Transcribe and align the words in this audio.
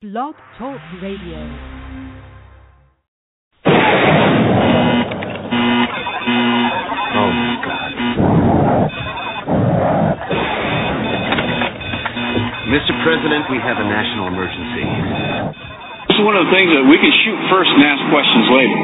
Blog 0.00 0.32
Talk 0.56 0.80
Radio. 1.04 1.36
Oh, 7.12 7.32
God. 7.60 7.92
Mr. 12.72 12.96
President, 13.04 13.44
we 13.52 13.60
have 13.60 13.76
a 13.76 13.84
national 13.84 14.32
emergency. 14.32 14.88
This 16.08 16.16
is 16.16 16.24
one 16.24 16.32
of 16.32 16.48
the 16.48 16.52
things 16.56 16.72
that 16.72 16.88
we 16.88 16.96
can 16.96 17.12
shoot 17.20 17.36
first 17.52 17.68
and 17.68 17.84
ask 17.84 18.00
questions 18.08 18.48
later. 18.56 18.80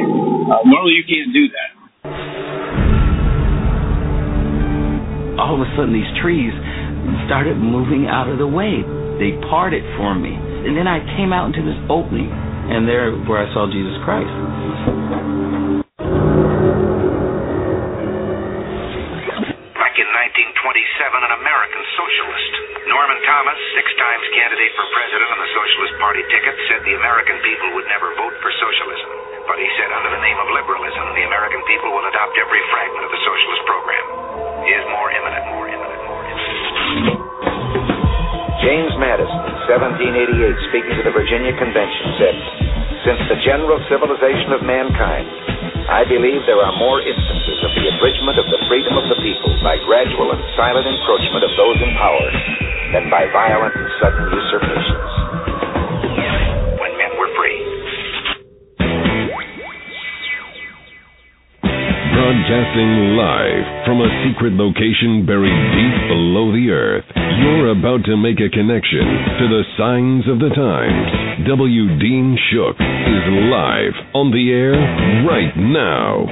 Uh, 0.52 0.68
normally, 0.68 1.00
you 1.00 1.04
can't 1.08 1.32
do 1.32 1.48
that. 1.48 1.72
All 5.40 5.56
of 5.56 5.64
a 5.64 5.68
sudden, 5.80 5.96
these 5.96 6.12
trees 6.20 6.52
started 7.24 7.56
moving 7.56 8.04
out 8.04 8.28
of 8.28 8.36
the 8.36 8.46
way. 8.46 8.84
They 9.16 9.32
parted 9.48 9.80
for 9.96 10.12
me. 10.12 10.36
And 10.36 10.76
then 10.76 10.84
I 10.84 11.00
came 11.16 11.32
out 11.32 11.48
into 11.48 11.64
this 11.64 11.80
opening, 11.88 12.28
and 12.28 12.84
there 12.84 13.16
where 13.24 13.40
I 13.40 13.48
saw 13.56 13.64
Jesus 13.64 13.96
Christ. 14.04 14.28
Back 19.72 19.96
in 19.96 20.04
1927, 20.04 20.60
an 20.60 21.32
American 21.32 21.82
socialist, 21.96 22.52
Norman 22.92 23.16
Thomas, 23.24 23.56
six 23.72 23.88
times 23.96 24.24
candidate 24.36 24.72
for 24.76 24.84
president 24.92 25.28
on 25.32 25.40
the 25.40 25.50
Socialist 25.64 25.94
Party 25.96 26.20
ticket, 26.28 26.52
said 26.68 26.84
the 26.84 27.00
American 27.00 27.40
people 27.40 27.72
would 27.72 27.88
never 27.88 28.12
vote 28.20 28.36
for 28.44 28.52
socialism. 28.52 29.10
But 29.48 29.56
he 29.56 29.68
said 29.80 29.88
under 29.96 30.12
the 30.12 30.20
name 30.20 30.36
of 30.44 30.52
liberalism, 30.52 31.16
the 31.16 31.24
American 31.24 31.64
people 31.64 31.88
will 31.88 32.04
adopt 32.04 32.36
every 32.36 32.60
fragment 32.68 33.08
of 33.08 33.12
the 33.16 33.22
socialist 33.24 33.62
program. 33.64 34.04
Is 34.66 34.84
more 34.92 35.08
imminent, 35.08 35.44
more 35.56 35.66
imminent. 35.72 35.85
James 38.66 38.98
Madison, 38.98 39.46
1788, 39.70 40.66
speaking 40.74 40.98
to 40.98 41.06
the 41.06 41.14
Virginia 41.14 41.54
Convention, 41.54 42.18
said, 42.18 42.34
Since 43.06 43.22
the 43.30 43.38
general 43.46 43.78
civilization 43.86 44.50
of 44.50 44.66
mankind, 44.66 45.30
I 45.86 46.02
believe 46.02 46.42
there 46.50 46.58
are 46.58 46.74
more 46.74 46.98
instances 46.98 47.62
of 47.62 47.70
the 47.78 47.86
abridgment 47.94 48.42
of 48.42 48.50
the 48.50 48.58
freedom 48.66 48.98
of 48.98 49.06
the 49.06 49.22
people 49.22 49.54
by 49.62 49.78
gradual 49.86 50.34
and 50.34 50.42
silent 50.58 50.82
encroachment 50.82 51.46
of 51.46 51.52
those 51.54 51.78
in 51.78 51.94
power 51.94 52.26
than 52.90 53.06
by 53.06 53.30
violent 53.30 53.70
and 53.70 53.86
sudden 54.02 54.34
usurpations. 54.34 55.10
When 56.82 56.90
men 56.98 57.12
were 57.22 57.30
free. 57.38 57.62
Broadcasting 62.18 63.14
live 63.14 63.66
from 63.86 64.02
a 64.02 64.10
secret 64.26 64.58
location 64.58 65.22
buried 65.22 65.54
deep 65.54 65.95
the 66.52 66.70
earth. 66.70 67.04
You're 67.14 67.70
about 67.70 68.04
to 68.06 68.16
make 68.16 68.38
a 68.38 68.50
connection 68.50 69.06
to 69.40 69.44
the 69.48 69.62
signs 69.78 70.28
of 70.28 70.38
the 70.38 70.50
times. 70.54 71.46
W. 71.48 71.98
Dean 71.98 72.38
Shook 72.50 72.76
is 72.78 73.24
live 73.50 73.94
on 74.14 74.30
the 74.30 74.50
air 74.50 74.74
right 75.26 75.54
now. 75.56 76.26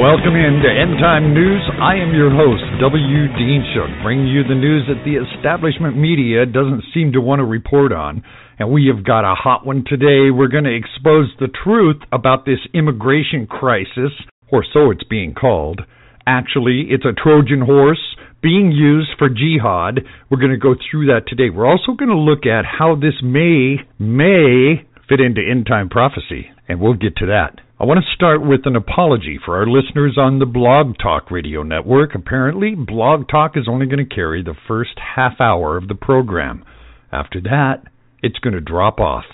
Welcome 0.00 0.34
in 0.34 0.58
to 0.64 0.70
End 0.70 0.98
Time 0.98 1.32
News. 1.32 1.62
I 1.78 1.94
am 1.94 2.14
your 2.14 2.30
host, 2.30 2.64
W. 2.80 3.28
Dean 3.38 3.62
Shook, 3.70 4.02
bringing 4.02 4.26
you 4.26 4.42
the 4.42 4.58
news 4.58 4.82
that 4.88 5.04
the 5.04 5.20
establishment 5.20 5.96
media 5.96 6.44
doesn't 6.44 6.82
seem 6.92 7.12
to 7.12 7.20
want 7.20 7.38
to 7.38 7.44
report 7.44 7.92
on. 7.92 8.24
And 8.58 8.72
we 8.72 8.90
have 8.94 9.04
got 9.04 9.22
a 9.22 9.34
hot 9.34 9.64
one 9.64 9.84
today. 9.86 10.30
We're 10.30 10.48
going 10.48 10.64
to 10.64 10.74
expose 10.74 11.30
the 11.38 11.48
truth 11.48 12.02
about 12.10 12.46
this 12.46 12.58
immigration 12.74 13.46
crisis, 13.46 14.10
or 14.50 14.64
so 14.72 14.90
it's 14.90 15.04
being 15.04 15.34
called. 15.34 15.82
Actually, 16.26 16.86
it's 16.90 17.04
a 17.04 17.12
Trojan 17.12 17.60
horse 17.60 18.16
being 18.42 18.72
used 18.72 19.10
for 19.18 19.28
jihad. 19.28 20.00
We're 20.30 20.38
going 20.38 20.52
to 20.52 20.56
go 20.56 20.74
through 20.74 21.06
that 21.06 21.26
today. 21.26 21.50
We're 21.50 21.66
also 21.66 21.92
going 21.92 22.10
to 22.10 22.16
look 22.16 22.46
at 22.46 22.64
how 22.64 22.96
this 22.96 23.22
may, 23.22 23.76
may 23.98 24.86
fit 25.08 25.20
into 25.20 25.40
end 25.40 25.66
time 25.66 25.88
prophecy, 25.88 26.50
and 26.68 26.80
we'll 26.80 26.94
get 26.94 27.16
to 27.16 27.26
that. 27.26 27.60
I 27.80 27.84
want 27.84 27.98
to 27.98 28.14
start 28.14 28.46
with 28.46 28.60
an 28.64 28.76
apology 28.76 29.40
for 29.44 29.56
our 29.56 29.66
listeners 29.66 30.16
on 30.16 30.38
the 30.38 30.46
Blog 30.46 30.94
Talk 31.02 31.32
Radio 31.32 31.64
Network. 31.64 32.14
Apparently, 32.14 32.76
Blog 32.76 33.28
Talk 33.28 33.56
is 33.56 33.66
only 33.68 33.86
going 33.86 34.06
to 34.06 34.14
carry 34.14 34.42
the 34.42 34.54
first 34.68 34.92
half 35.16 35.40
hour 35.40 35.76
of 35.76 35.88
the 35.88 35.96
program. 35.96 36.64
After 37.10 37.40
that, 37.40 37.82
it's 38.22 38.38
going 38.38 38.54
to 38.54 38.60
drop 38.60 39.00
off. 39.00 39.24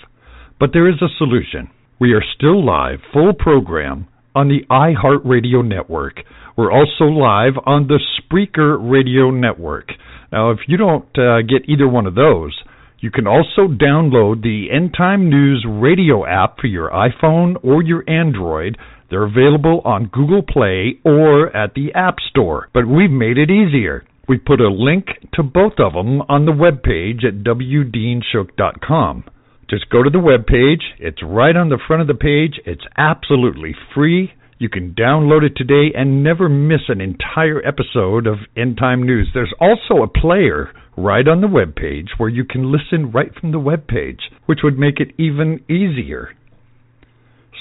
But 0.59 0.71
there 0.73 0.89
is 0.89 0.99
a 1.01 1.15
solution. 1.17 1.69
We 1.99 2.13
are 2.13 2.23
still 2.35 2.65
live, 2.65 2.99
full 3.13 3.33
program, 3.33 4.07
on 4.33 4.47
the 4.47 4.65
iHeartRadio 4.71 5.65
network. 5.65 6.21
We're 6.59 6.73
also 6.73 7.05
live 7.05 7.53
on 7.65 7.87
the 7.87 8.01
Spreaker 8.19 8.77
Radio 8.77 9.31
network. 9.31 9.91
Now, 10.29 10.51
if 10.51 10.59
you 10.67 10.75
don't 10.75 11.07
uh, 11.17 11.41
get 11.41 11.69
either 11.69 11.87
one 11.87 12.05
of 12.05 12.15
those, 12.15 12.53
you 12.99 13.11
can 13.11 13.27
also 13.27 13.69
download 13.71 14.41
the 14.41 14.67
End 14.69 14.93
Time 14.93 15.29
News 15.29 15.65
radio 15.65 16.25
app 16.27 16.57
for 16.59 16.67
your 16.67 16.89
iPhone 16.89 17.55
or 17.63 17.81
your 17.81 18.03
Android. 18.09 18.77
They're 19.09 19.23
available 19.23 19.81
on 19.85 20.11
Google 20.11 20.41
Play 20.41 20.99
or 21.05 21.55
at 21.55 21.75
the 21.75 21.93
App 21.95 22.15
Store. 22.29 22.67
But 22.73 22.89
we've 22.89 23.09
made 23.09 23.37
it 23.37 23.49
easier. 23.49 24.05
We 24.27 24.37
put 24.37 24.59
a 24.59 24.67
link 24.67 25.05
to 25.35 25.43
both 25.43 25.79
of 25.79 25.93
them 25.93 26.23
on 26.27 26.45
the 26.45 26.51
webpage 26.51 27.25
at 27.25 27.41
wdeanshook.com. 27.45 29.23
Just 29.69 29.89
go 29.89 30.03
to 30.03 30.09
the 30.09 30.17
webpage. 30.17 30.83
It's 30.99 31.23
right 31.23 31.55
on 31.55 31.69
the 31.69 31.79
front 31.87 32.01
of 32.01 32.09
the 32.09 32.15
page. 32.15 32.59
It's 32.65 32.83
absolutely 32.97 33.73
free. 33.95 34.33
You 34.59 34.67
can 34.67 34.93
download 34.93 35.43
it 35.43 35.53
today 35.55 35.95
and 35.95 36.21
never 36.21 36.49
miss 36.49 36.81
an 36.89 36.99
entire 36.99 37.65
episode 37.65 38.27
of 38.27 38.39
End 38.57 38.77
Time 38.77 39.03
News. 39.03 39.29
There's 39.33 39.53
also 39.57 40.03
a 40.03 40.19
player 40.19 40.73
right 40.97 41.25
on 41.25 41.39
the 41.39 41.47
webpage 41.47 42.09
where 42.17 42.27
you 42.27 42.43
can 42.43 42.69
listen 42.69 43.13
right 43.13 43.31
from 43.39 43.53
the 43.53 43.57
webpage, 43.57 44.19
which 44.47 44.59
would 44.61 44.77
make 44.77 44.99
it 44.99 45.15
even 45.17 45.63
easier. 45.69 46.35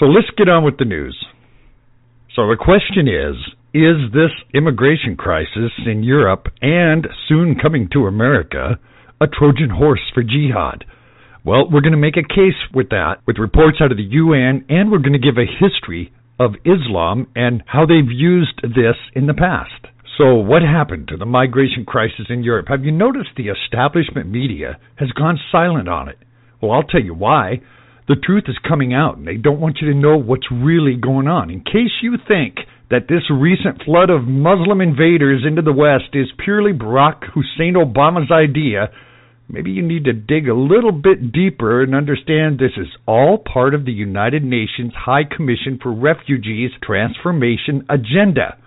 So 0.00 0.06
let's 0.06 0.26
get 0.36 0.48
on 0.48 0.64
with 0.64 0.78
the 0.78 0.86
news. 0.86 1.16
So 2.34 2.48
the 2.48 2.56
question 2.58 3.06
is 3.06 3.36
Is 3.72 4.10
this 4.12 4.34
immigration 4.52 5.16
crisis 5.16 5.70
in 5.86 6.02
Europe 6.02 6.48
and 6.60 7.06
soon 7.28 7.54
coming 7.62 7.88
to 7.92 8.06
America 8.06 8.80
a 9.20 9.28
Trojan 9.28 9.70
horse 9.70 10.02
for 10.12 10.24
jihad? 10.24 10.84
Well, 11.44 11.70
we're 11.70 11.80
going 11.80 11.92
to 11.92 11.96
make 11.96 12.16
a 12.16 12.26
case 12.26 12.58
with 12.74 12.88
that, 12.88 13.18
with 13.24 13.38
reports 13.38 13.78
out 13.80 13.92
of 13.92 13.98
the 13.98 14.02
UN, 14.02 14.64
and 14.68 14.90
we're 14.90 14.98
going 14.98 15.12
to 15.12 15.20
give 15.20 15.38
a 15.38 15.46
history 15.46 16.12
of 16.38 16.54
Islam 16.64 17.26
and 17.34 17.62
how 17.66 17.86
they've 17.86 18.10
used 18.10 18.60
this 18.62 18.96
in 19.14 19.26
the 19.26 19.34
past. 19.34 19.86
So, 20.16 20.34
what 20.34 20.62
happened 20.62 21.08
to 21.08 21.16
the 21.16 21.26
migration 21.26 21.84
crisis 21.84 22.26
in 22.28 22.42
Europe? 22.42 22.66
Have 22.68 22.84
you 22.84 22.90
noticed 22.90 23.30
the 23.36 23.48
establishment 23.48 24.28
media 24.28 24.78
has 24.96 25.10
gone 25.12 25.38
silent 25.52 25.88
on 25.88 26.08
it? 26.08 26.18
Well, 26.60 26.72
I'll 26.72 26.82
tell 26.82 27.02
you 27.02 27.14
why. 27.14 27.60
The 28.08 28.16
truth 28.16 28.44
is 28.48 28.56
coming 28.66 28.94
out, 28.94 29.18
and 29.18 29.26
they 29.26 29.36
don't 29.36 29.60
want 29.60 29.78
you 29.80 29.92
to 29.92 29.98
know 29.98 30.16
what's 30.16 30.50
really 30.50 30.96
going 30.96 31.28
on. 31.28 31.50
In 31.50 31.60
case 31.60 32.02
you 32.02 32.16
think 32.26 32.56
that 32.90 33.06
this 33.08 33.30
recent 33.30 33.84
flood 33.84 34.10
of 34.10 34.26
Muslim 34.26 34.80
invaders 34.80 35.44
into 35.46 35.62
the 35.62 35.72
West 35.72 36.14
is 36.14 36.32
purely 36.42 36.72
Barack 36.72 37.22
Hussein 37.34 37.74
Obama's 37.74 38.32
idea, 38.32 38.88
maybe 39.48 39.70
you 39.70 39.82
need 39.82 40.04
to 40.04 40.12
dig 40.12 40.48
a 40.48 40.54
little 40.54 40.92
bit 40.92 41.32
deeper 41.32 41.82
and 41.82 41.94
understand 41.94 42.58
this 42.58 42.76
is 42.76 42.88
all 43.06 43.38
part 43.38 43.74
of 43.74 43.84
the 43.84 43.92
United 43.92 44.44
Nations 44.44 44.92
High 44.94 45.24
Commission 45.24 45.78
for 45.82 45.92
Refugees 45.92 46.70
Transformation 46.82 47.84
Agenda. 47.88 48.58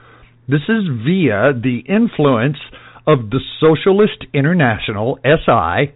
This 0.47 0.67
is 0.67 0.89
via 1.05 1.53
the 1.53 1.81
influence 1.87 2.57
of 3.07 3.29
the 3.29 3.39
Socialist 3.59 4.25
International, 4.33 5.19
SI. 5.23 5.93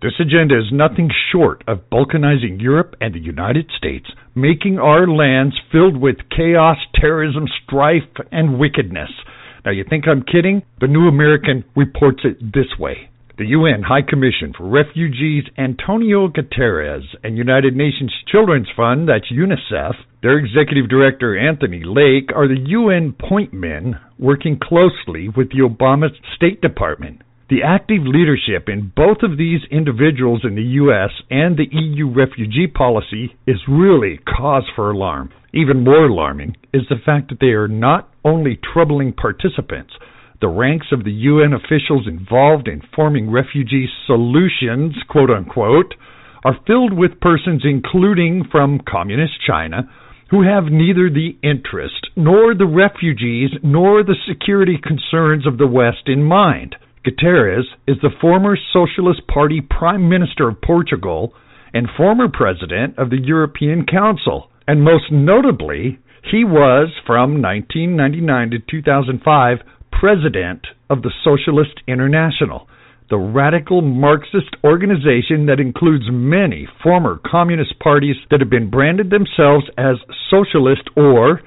This 0.00 0.14
agenda 0.20 0.56
is 0.56 0.72
nothing 0.72 1.10
short 1.32 1.64
of 1.66 1.90
balkanizing 1.90 2.60
Europe 2.60 2.94
and 3.00 3.14
the 3.14 3.20
United 3.20 3.68
States, 3.76 4.06
making 4.34 4.78
our 4.78 5.08
lands 5.08 5.56
filled 5.72 6.00
with 6.00 6.16
chaos, 6.34 6.76
terrorism, 6.94 7.46
strife, 7.64 8.08
and 8.30 8.58
wickedness. 8.58 9.10
Now, 9.64 9.72
you 9.72 9.84
think 9.88 10.04
I'm 10.06 10.22
kidding? 10.22 10.62
The 10.80 10.86
New 10.86 11.08
American 11.08 11.64
reports 11.74 12.20
it 12.24 12.38
this 12.40 12.78
way. 12.78 13.10
The 13.38 13.54
UN 13.54 13.84
High 13.84 14.02
Commission 14.02 14.52
for 14.52 14.68
Refugees 14.68 15.44
Antonio 15.56 16.26
Guterres 16.26 17.04
and 17.22 17.38
United 17.38 17.76
Nations 17.76 18.12
Children's 18.26 18.66
Fund, 18.76 19.08
that's 19.08 19.30
UNICEF, 19.30 19.94
their 20.22 20.38
executive 20.40 20.88
director 20.88 21.38
Anthony 21.38 21.84
Lake 21.84 22.32
are 22.34 22.48
the 22.48 22.58
UN 22.58 23.12
point 23.12 23.52
men 23.52 24.00
working 24.18 24.58
closely 24.60 25.28
with 25.28 25.50
the 25.50 25.62
Obama 25.62 26.08
State 26.34 26.60
Department. 26.60 27.22
The 27.48 27.62
active 27.62 28.02
leadership 28.02 28.68
in 28.68 28.92
both 28.96 29.18
of 29.22 29.38
these 29.38 29.60
individuals 29.70 30.40
in 30.42 30.56
the 30.56 30.74
U.S. 30.82 31.10
and 31.30 31.56
the 31.56 31.68
EU 31.70 32.10
refugee 32.12 32.66
policy 32.66 33.36
is 33.46 33.68
really 33.68 34.18
cause 34.18 34.64
for 34.74 34.90
alarm. 34.90 35.30
Even 35.54 35.84
more 35.84 36.06
alarming 36.06 36.56
is 36.74 36.82
the 36.88 36.98
fact 37.06 37.28
that 37.28 37.38
they 37.38 37.54
are 37.54 37.68
not 37.68 38.12
only 38.24 38.58
troubling 38.74 39.12
participants, 39.12 39.92
the 40.40 40.48
ranks 40.48 40.86
of 40.92 41.04
the 41.04 41.12
UN 41.12 41.52
officials 41.52 42.06
involved 42.06 42.68
in 42.68 42.82
forming 42.94 43.30
refugee 43.30 43.88
solutions, 44.06 44.94
quote 45.08 45.30
unquote, 45.30 45.94
are 46.44 46.56
filled 46.66 46.92
with 46.92 47.20
persons 47.20 47.62
including 47.64 48.44
from 48.50 48.80
communist 48.88 49.34
China 49.44 49.90
who 50.30 50.42
have 50.42 50.64
neither 50.64 51.08
the 51.08 51.36
interest 51.42 52.06
nor 52.14 52.54
the 52.54 52.66
refugees 52.66 53.50
nor 53.62 54.04
the 54.04 54.16
security 54.28 54.78
concerns 54.80 55.46
of 55.46 55.58
the 55.58 55.66
West 55.66 56.06
in 56.06 56.22
mind. 56.22 56.76
Guterres 57.04 57.64
is 57.86 57.96
the 58.02 58.10
former 58.20 58.56
Socialist 58.72 59.26
Party 59.26 59.60
Prime 59.60 60.08
Minister 60.08 60.48
of 60.48 60.60
Portugal 60.60 61.32
and 61.72 61.88
former 61.96 62.28
President 62.28 62.98
of 62.98 63.10
the 63.10 63.20
European 63.20 63.86
Council. 63.86 64.50
And 64.66 64.82
most 64.82 65.10
notably, 65.10 65.98
he 66.30 66.44
was, 66.44 66.90
from 67.06 67.40
1999 67.40 68.50
to 68.50 68.58
2005, 68.58 69.58
President 69.92 70.66
of 70.90 71.02
the 71.02 71.12
Socialist 71.24 71.80
International, 71.86 72.68
the 73.10 73.18
radical 73.18 73.80
Marxist 73.80 74.54
organization 74.64 75.46
that 75.46 75.60
includes 75.60 76.04
many 76.10 76.68
former 76.82 77.20
communist 77.24 77.78
parties 77.80 78.16
that 78.30 78.40
have 78.40 78.50
been 78.50 78.70
branded 78.70 79.10
themselves 79.10 79.64
as 79.78 79.96
socialist 80.30 80.82
or, 80.96 81.40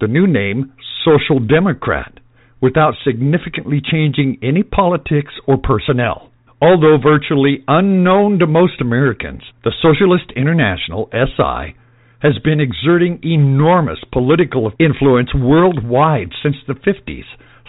the 0.00 0.08
new 0.08 0.26
name, 0.26 0.72
social 1.04 1.38
democrat, 1.38 2.12
without 2.60 2.94
significantly 3.04 3.80
changing 3.80 4.38
any 4.42 4.62
politics 4.62 5.32
or 5.46 5.56
personnel. 5.56 6.30
Although 6.60 6.98
virtually 7.02 7.62
unknown 7.68 8.38
to 8.38 8.46
most 8.46 8.80
Americans, 8.80 9.42
the 9.62 9.72
Socialist 9.82 10.32
International, 10.34 11.08
SI, 11.12 11.76
has 12.22 12.38
been 12.42 12.60
exerting 12.60 13.20
enormous 13.22 13.98
political 14.10 14.72
influence 14.80 15.28
worldwide 15.34 16.30
since 16.42 16.56
the 16.66 16.74
50s 16.74 17.24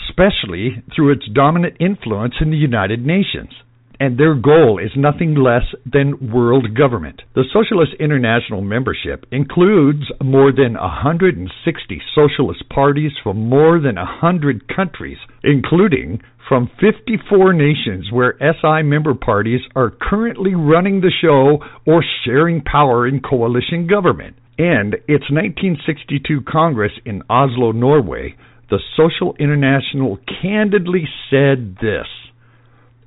especially 0.07 0.83
through 0.95 1.11
its 1.11 1.27
dominant 1.33 1.75
influence 1.79 2.35
in 2.41 2.51
the 2.51 2.57
United 2.57 3.05
Nations. 3.05 3.51
And 3.99 4.19
their 4.19 4.35
goal 4.35 4.77
is 4.77 4.91
nothing 4.95 5.33
less 5.33 5.63
than 5.91 6.31
world 6.31 6.77
government. 6.77 7.23
The 7.33 7.45
Socialist 7.51 7.93
International 7.99 8.61
membership 8.61 9.25
includes 9.31 10.03
more 10.23 10.51
than 10.51 10.73
160 10.75 12.01
socialist 12.13 12.69
parties 12.69 13.11
from 13.23 13.49
more 13.49 13.79
than 13.79 13.95
100 13.95 14.67
countries, 14.73 15.17
including 15.43 16.21
from 16.47 16.69
54 16.79 17.53
nations 17.53 18.11
where 18.11 18.37
SI 18.39 18.83
member 18.83 19.15
parties 19.15 19.61
are 19.75 19.91
currently 19.99 20.53
running 20.53 21.01
the 21.01 21.11
show 21.21 21.57
or 21.85 22.03
sharing 22.23 22.61
power 22.61 23.07
in 23.07 23.19
coalition 23.19 23.87
government. 23.87 24.35
And 24.59 24.93
its 25.07 25.29
1962 25.29 26.41
Congress 26.47 26.93
in 27.05 27.23
Oslo, 27.29 27.71
Norway, 27.71 28.35
the 28.69 28.79
Social 28.95 29.35
International 29.39 30.19
candidly 30.41 31.07
said 31.29 31.77
this, 31.81 32.07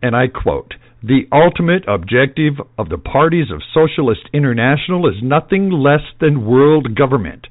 and 0.03 0.17
I 0.17 0.29
quote, 0.29 0.75
the 1.03 1.27
ultimate 1.33 1.85
objective 1.89 2.55
of 2.79 2.89
the 2.89 2.99
parties 2.99 3.51
of 3.51 3.63
Socialist 3.73 4.29
International 4.33 5.07
is 5.07 5.23
nothing 5.23 5.71
less 5.71 6.05
than 6.21 6.47
world 6.47 6.95
government. 6.95 7.47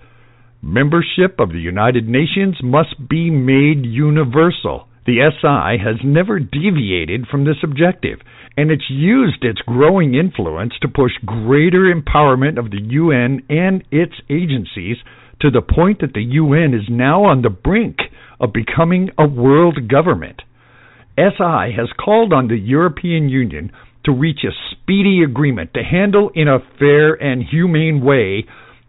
Membership 0.61 1.39
of 1.39 1.49
the 1.49 1.59
United 1.59 2.07
Nations 2.07 2.57
must 2.61 3.09
be 3.09 3.29
made 3.29 3.85
universal. 3.85 4.87
The 5.05 5.31
SI 5.41 5.81
has 5.83 5.97
never 6.03 6.39
deviated 6.39 7.25
from 7.27 7.45
this 7.45 7.57
objective, 7.63 8.19
and 8.57 8.69
it's 8.69 8.89
used 8.89 9.43
its 9.43 9.61
growing 9.61 10.13
influence 10.13 10.73
to 10.81 10.87
push 10.87 11.13
greater 11.25 11.91
empowerment 11.91 12.59
of 12.59 12.69
the 12.69 12.81
UN 12.81 13.41
and 13.49 13.83
its 13.89 14.13
agencies 14.29 14.97
to 15.41 15.49
the 15.49 15.61
point 15.61 16.01
that 16.01 16.13
the 16.13 16.23
UN 16.23 16.73
is 16.73 16.87
now 16.89 17.25
on 17.25 17.41
the 17.41 17.49
brink 17.49 17.97
of 18.39 18.53
becoming 18.53 19.09
a 19.17 19.27
world 19.27 19.87
government. 19.89 20.41
SI 21.17 21.73
has 21.75 21.89
called 22.03 22.31
on 22.31 22.47
the 22.47 22.57
European 22.57 23.29
Union 23.29 23.71
to 24.05 24.11
reach 24.11 24.39
a 24.43 24.55
speedy 24.71 25.21
agreement 25.23 25.73
to 25.73 25.83
handle 25.83 26.31
in 26.33 26.47
a 26.47 26.59
fair 26.77 27.13
and 27.13 27.43
humane 27.43 28.03
way 28.03 28.45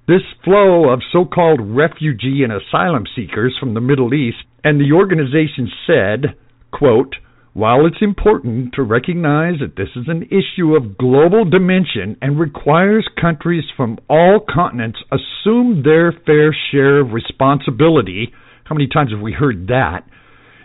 this 0.07 0.23
flow 0.45 0.89
of 0.91 1.01
so 1.13 1.25
called 1.25 1.61
refugee 1.63 2.43
and 2.43 2.53
asylum 2.53 3.05
seekers 3.15 3.57
from 3.61 3.75
the 3.75 3.81
Middle 3.81 4.13
East, 4.13 4.39
and 4.65 4.81
the 4.81 4.93
organization 4.93 5.71
said, 5.87 6.35
quote, 6.73 7.15
while 7.53 7.85
it's 7.85 8.01
important 8.01 8.73
to 8.75 8.83
recognize 8.83 9.55
that 9.61 9.77
this 9.77 9.89
is 9.97 10.07
an 10.07 10.23
issue 10.31 10.77
of 10.77 10.97
global 10.97 11.45
dimension 11.45 12.17
and 12.23 12.39
requires 12.39 13.09
countries 13.21 13.65
from 13.77 13.99
all 14.09 14.39
continents 14.49 15.01
assume 15.11 15.83
their 15.83 16.13
fair 16.13 16.55
share 16.71 17.01
of 17.01 17.13
responsibility, 17.13 18.33
how 18.65 18.75
many 18.77 18.87
times 18.87 19.11
have 19.11 19.21
we 19.21 19.33
heard 19.33 19.67
that? 19.67 20.05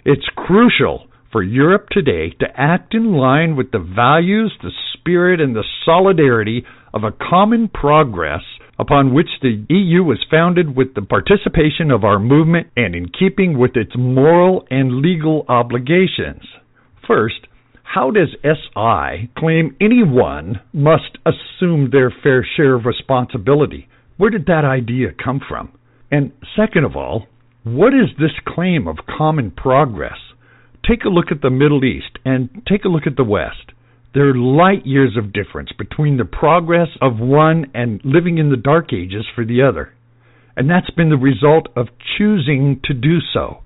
It's 0.06 0.28
crucial 0.36 1.08
for 1.32 1.42
Europe 1.42 1.88
today 1.90 2.30
to 2.40 2.46
act 2.56 2.94
in 2.94 3.14
line 3.14 3.56
with 3.56 3.72
the 3.72 3.80
values, 3.80 4.54
the 4.62 4.72
spirit, 4.94 5.42
and 5.42 5.56
the 5.56 5.66
solidarity 5.86 6.64
of 6.94 7.04
a 7.04 7.12
common 7.12 7.68
progress 7.68 8.42
upon 8.78 9.14
which 9.14 9.30
the 9.42 9.66
EU 9.70 10.04
was 10.04 10.24
founded 10.30 10.76
with 10.76 10.94
the 10.94 11.02
participation 11.02 11.90
of 11.90 12.04
our 12.04 12.20
movement 12.20 12.68
and 12.78 12.94
in 12.94 13.08
keeping 13.10 13.58
with 13.58 13.76
its 13.76 13.92
moral 13.98 14.68
and 14.70 15.02
legal 15.02 15.46
obligations. 15.50 16.44
First, 17.08 17.48
how 17.84 18.12
does 18.12 18.36
SI 18.44 19.30
claim 19.38 19.76
anyone 19.80 20.60
must 20.74 21.18
assume 21.26 21.90
their 21.92 22.12
fair 22.24 22.46
share 22.56 22.76
of 22.76 22.86
responsibility? 22.86 23.88
Where 24.18 24.30
did 24.30 24.48
that 24.48 24.66
idea 24.66 25.10
come 25.24 25.40
from? 25.48 25.72
And 26.12 26.32
second 26.56 26.86
of 26.86 26.96
all, 26.96 27.28
what 27.64 27.94
is 27.94 28.10
this 28.20 28.32
claim 28.48 28.88
of 28.88 28.98
common 29.18 29.52
progress? 29.52 30.18
Take 30.88 31.04
a 31.04 31.10
look 31.10 31.32
at 31.32 31.42
the 31.42 31.50
Middle 31.50 31.84
East 31.84 32.20
and 32.26 32.50
take 32.68 32.86
a 32.86 32.90
look 32.90 33.08
at 33.08 33.18
the 33.18 33.24
West. 33.24 33.72
There 34.14 34.30
are 34.30 34.38
light 34.38 34.86
years 34.86 35.18
of 35.18 35.34
difference 35.34 35.72
between 35.78 36.18
the 36.18 36.26
progress 36.26 36.90
of 37.02 37.20
one 37.20 37.66
and 37.74 38.00
living 38.06 38.38
in 38.38 38.50
the 38.50 38.58
dark 38.58 38.94
ages 38.94 39.26
for 39.36 39.46
the 39.46 39.62
other. 39.62 39.94
And 40.56 40.70
that's 40.70 40.90
been 40.92 41.10
the 41.10 41.18
result 41.18 41.68
of 41.76 41.88
choosing 42.18 42.80
to 42.86 42.94
do 42.94 43.18
so. 43.34 43.62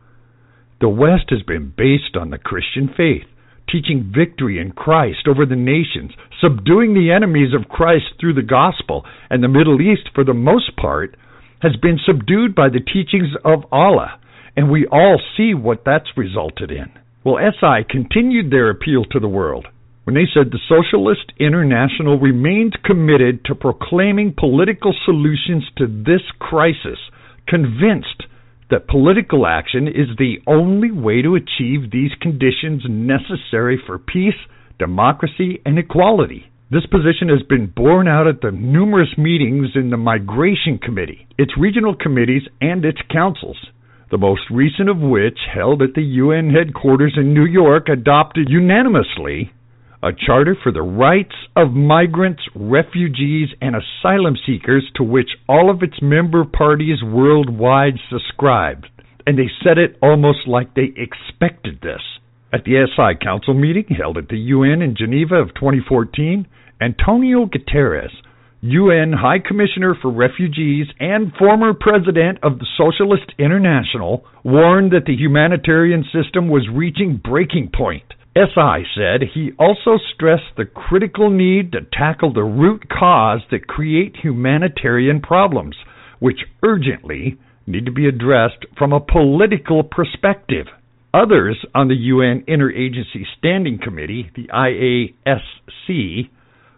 The 0.81 0.89
West 0.89 1.25
has 1.29 1.43
been 1.43 1.73
based 1.75 2.15
on 2.19 2.31
the 2.31 2.37
Christian 2.37 2.87
faith, 2.95 3.27
teaching 3.71 4.11
victory 4.15 4.59
in 4.59 4.71
Christ 4.71 5.27
over 5.27 5.45
the 5.45 5.55
nations, 5.55 6.11
subduing 6.41 6.93
the 6.93 7.11
enemies 7.11 7.53
of 7.53 7.69
Christ 7.69 8.05
through 8.19 8.33
the 8.33 8.41
gospel, 8.41 9.05
and 9.29 9.43
the 9.43 9.47
Middle 9.47 9.81
East, 9.81 10.09
for 10.13 10.23
the 10.23 10.33
most 10.33 10.75
part, 10.75 11.15
has 11.61 11.75
been 11.81 11.99
subdued 12.05 12.55
by 12.55 12.69
the 12.69 12.79
teachings 12.79 13.29
of 13.45 13.65
Allah, 13.71 14.19
and 14.55 14.71
we 14.71 14.87
all 14.91 15.21
see 15.37 15.53
what 15.53 15.83
that's 15.85 16.17
resulted 16.17 16.71
in. 16.71 16.91
Well, 17.23 17.37
SI 17.59 17.85
continued 17.89 18.51
their 18.51 18.69
appeal 18.69 19.03
to 19.11 19.19
the 19.19 19.27
world 19.27 19.67
when 20.09 20.15
they 20.15 20.25
said 20.33 20.49
the 20.49 20.57
Socialist 20.67 21.33
International 21.39 22.17
remains 22.17 22.73
committed 22.83 23.45
to 23.45 23.53
proclaiming 23.53 24.33
political 24.35 24.91
solutions 25.05 25.69
to 25.77 25.85
this 25.85 26.25
crisis, 26.39 26.97
convinced 27.47 28.23
that 28.69 28.87
political 28.87 29.45
action 29.47 29.87
is 29.87 30.15
the 30.17 30.37
only 30.47 30.91
way 30.91 31.21
to 31.21 31.35
achieve 31.35 31.91
these 31.91 32.11
conditions 32.21 32.83
necessary 32.87 33.81
for 33.85 33.97
peace, 33.97 34.37
democracy, 34.77 35.61
and 35.65 35.79
equality. 35.79 36.45
This 36.71 36.85
position 36.85 37.29
has 37.29 37.41
been 37.49 37.73
borne 37.75 38.07
out 38.07 38.27
at 38.27 38.41
the 38.41 38.51
numerous 38.51 39.09
meetings 39.17 39.69
in 39.73 39.89
the 39.89 39.97
Migration 39.97 40.77
Committee, 40.77 41.27
its 41.37 41.51
regional 41.59 41.95
committees, 41.95 42.43
and 42.61 42.85
its 42.85 42.99
councils. 43.11 43.57
The 44.11 44.19
most 44.19 44.41
recent 44.51 44.89
of 44.89 44.99
which, 44.99 45.39
held 45.53 45.81
at 45.81 45.95
the 45.95 46.03
UN 46.03 46.51
headquarters 46.51 47.13
in 47.17 47.33
New 47.33 47.45
York, 47.45 47.89
adopted 47.89 48.49
unanimously 48.49 49.51
a 50.01 50.11
charter 50.13 50.55
for 50.63 50.71
the 50.71 50.81
rights 50.81 51.35
of 51.55 51.71
migrants, 51.71 52.41
refugees, 52.55 53.49
and 53.61 53.75
asylum 53.75 54.35
seekers 54.45 54.89
to 54.95 55.03
which 55.03 55.29
all 55.47 55.69
of 55.69 55.83
its 55.83 56.01
member 56.01 56.45
parties 56.45 57.03
worldwide 57.03 57.99
subscribed. 58.09 58.87
And 59.27 59.37
they 59.37 59.49
said 59.63 59.77
it 59.77 59.97
almost 60.01 60.47
like 60.47 60.73
they 60.73 60.93
expected 60.95 61.81
this. 61.81 62.01
At 62.53 62.63
the 62.63 62.87
SI 62.95 63.23
Council 63.23 63.53
meeting 63.53 63.85
held 63.95 64.17
at 64.17 64.29
the 64.29 64.37
UN 64.37 64.81
in 64.81 64.95
Geneva 64.97 65.35
of 65.35 65.49
2014, 65.55 66.47
Antonio 66.81 67.45
Guterres, 67.45 68.15
UN 68.61 69.13
High 69.13 69.39
Commissioner 69.45 69.95
for 70.01 70.11
Refugees 70.11 70.87
and 70.99 71.33
former 71.37 71.73
president 71.73 72.39
of 72.41 72.57
the 72.57 72.65
Socialist 72.77 73.33
International, 73.37 74.25
warned 74.43 74.93
that 74.93 75.05
the 75.05 75.15
humanitarian 75.15 76.05
system 76.05 76.47
was 76.49 76.67
reaching 76.73 77.21
breaking 77.23 77.69
point 77.75 78.03
SI 78.39 78.85
said 78.95 79.21
he 79.33 79.51
also 79.59 79.97
stressed 80.13 80.55
the 80.55 80.63
critical 80.63 81.29
need 81.29 81.73
to 81.73 81.79
tackle 81.91 82.31
the 82.31 82.43
root 82.43 82.87
cause 82.89 83.41
that 83.51 83.67
create 83.67 84.15
humanitarian 84.15 85.19
problems, 85.19 85.75
which 86.19 86.45
urgently 86.63 87.37
need 87.67 87.85
to 87.85 87.91
be 87.91 88.07
addressed 88.07 88.65
from 88.77 88.93
a 88.93 89.01
political 89.01 89.83
perspective. 89.83 90.67
Others 91.13 91.65
on 91.75 91.89
the 91.89 91.95
UN 91.95 92.45
Interagency 92.47 93.25
Standing 93.37 93.77
Committee, 93.77 94.31
the 94.35 94.47
IASC, 94.47 96.29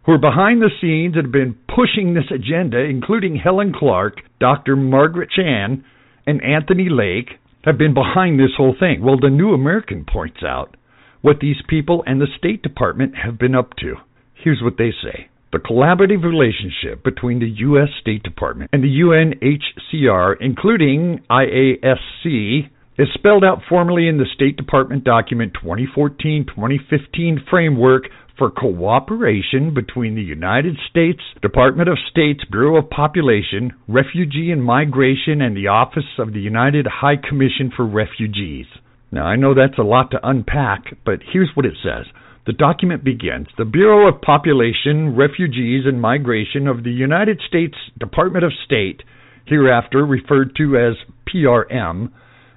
who 0.05 0.11
are 0.11 0.17
behind 0.17 0.63
the 0.63 0.71
scenes 0.81 1.15
and 1.15 1.25
have 1.25 1.31
been 1.31 1.55
pushing 1.67 2.15
this 2.15 2.31
agenda, 2.33 2.79
including 2.79 3.35
Helen 3.35 3.71
Clark, 3.77 4.15
Dr. 4.39 4.75
Margaret 4.75 5.29
Chan, 5.29 5.85
and 6.25 6.43
Anthony 6.43 6.87
Lake, 6.89 7.29
have 7.63 7.77
been 7.77 7.93
behind 7.93 8.39
this 8.39 8.55
whole 8.57 8.75
thing. 8.79 9.03
Well, 9.03 9.19
the 9.19 9.29
New 9.29 9.53
American 9.53 10.05
points 10.11 10.39
out 10.43 10.75
what 11.21 11.39
these 11.39 11.61
people 11.67 12.03
and 12.05 12.19
the 12.19 12.27
State 12.37 12.61
Department 12.61 13.13
have 13.23 13.37
been 13.37 13.55
up 13.55 13.75
to. 13.77 13.95
Here's 14.33 14.61
what 14.61 14.77
they 14.77 14.91
say. 15.03 15.29
The 15.51 15.59
collaborative 15.59 16.23
relationship 16.23 17.03
between 17.03 17.39
the 17.39 17.49
U.S. 17.67 17.89
State 17.99 18.23
Department 18.23 18.69
and 18.71 18.83
the 18.83 19.01
UNHCR, 19.01 20.35
including 20.39 21.19
IASC, 21.29 22.69
is 22.97 23.07
spelled 23.13 23.43
out 23.43 23.59
formally 23.67 24.07
in 24.07 24.17
the 24.17 24.25
State 24.33 24.55
Department 24.55 25.03
document 25.03 25.53
2014 25.55 26.45
2015 26.47 27.45
framework 27.49 28.03
for 28.37 28.49
cooperation 28.49 29.73
between 29.73 30.15
the 30.15 30.21
United 30.21 30.77
States 30.89 31.19
Department 31.41 31.89
of 31.89 31.97
State's 32.09 32.43
Bureau 32.49 32.77
of 32.77 32.89
Population, 32.89 33.73
Refugee 33.87 34.51
and 34.51 34.63
Migration, 34.63 35.41
and 35.41 35.55
the 35.55 35.67
Office 35.67 36.17
of 36.17 36.33
the 36.33 36.39
United 36.39 36.87
High 36.87 37.17
Commission 37.17 37.71
for 37.75 37.85
Refugees. 37.85 38.65
Now, 39.11 39.25
I 39.25 39.35
know 39.35 39.53
that's 39.53 39.77
a 39.77 39.83
lot 39.83 40.11
to 40.11 40.19
unpack, 40.27 40.95
but 41.05 41.19
here's 41.33 41.51
what 41.53 41.65
it 41.65 41.73
says. 41.83 42.05
The 42.47 42.53
document 42.53 43.03
begins 43.03 43.47
The 43.57 43.65
Bureau 43.65 44.07
of 44.07 44.21
Population, 44.21 45.15
Refugees, 45.15 45.83
and 45.85 46.01
Migration 46.01 46.67
of 46.67 46.83
the 46.83 46.91
United 46.91 47.41
States 47.45 47.75
Department 47.99 48.45
of 48.45 48.53
State, 48.65 49.03
hereafter 49.45 50.05
referred 50.05 50.55
to 50.55 50.77
as 50.77 50.95
PRM, 51.27 52.09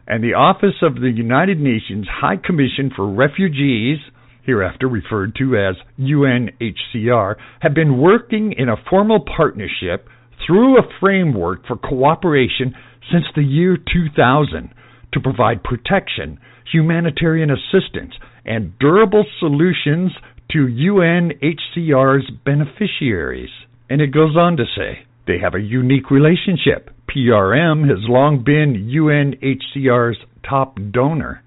and 0.06 0.22
the 0.22 0.34
Office 0.34 0.80
of 0.80 1.00
the 1.00 1.10
United 1.10 1.58
Nations 1.58 2.06
High 2.08 2.36
Commission 2.36 2.90
for 2.94 3.12
Refugees, 3.12 3.98
hereafter 4.44 4.88
referred 4.88 5.34
to 5.36 5.56
as 5.56 5.74
UNHCR, 5.98 7.34
have 7.60 7.74
been 7.74 7.98
working 7.98 8.52
in 8.56 8.68
a 8.68 8.82
formal 8.88 9.24
partnership 9.36 10.08
through 10.46 10.78
a 10.78 10.88
framework 11.00 11.66
for 11.66 11.76
cooperation 11.76 12.74
since 13.10 13.24
the 13.34 13.42
year 13.42 13.76
2000 13.76 14.70
to 15.14 15.20
provide 15.20 15.64
protection, 15.64 16.38
humanitarian 16.70 17.50
assistance, 17.50 18.14
and 18.44 18.78
durable 18.78 19.24
solutions 19.40 20.12
to 20.50 20.66
UNHCR's 20.66 22.30
beneficiaries. 22.44 23.50
And 23.88 24.00
it 24.00 24.12
goes 24.12 24.36
on 24.36 24.56
to 24.58 24.64
say 24.76 25.06
they 25.26 25.38
have 25.42 25.54
a 25.54 25.60
unique 25.60 26.10
relationship. 26.10 26.90
PRM 27.08 27.88
has 27.88 27.98
long 28.08 28.44
been 28.44 28.90
UNHCR's 28.92 30.18
top 30.48 30.78
donor. 30.92 31.42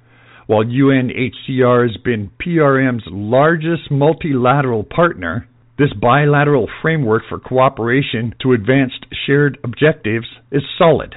While 0.47 0.63
UNHCR 0.63 1.88
has 1.88 1.97
been 2.03 2.31
PRM's 2.41 3.03
largest 3.07 3.91
multilateral 3.91 4.83
partner, 4.83 5.47
this 5.77 5.93
bilateral 6.01 6.67
framework 6.81 7.24
for 7.29 7.38
cooperation 7.38 8.33
to 8.41 8.53
advance 8.53 8.93
shared 9.25 9.59
objectives 9.63 10.27
is 10.51 10.63
solid. 10.77 11.13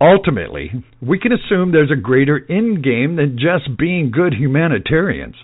Ultimately, 0.00 0.70
we 1.00 1.18
can 1.18 1.32
assume 1.32 1.72
there's 1.72 1.90
a 1.90 2.00
greater 2.00 2.44
end 2.50 2.84
game 2.84 3.16
than 3.16 3.38
just 3.38 3.78
being 3.78 4.10
good 4.10 4.34
humanitarians. 4.34 5.36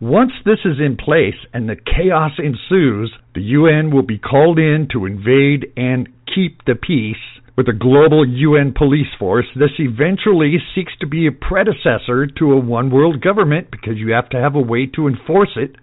Once 0.00 0.32
this 0.44 0.60
is 0.64 0.78
in 0.78 0.96
place 0.96 1.34
and 1.52 1.68
the 1.68 1.76
chaos 1.76 2.32
ensues, 2.38 3.12
the 3.34 3.42
UN 3.42 3.90
will 3.90 4.06
be 4.06 4.18
called 4.18 4.58
in 4.58 4.88
to 4.92 5.06
invade 5.06 5.66
and 5.76 6.08
keep 6.34 6.64
the 6.64 6.74
peace 6.74 7.16
with 7.58 7.68
a 7.68 7.72
global 7.72 8.24
UN 8.24 8.72
police 8.72 9.10
force, 9.18 9.46
this 9.56 9.72
eventually 9.80 10.58
seeks 10.76 10.92
to 11.00 11.08
be 11.08 11.26
a 11.26 11.32
predecessor 11.32 12.28
to 12.38 12.52
a 12.52 12.56
one 12.56 12.88
world 12.88 13.20
government 13.20 13.72
because 13.72 13.98
you 13.98 14.12
have 14.12 14.28
to 14.28 14.40
have 14.40 14.54
a 14.54 14.60
way 14.62 14.86
to 14.94 15.08
enforce 15.08 15.56
it. 15.56 15.74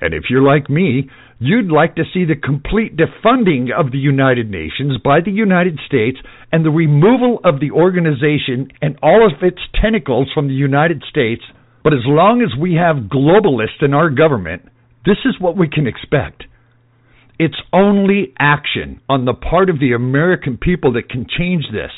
And 0.00 0.14
if 0.14 0.24
you're 0.30 0.42
like 0.42 0.70
me, 0.70 1.10
you'd 1.38 1.70
like 1.70 1.96
to 1.96 2.04
see 2.14 2.24
the 2.24 2.40
complete 2.40 2.96
defunding 2.96 3.68
of 3.70 3.92
the 3.92 3.98
United 3.98 4.50
Nations 4.50 4.96
by 5.04 5.20
the 5.20 5.30
United 5.30 5.78
States 5.86 6.16
and 6.54 6.64
the 6.64 6.70
removal 6.70 7.40
of 7.42 7.58
the 7.58 7.72
organization 7.72 8.70
and 8.80 8.96
all 9.02 9.26
of 9.26 9.42
its 9.42 9.58
tentacles 9.82 10.30
from 10.32 10.46
the 10.46 10.54
United 10.54 11.02
States. 11.10 11.42
But 11.82 11.94
as 11.94 12.06
long 12.06 12.42
as 12.42 12.56
we 12.56 12.74
have 12.74 13.10
globalists 13.10 13.82
in 13.82 13.92
our 13.92 14.08
government, 14.08 14.62
this 15.04 15.16
is 15.24 15.34
what 15.40 15.56
we 15.56 15.68
can 15.68 15.88
expect. 15.88 16.44
It's 17.40 17.60
only 17.72 18.32
action 18.38 19.00
on 19.08 19.24
the 19.24 19.34
part 19.34 19.68
of 19.68 19.80
the 19.80 19.94
American 19.94 20.56
people 20.56 20.92
that 20.92 21.10
can 21.10 21.26
change 21.26 21.64
this. 21.72 21.90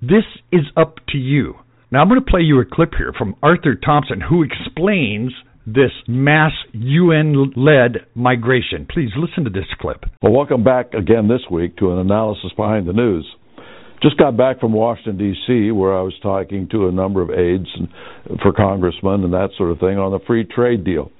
This 0.00 0.22
is 0.52 0.66
up 0.76 0.98
to 1.08 1.18
you. 1.18 1.54
Now, 1.90 2.00
I'm 2.00 2.08
going 2.08 2.20
to 2.20 2.30
play 2.30 2.42
you 2.42 2.60
a 2.60 2.64
clip 2.64 2.92
here 2.96 3.12
from 3.12 3.34
Arthur 3.42 3.74
Thompson, 3.74 4.20
who 4.20 4.44
explains 4.44 5.32
this 5.66 5.90
mass 6.06 6.52
UN 6.72 7.52
led 7.56 8.06
migration. 8.14 8.86
Please 8.88 9.10
listen 9.16 9.42
to 9.42 9.50
this 9.50 9.66
clip. 9.80 10.04
Well, 10.22 10.32
welcome 10.32 10.62
back 10.62 10.94
again 10.94 11.26
this 11.26 11.42
week 11.50 11.76
to 11.78 11.90
an 11.90 11.98
analysis 11.98 12.52
behind 12.56 12.86
the 12.86 12.92
news. 12.92 13.26
Just 14.02 14.18
got 14.18 14.36
back 14.36 14.60
from 14.60 14.72
Washington, 14.72 15.16
D.C., 15.16 15.70
where 15.70 15.96
I 15.96 16.02
was 16.02 16.14
talking 16.22 16.68
to 16.70 16.88
a 16.88 16.92
number 16.92 17.22
of 17.22 17.30
aides 17.30 17.68
for 18.42 18.52
congressmen 18.52 19.24
and 19.24 19.32
that 19.32 19.50
sort 19.56 19.70
of 19.70 19.78
thing 19.78 19.98
on 19.98 20.12
the 20.12 20.20
free 20.26 20.44
trade 20.44 20.84
deal 20.84 21.10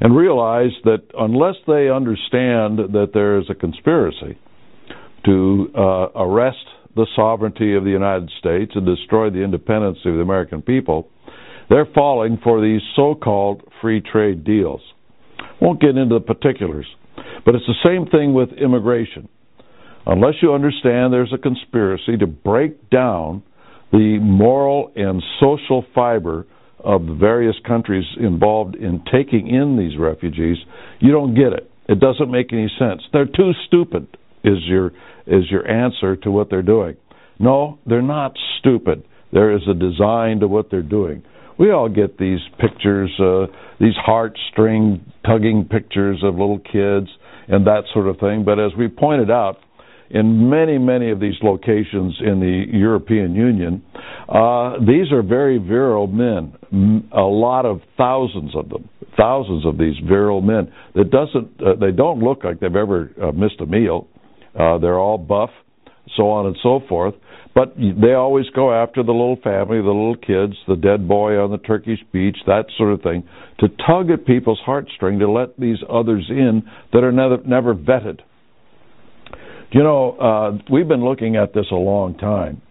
and 0.00 0.16
realized 0.16 0.76
that 0.84 1.02
unless 1.18 1.56
they 1.66 1.88
understand 1.88 2.78
that 2.94 3.10
there 3.14 3.38
is 3.38 3.46
a 3.48 3.54
conspiracy 3.54 4.38
to 5.24 5.68
uh, 5.76 6.08
arrest 6.16 6.64
the 6.94 7.06
sovereignty 7.16 7.74
of 7.74 7.84
the 7.84 7.90
United 7.90 8.30
States 8.38 8.72
and 8.74 8.86
destroy 8.86 9.30
the 9.30 9.42
independence 9.42 9.98
of 10.04 10.14
the 10.14 10.20
American 10.20 10.62
people, 10.62 11.08
they're 11.68 11.88
falling 11.94 12.38
for 12.42 12.60
these 12.60 12.80
so-called 12.94 13.62
free 13.80 14.00
trade 14.00 14.44
deals. 14.44 14.80
Won't 15.60 15.80
get 15.80 15.96
into 15.96 16.14
the 16.18 16.20
particulars, 16.20 16.86
but 17.44 17.54
it's 17.54 17.66
the 17.66 17.74
same 17.84 18.06
thing 18.06 18.34
with 18.34 18.50
immigration. 18.52 19.28
Unless 20.06 20.34
you 20.40 20.52
understand 20.52 21.12
there's 21.12 21.32
a 21.32 21.38
conspiracy 21.38 22.16
to 22.18 22.26
break 22.26 22.90
down 22.90 23.42
the 23.92 24.18
moral 24.20 24.92
and 24.94 25.22
social 25.40 25.84
fiber 25.94 26.46
of 26.80 27.06
the 27.06 27.14
various 27.14 27.56
countries 27.66 28.04
involved 28.18 28.76
in 28.76 29.02
taking 29.12 29.48
in 29.48 29.76
these 29.76 29.98
refugees, 29.98 30.58
you 31.00 31.10
don't 31.10 31.34
get 31.34 31.52
it. 31.52 31.70
It 31.88 31.98
doesn't 31.98 32.30
make 32.30 32.52
any 32.52 32.70
sense. 32.78 33.02
They're 33.12 33.26
too 33.26 33.52
stupid. 33.66 34.06
Is 34.44 34.58
your 34.66 34.92
is 35.26 35.50
your 35.50 35.68
answer 35.68 36.14
to 36.16 36.30
what 36.30 36.50
they're 36.50 36.62
doing? 36.62 36.96
No, 37.40 37.78
they're 37.84 38.00
not 38.00 38.32
stupid. 38.60 39.04
There 39.32 39.52
is 39.52 39.62
a 39.68 39.74
design 39.74 40.40
to 40.40 40.48
what 40.48 40.70
they're 40.70 40.82
doing. 40.82 41.24
We 41.58 41.72
all 41.72 41.88
get 41.88 42.18
these 42.18 42.38
pictures, 42.60 43.10
uh, 43.18 43.46
these 43.80 43.94
heartstring 44.06 45.00
tugging 45.26 45.66
pictures 45.68 46.22
of 46.22 46.34
little 46.34 46.60
kids 46.60 47.08
and 47.48 47.66
that 47.66 47.84
sort 47.92 48.06
of 48.06 48.18
thing. 48.18 48.44
But 48.44 48.60
as 48.60 48.72
we 48.78 48.88
pointed 48.88 49.30
out, 49.30 49.58
in 50.10 50.48
many, 50.48 50.78
many 50.78 51.10
of 51.10 51.20
these 51.20 51.34
locations 51.42 52.16
in 52.20 52.40
the 52.40 52.64
European 52.76 53.34
Union, 53.34 53.82
uh, 54.28 54.74
these 54.80 55.10
are 55.12 55.22
very 55.22 55.58
virile 55.58 56.06
men. 56.06 56.54
A 57.12 57.20
lot 57.20 57.66
of 57.66 57.80
thousands 57.96 58.54
of 58.54 58.68
them, 58.68 58.88
thousands 59.16 59.66
of 59.66 59.78
these 59.78 59.94
virile 60.06 60.40
men 60.40 60.72
that 60.94 61.10
doesn't, 61.10 61.60
uh, 61.60 61.74
they 61.80 61.90
don't 61.92 62.20
look 62.20 62.44
like 62.44 62.60
they've 62.60 62.74
ever 62.74 63.10
uh, 63.22 63.32
missed 63.32 63.60
a 63.60 63.66
meal. 63.66 64.08
Uh, 64.58 64.78
they're 64.78 64.98
all 64.98 65.18
buff, 65.18 65.50
so 66.16 66.30
on 66.30 66.46
and 66.46 66.56
so 66.62 66.80
forth. 66.88 67.14
But 67.54 67.74
they 67.78 68.12
always 68.12 68.44
go 68.54 68.70
after 68.70 69.02
the 69.02 69.12
little 69.12 69.38
family, 69.42 69.78
the 69.78 69.86
little 69.88 70.14
kids, 70.16 70.52
the 70.68 70.76
dead 70.76 71.08
boy 71.08 71.38
on 71.38 71.50
the 71.50 71.56
Turkish 71.56 72.00
beach, 72.12 72.36
that 72.46 72.66
sort 72.76 72.92
of 72.92 73.00
thing, 73.00 73.24
to 73.60 73.68
tug 73.86 74.10
at 74.10 74.26
people's 74.26 74.60
heartstring 74.66 75.18
to 75.20 75.30
let 75.30 75.58
these 75.58 75.78
others 75.88 76.26
in 76.28 76.62
that 76.92 77.02
are 77.02 77.12
never, 77.12 77.38
never 77.46 77.74
vetted. 77.74 78.20
You 79.76 79.82
know, 79.82 80.12
uh, 80.12 80.58
we've 80.72 80.88
been 80.88 81.04
looking 81.04 81.36
at 81.36 81.52
this 81.52 81.66
a 81.70 81.74
long 81.74 82.16
time, 82.16 82.62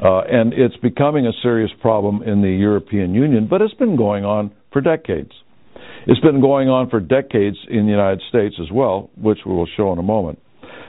uh, 0.00 0.20
and 0.20 0.52
it's 0.52 0.76
becoming 0.76 1.26
a 1.26 1.32
serious 1.42 1.72
problem 1.80 2.22
in 2.22 2.42
the 2.42 2.48
European 2.48 3.12
Union, 3.12 3.48
but 3.50 3.60
it's 3.60 3.74
been 3.74 3.96
going 3.96 4.24
on 4.24 4.52
for 4.72 4.80
decades. 4.80 5.32
It's 6.06 6.20
been 6.20 6.40
going 6.40 6.68
on 6.68 6.90
for 6.90 7.00
decades 7.00 7.56
in 7.68 7.86
the 7.86 7.90
United 7.90 8.22
States 8.28 8.54
as 8.62 8.70
well, 8.72 9.10
which 9.20 9.38
we 9.44 9.52
will 9.52 9.66
show 9.76 9.92
in 9.92 9.98
a 9.98 10.02
moment. 10.04 10.38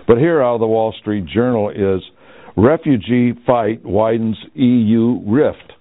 But 0.07 0.19
here 0.19 0.39
out 0.39 0.53
of 0.53 0.59
the 0.59 0.67
Wall 0.67 0.93
Street 1.01 1.25
Journal 1.25 1.71
is 1.71 2.03
refugee 2.55 3.33
fight 3.47 3.83
widens 3.83 4.37
EU 4.53 5.19
rift. 5.25 5.73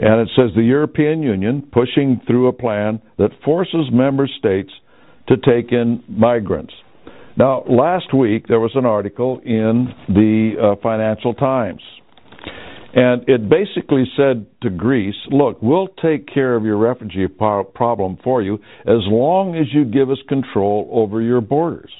And 0.00 0.20
it 0.20 0.30
says 0.34 0.50
the 0.56 0.62
European 0.64 1.22
Union 1.22 1.62
pushing 1.70 2.20
through 2.26 2.48
a 2.48 2.52
plan 2.52 3.00
that 3.18 3.30
forces 3.44 3.86
member 3.92 4.26
states 4.26 4.72
to 5.28 5.36
take 5.36 5.70
in 5.70 6.02
migrants. 6.08 6.72
Now, 7.36 7.64
last 7.68 8.12
week 8.14 8.46
there 8.48 8.60
was 8.60 8.72
an 8.74 8.84
article 8.84 9.40
in 9.44 9.88
the 10.08 10.52
uh, 10.60 10.82
Financial 10.82 11.32
Times, 11.34 11.80
and 12.92 13.22
it 13.28 13.48
basically 13.48 14.04
said 14.16 14.46
to 14.62 14.70
Greece, 14.70 15.14
look, 15.30 15.62
we'll 15.62 15.88
take 16.02 16.26
care 16.26 16.56
of 16.56 16.64
your 16.64 16.76
refugee 16.76 17.28
problem 17.28 18.18
for 18.24 18.42
you 18.42 18.54
as 18.82 19.02
long 19.06 19.56
as 19.56 19.66
you 19.72 19.84
give 19.84 20.10
us 20.10 20.18
control 20.28 20.88
over 20.92 21.22
your 21.22 21.40
borders. 21.40 21.92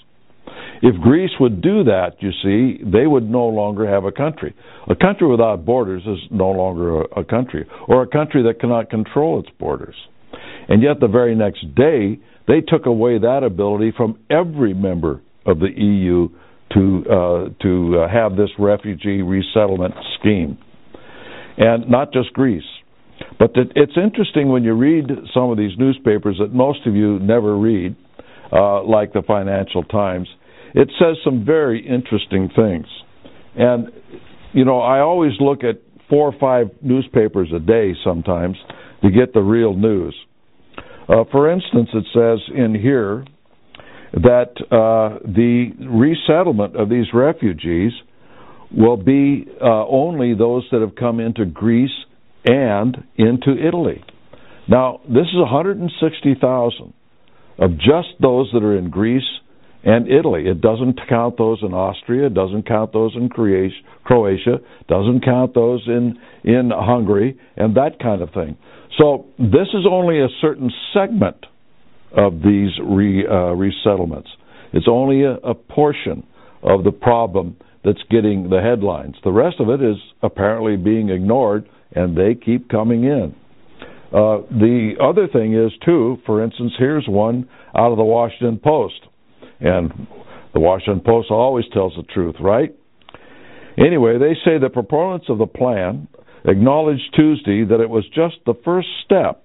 If 0.82 1.00
Greece 1.00 1.30
would 1.38 1.62
do 1.62 1.84
that, 1.84 2.16
you 2.20 2.30
see, 2.42 2.82
they 2.82 3.06
would 3.06 3.28
no 3.30 3.46
longer 3.46 3.88
have 3.88 4.04
a 4.04 4.12
country. 4.12 4.54
A 4.88 4.96
country 4.96 5.28
without 5.28 5.64
borders 5.64 6.02
is 6.06 6.18
no 6.30 6.50
longer 6.50 7.02
a, 7.02 7.20
a 7.20 7.24
country, 7.24 7.66
or 7.86 8.02
a 8.02 8.06
country 8.06 8.42
that 8.44 8.60
cannot 8.60 8.90
control 8.90 9.40
its 9.40 9.50
borders. 9.58 9.94
And 10.68 10.82
yet, 10.82 10.98
the 11.00 11.08
very 11.08 11.34
next 11.34 11.74
day, 11.74 12.18
they 12.46 12.60
took 12.60 12.86
away 12.86 13.18
that 13.18 13.42
ability 13.44 13.92
from 13.96 14.18
every 14.30 14.74
member 14.74 15.20
of 15.46 15.58
the 15.60 15.68
EU 15.76 16.28
to 16.72 17.04
uh, 17.10 17.62
to 17.62 18.00
uh, 18.02 18.08
have 18.12 18.36
this 18.36 18.50
refugee 18.58 19.22
resettlement 19.22 19.94
scheme, 20.18 20.56
and 21.58 21.88
not 21.90 22.12
just 22.12 22.32
Greece. 22.32 22.62
But 23.38 23.50
it's 23.54 23.92
interesting 23.96 24.48
when 24.48 24.64
you 24.64 24.74
read 24.74 25.06
some 25.34 25.50
of 25.50 25.58
these 25.58 25.72
newspapers 25.78 26.36
that 26.38 26.52
most 26.52 26.86
of 26.86 26.94
you 26.94 27.18
never 27.18 27.56
read, 27.58 27.96
uh, 28.52 28.82
like 28.84 29.12
the 29.12 29.22
Financial 29.26 29.82
Times. 29.84 30.28
It 30.74 30.90
says 30.98 31.16
some 31.24 31.44
very 31.44 31.84
interesting 31.86 32.48
things, 32.54 32.86
and 33.56 33.88
you 34.52 34.64
know 34.64 34.80
I 34.80 35.00
always 35.00 35.32
look 35.40 35.64
at 35.64 35.80
four 36.08 36.28
or 36.32 36.38
five 36.38 36.70
newspapers 36.82 37.48
a 37.54 37.58
day 37.58 37.92
sometimes 38.04 38.56
to 39.02 39.10
get 39.10 39.32
the 39.32 39.40
real 39.40 39.74
news. 39.74 40.14
Uh, 41.10 41.24
for 41.32 41.50
instance, 41.50 41.88
it 41.92 42.04
says 42.14 42.38
in 42.56 42.74
here 42.74 43.24
that 44.12 44.52
uh, 44.70 45.18
the 45.24 45.72
resettlement 45.80 46.76
of 46.76 46.88
these 46.88 47.06
refugees 47.12 47.92
will 48.76 48.96
be 48.96 49.46
uh, 49.60 49.86
only 49.88 50.34
those 50.34 50.64
that 50.70 50.80
have 50.80 50.94
come 50.94 51.18
into 51.18 51.44
Greece 51.44 51.90
and 52.44 52.96
into 53.16 53.56
Italy. 53.66 54.04
Now, 54.68 55.00
this 55.08 55.26
is 55.26 55.38
160,000 55.38 56.92
of 57.58 57.70
just 57.76 58.08
those 58.20 58.48
that 58.52 58.62
are 58.62 58.78
in 58.78 58.90
Greece 58.90 59.24
and 59.82 60.06
Italy. 60.08 60.46
It 60.46 60.60
doesn't 60.60 61.00
count 61.08 61.36
those 61.38 61.58
in 61.62 61.74
Austria, 61.74 62.26
it 62.26 62.34
doesn't 62.34 62.68
count 62.68 62.92
those 62.92 63.16
in 63.16 63.28
Croatia, 63.28 64.58
doesn't 64.88 65.24
count 65.24 65.54
those 65.54 65.82
in 65.86 66.18
in 66.44 66.70
Hungary 66.72 67.38
and 67.56 67.76
that 67.76 67.98
kind 68.00 68.22
of 68.22 68.30
thing. 68.30 68.56
So 68.98 69.26
this 69.38 69.68
is 69.72 69.86
only 69.88 70.20
a 70.20 70.28
certain 70.40 70.70
segment 70.92 71.46
of 72.16 72.34
these 72.42 72.70
re, 72.82 73.26
uh, 73.26 73.54
resettlements. 73.54 74.28
It's 74.72 74.86
only 74.88 75.22
a, 75.24 75.34
a 75.34 75.54
portion 75.54 76.26
of 76.62 76.84
the 76.84 76.92
problem 76.92 77.56
that's 77.84 78.02
getting 78.10 78.50
the 78.50 78.60
headlines. 78.60 79.14
The 79.24 79.32
rest 79.32 79.56
of 79.58 79.68
it 79.68 79.82
is 79.82 79.96
apparently 80.22 80.76
being 80.76 81.08
ignored, 81.08 81.68
and 81.92 82.16
they 82.16 82.34
keep 82.34 82.68
coming 82.68 83.04
in. 83.04 83.34
Uh, 84.12 84.42
the 84.50 84.94
other 85.00 85.28
thing 85.28 85.54
is, 85.54 85.70
too, 85.84 86.18
for 86.26 86.42
instance, 86.42 86.72
here's 86.78 87.06
one 87.08 87.48
out 87.76 87.92
of 87.92 87.96
the 87.96 88.04
Washington 88.04 88.58
Post. 88.62 89.00
And 89.60 89.92
the 90.52 90.60
Washington 90.60 91.00
Post 91.04 91.30
always 91.30 91.64
tells 91.72 91.94
the 91.96 92.02
truth, 92.02 92.34
right? 92.40 92.74
Anyway, 93.78 94.18
they 94.18 94.34
say 94.44 94.58
the 94.58 94.68
proponents 94.68 95.26
of 95.28 95.38
the 95.38 95.46
plan 95.46 96.08
acknowledged 96.44 97.14
Tuesday 97.14 97.64
that 97.64 97.80
it 97.80 97.88
was 97.88 98.04
just 98.14 98.36
the 98.46 98.54
first 98.64 98.88
step 99.04 99.44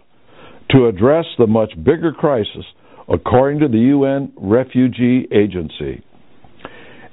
to 0.71 0.87
address 0.87 1.25
the 1.37 1.47
much 1.47 1.71
bigger 1.83 2.11
crisis, 2.11 2.65
according 3.11 3.59
to 3.59 3.67
the 3.67 3.77
UN 3.77 4.31
Refugee 4.37 5.27
Agency, 5.31 6.03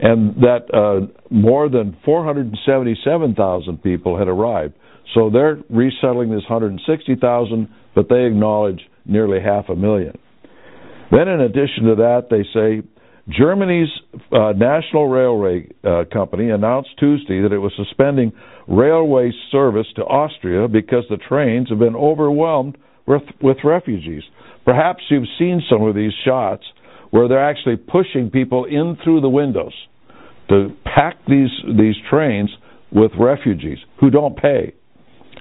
and 0.01 0.35
that 0.37 0.67
uh, 0.73 1.07
more 1.31 1.69
than 1.69 1.97
477,000 2.05 3.83
people 3.83 4.19
had 4.19 4.29
arrived. 4.29 4.75
So 5.15 5.31
they're 5.31 5.59
resettling 5.69 6.31
this 6.31 6.43
160,000, 6.49 7.69
but 7.95 8.09
they 8.09 8.25
acknowledge 8.25 8.81
nearly 9.05 9.39
half 9.41 9.69
a 9.69 9.77
million. 9.77 10.19
Then, 11.11 11.29
in 11.29 11.41
addition 11.41 11.85
to 11.85 11.95
that, 11.97 12.29
they 12.31 12.43
say 12.55 12.83
Germany's 13.29 13.89
uh, 14.33 14.53
National 14.57 15.09
Railway 15.09 15.69
uh, 15.85 16.05
Company 16.12 16.51
announced 16.51 16.91
Tuesday 16.99 17.43
that 17.43 17.53
it 17.53 17.59
was 17.59 17.73
suspending 17.77 18.33
railway 18.69 19.33
service 19.50 19.87
to 19.97 20.02
Austria 20.02 20.69
because 20.69 21.04
the 21.11 21.16
trains 21.16 21.69
have 21.69 21.78
been 21.78 21.97
overwhelmed 21.97 22.76
with, 23.07 23.23
with 23.40 23.59
refugees. 23.64 24.23
Perhaps 24.64 25.02
you've 25.11 25.28
seen 25.38 25.62
some 25.69 25.83
of 25.83 25.95
these 25.95 26.12
shots 26.25 26.64
where 27.11 27.28
they're 27.28 27.45
actually 27.45 27.76
pushing 27.76 28.31
people 28.31 28.64
in 28.64 28.97
through 29.04 29.21
the 29.21 29.28
windows 29.28 29.75
to 30.49 30.71
pack 30.85 31.16
these 31.28 31.50
these 31.78 31.95
trains 32.11 32.50
with 32.90 33.11
refugees 33.19 33.78
who 34.00 34.11
don't 34.11 34.37
pay. 34.37 34.75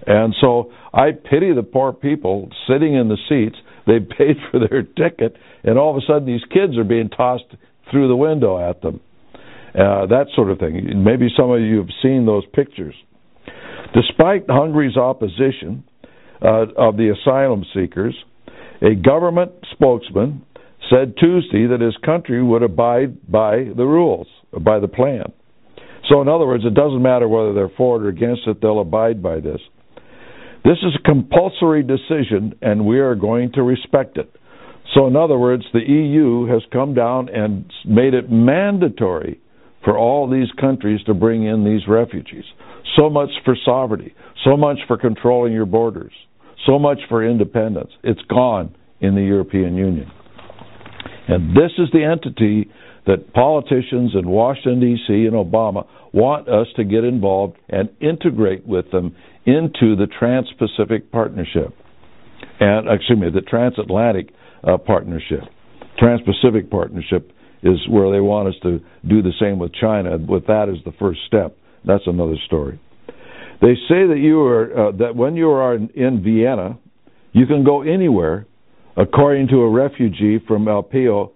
And 0.06 0.34
so 0.42 0.72
I 0.94 1.12
pity 1.12 1.54
the 1.54 1.64
poor 1.64 1.94
people 1.94 2.50
sitting 2.68 2.96
in 2.96 3.08
the 3.08 3.18
seats. 3.30 3.58
They 3.88 4.00
paid 4.18 4.38
for 4.50 4.60
their 4.60 4.84
ticket, 4.84 5.36
and 5.64 5.78
all 5.78 5.92
of 5.92 5.98
a 5.98 6.06
sudden 6.08 6.26
these 6.26 6.44
kids 6.52 6.78
are 6.78 6.84
being 6.84 7.10
tossed 7.10 7.56
through 7.90 8.08
the 8.08 8.16
window 8.16 8.70
at 8.70 8.82
them. 8.82 9.00
Uh, 9.74 10.06
that 10.08 10.26
sort 10.36 10.52
of 10.52 10.60
thing. 10.60 11.04
Maybe 11.04 11.30
some 11.38 11.52
of 11.52 11.62
you 11.62 11.78
have 11.78 11.90
seen 12.02 12.26
those 12.26 12.44
pictures. 12.54 12.96
Despite 13.94 14.46
Hungary's 14.50 14.96
opposition 14.98 15.84
uh, 16.42 16.66
of 16.78 16.98
the 16.98 17.14
asylum 17.14 17.66
seekers, 17.74 18.16
a 18.82 18.96
government 18.96 19.52
spokesman 19.74 20.44
said 20.90 21.14
Tuesday 21.20 21.68
that 21.68 21.82
his 21.82 21.96
country 22.04 22.44
would 22.44 22.64
abide 22.64 23.30
by 23.32 23.66
the 23.76 23.86
rules, 23.86 24.28
by 24.62 24.80
the 24.80 24.88
plan. 24.88 25.26
So, 26.10 26.22
in 26.22 26.28
other 26.28 26.48
words, 26.48 26.64
it 26.66 26.74
doesn't 26.74 27.02
matter 27.02 27.28
whether 27.28 27.54
they're 27.54 27.72
for 27.78 27.98
it 27.98 28.06
or 28.06 28.10
against 28.10 28.42
it, 28.48 28.62
they'll 28.62 28.82
abide 28.82 29.22
by 29.22 29.40
this. 29.40 29.62
This 30.64 30.78
is 30.84 30.94
a 31.00 31.04
compulsory 31.04 31.84
decision, 31.84 32.54
and 32.62 32.86
we 32.86 33.00
are 33.00 33.16
going 33.16 33.52
to 33.54 33.64
respect 33.64 34.18
it. 34.18 34.30
So, 34.94 35.08
in 35.08 35.16
other 35.16 35.38
words, 35.38 35.64
the 35.74 35.80
EU 35.80 36.48
has 36.48 36.62
come 36.74 36.94
down 36.94 37.30
and 37.30 37.72
made 37.86 38.14
it 38.14 38.32
mandatory 38.32 39.40
for 39.84 39.98
all 39.98 40.30
these 40.30 40.52
countries 40.60 41.00
to 41.06 41.14
bring 41.14 41.46
in 41.46 41.64
these 41.64 41.88
refugees. 41.88 42.44
So 42.98 43.10
much 43.10 43.30
for 43.46 43.56
sovereignty, 43.66 44.14
so 44.44 44.58
much 44.58 44.78
for 44.88 44.98
controlling 44.98 45.54
your 45.54 45.66
borders, 45.66 46.14
so 46.66 46.78
much 46.80 47.00
for 47.10 47.26
independence. 47.28 47.92
It's 48.04 48.22
gone 48.30 48.76
in 49.00 49.16
the 49.16 49.22
European 49.22 49.76
Union. 49.76 50.10
And 51.28 51.56
this 51.56 51.72
is 51.78 51.88
the 51.94 52.04
entity 52.04 52.70
that 53.08 53.34
politicians 53.34 54.12
in 54.16 54.28
Washington, 54.28 54.80
D.C. 54.80 55.14
and 55.14 55.34
Obama 55.34 55.88
want 56.14 56.48
us 56.48 56.68
to 56.76 56.84
get 56.84 57.04
involved 57.04 57.58
and 57.70 57.90
integrate 58.00 58.66
with 58.66 58.92
them 58.92 59.16
into 59.46 59.96
the 59.96 60.08
Trans 60.20 60.48
Pacific 60.60 61.12
Partnership. 61.12 61.74
And, 62.60 62.88
excuse 62.90 63.20
me, 63.20 63.30
the 63.34 63.42
Transatlantic 63.42 64.30
uh, 64.64 64.78
Partnership. 64.78 65.42
Trans 65.98 66.22
Pacific 66.22 66.70
Partnership 66.70 67.32
is 67.64 67.80
where 67.90 68.12
they 68.12 68.20
want 68.20 68.50
us 68.50 68.56
to 68.64 68.80
do 69.08 69.22
the 69.22 69.34
same 69.40 69.58
with 69.60 69.72
China, 69.74 70.18
with 70.18 70.46
that 70.48 70.68
as 70.70 70.84
the 70.86 70.92
first 71.00 71.20
step. 71.28 71.58
That's 71.86 72.04
another 72.06 72.36
story. 72.46 72.80
They 73.62 73.76
say 73.88 74.08
that 74.08 74.18
you 74.20 74.42
are 74.42 74.90
uh, 74.90 74.92
that 74.94 75.16
when 75.16 75.36
you 75.36 75.50
are 75.50 75.76
in 75.76 76.24
Vienna, 76.24 76.80
you 77.32 77.46
can 77.46 77.64
go 77.64 77.82
anywhere, 77.82 78.48
according 78.98 79.48
to 79.50 79.58
a 79.58 79.70
refugee 79.70 80.40
from 80.48 80.68
Aleppo, 80.68 81.32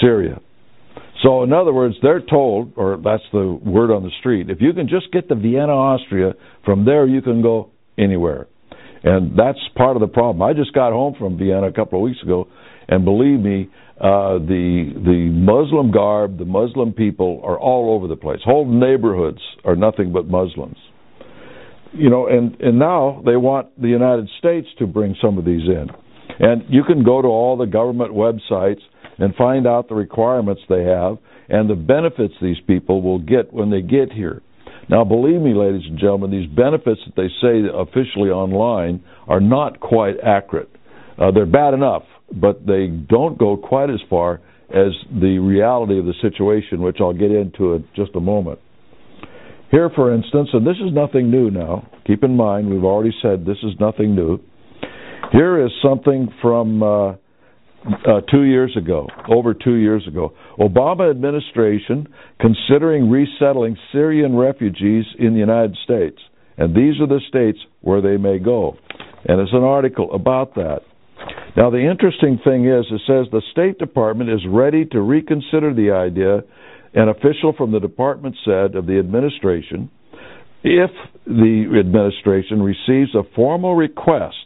Syria. 0.00 0.40
So, 1.22 1.42
in 1.42 1.52
other 1.52 1.72
words, 1.72 1.94
they're 2.02 2.20
told, 2.20 2.72
or 2.76 2.98
that's 3.02 3.22
the 3.32 3.58
word 3.64 3.90
on 3.90 4.02
the 4.02 4.10
street, 4.20 4.50
if 4.50 4.58
you 4.60 4.72
can 4.72 4.88
just 4.88 5.10
get 5.12 5.28
to 5.28 5.34
Vienna, 5.34 5.72
Austria, 5.72 6.34
from 6.64 6.84
there 6.84 7.06
you 7.06 7.22
can 7.22 7.40
go 7.40 7.70
anywhere. 7.98 8.46
And 9.02 9.38
that's 9.38 9.58
part 9.76 9.96
of 9.96 10.00
the 10.00 10.08
problem. 10.08 10.42
I 10.42 10.52
just 10.52 10.72
got 10.74 10.92
home 10.92 11.14
from 11.18 11.38
Vienna 11.38 11.68
a 11.68 11.72
couple 11.72 11.98
of 11.98 12.02
weeks 12.02 12.22
ago, 12.22 12.48
and 12.88 13.04
believe 13.04 13.40
me, 13.40 13.70
uh, 14.00 14.38
the 14.38 14.92
the 14.94 15.30
Muslim 15.32 15.92
garb, 15.92 16.38
the 16.38 16.44
Muslim 16.44 16.92
people 16.92 17.40
are 17.44 17.58
all 17.58 17.94
over 17.94 18.08
the 18.08 18.16
place. 18.16 18.40
Whole 18.44 18.66
neighborhoods 18.66 19.40
are 19.64 19.76
nothing 19.76 20.12
but 20.12 20.26
Muslims. 20.26 20.76
You 21.92 22.10
know, 22.10 22.26
and 22.26 22.60
and 22.60 22.78
now 22.78 23.22
they 23.24 23.36
want 23.36 23.80
the 23.80 23.88
United 23.88 24.28
States 24.38 24.66
to 24.78 24.86
bring 24.86 25.14
some 25.22 25.38
of 25.38 25.44
these 25.44 25.62
in. 25.62 25.86
And 26.40 26.64
you 26.68 26.82
can 26.82 27.04
go 27.04 27.22
to 27.22 27.28
all 27.28 27.56
the 27.56 27.66
government 27.66 28.12
websites 28.12 28.80
and 29.18 29.34
find 29.36 29.66
out 29.66 29.88
the 29.88 29.94
requirements 29.94 30.62
they 30.68 30.82
have 30.82 31.18
and 31.48 31.68
the 31.68 31.74
benefits 31.74 32.34
these 32.40 32.56
people 32.66 33.02
will 33.02 33.18
get 33.18 33.52
when 33.52 33.70
they 33.70 33.82
get 33.82 34.12
here. 34.12 34.42
Now, 34.88 35.04
believe 35.04 35.40
me, 35.40 35.54
ladies 35.54 35.86
and 35.88 35.98
gentlemen, 35.98 36.30
these 36.30 36.48
benefits 36.50 37.00
that 37.06 37.16
they 37.16 37.28
say 37.40 37.62
officially 37.72 38.30
online 38.30 39.02
are 39.28 39.40
not 39.40 39.80
quite 39.80 40.16
accurate. 40.22 40.70
Uh, 41.18 41.30
they're 41.30 41.46
bad 41.46 41.74
enough, 41.74 42.02
but 42.40 42.66
they 42.66 42.86
don't 42.86 43.38
go 43.38 43.56
quite 43.56 43.90
as 43.90 44.00
far 44.10 44.40
as 44.70 44.92
the 45.20 45.38
reality 45.38 45.98
of 45.98 46.04
the 46.06 46.14
situation, 46.20 46.82
which 46.82 46.96
I'll 47.00 47.12
get 47.12 47.30
into 47.30 47.74
in 47.74 47.84
just 47.94 48.10
a 48.14 48.20
moment. 48.20 48.58
Here, 49.70 49.90
for 49.94 50.14
instance, 50.14 50.50
and 50.52 50.66
this 50.66 50.76
is 50.76 50.92
nothing 50.92 51.30
new 51.30 51.50
now, 51.50 51.88
keep 52.06 52.22
in 52.22 52.36
mind 52.36 52.70
we've 52.70 52.84
already 52.84 53.14
said 53.20 53.44
this 53.44 53.58
is 53.62 53.72
nothing 53.80 54.14
new. 54.14 54.38
Here 55.32 55.64
is 55.64 55.72
something 55.82 56.28
from 56.40 56.82
uh, 56.82 57.10
uh, 57.10 58.20
two 58.30 58.42
years 58.42 58.76
ago, 58.76 59.08
over 59.28 59.52
two 59.52 59.74
years 59.74 60.06
ago. 60.06 60.32
Obama 60.58 61.10
administration 61.10 62.06
considering 62.40 63.10
resettling 63.10 63.76
Syrian 63.92 64.36
refugees 64.36 65.04
in 65.18 65.32
the 65.32 65.40
United 65.40 65.76
States. 65.84 66.18
And 66.56 66.74
these 66.74 67.00
are 67.00 67.06
the 67.06 67.20
states 67.28 67.58
where 67.80 68.00
they 68.00 68.16
may 68.16 68.38
go. 68.38 68.76
And 69.26 69.40
it's 69.40 69.52
an 69.52 69.64
article 69.64 70.12
about 70.14 70.54
that. 70.54 70.80
Now, 71.56 71.70
the 71.70 71.88
interesting 71.88 72.38
thing 72.44 72.66
is, 72.66 72.84
it 72.90 73.00
says 73.06 73.26
the 73.30 73.42
State 73.52 73.78
Department 73.78 74.30
is 74.30 74.40
ready 74.48 74.84
to 74.86 75.00
reconsider 75.00 75.72
the 75.72 75.92
idea, 75.92 76.42
an 76.94 77.08
official 77.08 77.52
from 77.56 77.70
the 77.72 77.80
department 77.80 78.36
said 78.44 78.74
of 78.74 78.86
the 78.86 78.98
administration, 78.98 79.90
if 80.62 80.90
the 81.26 81.76
administration 81.78 82.62
receives 82.62 83.14
a 83.14 83.22
formal 83.36 83.74
request 83.74 84.36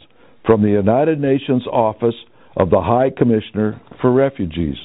from 0.45 0.63
the 0.63 0.69
United 0.71 1.21
Nations 1.21 1.67
Office 1.67 2.15
of 2.57 2.71
the 2.71 2.81
High 2.81 3.11
Commissioner 3.17 3.81
for 4.01 4.13
Refugees. 4.13 4.77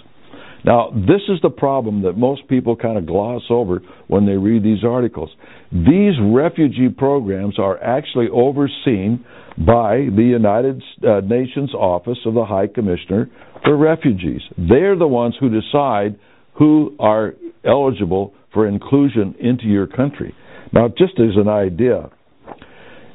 Now, 0.65 0.91
this 0.91 1.21
is 1.27 1.39
the 1.41 1.49
problem 1.49 2.03
that 2.03 2.13
most 2.13 2.47
people 2.47 2.75
kind 2.75 2.97
of 2.97 3.05
gloss 3.05 3.41
over 3.49 3.81
when 4.07 4.25
they 4.25 4.37
read 4.37 4.63
these 4.63 4.83
articles. 4.83 5.29
These 5.71 6.13
refugee 6.21 6.89
programs 6.89 7.59
are 7.59 7.81
actually 7.83 8.27
overseen 8.31 9.25
by 9.57 10.07
the 10.15 10.23
United 10.23 10.81
uh, 11.05 11.19
Nations 11.21 11.73
Office 11.73 12.17
of 12.25 12.33
the 12.33 12.45
High 12.45 12.67
Commissioner 12.67 13.29
for 13.63 13.75
Refugees. 13.77 14.41
They're 14.57 14.97
the 14.97 15.07
ones 15.07 15.35
who 15.39 15.49
decide 15.49 16.17
who 16.53 16.95
are 16.99 17.33
eligible 17.65 18.33
for 18.53 18.67
inclusion 18.67 19.35
into 19.39 19.65
your 19.65 19.87
country. 19.87 20.33
Now, 20.71 20.87
just 20.87 21.19
as 21.19 21.35
an 21.35 21.49
idea, 21.49 22.09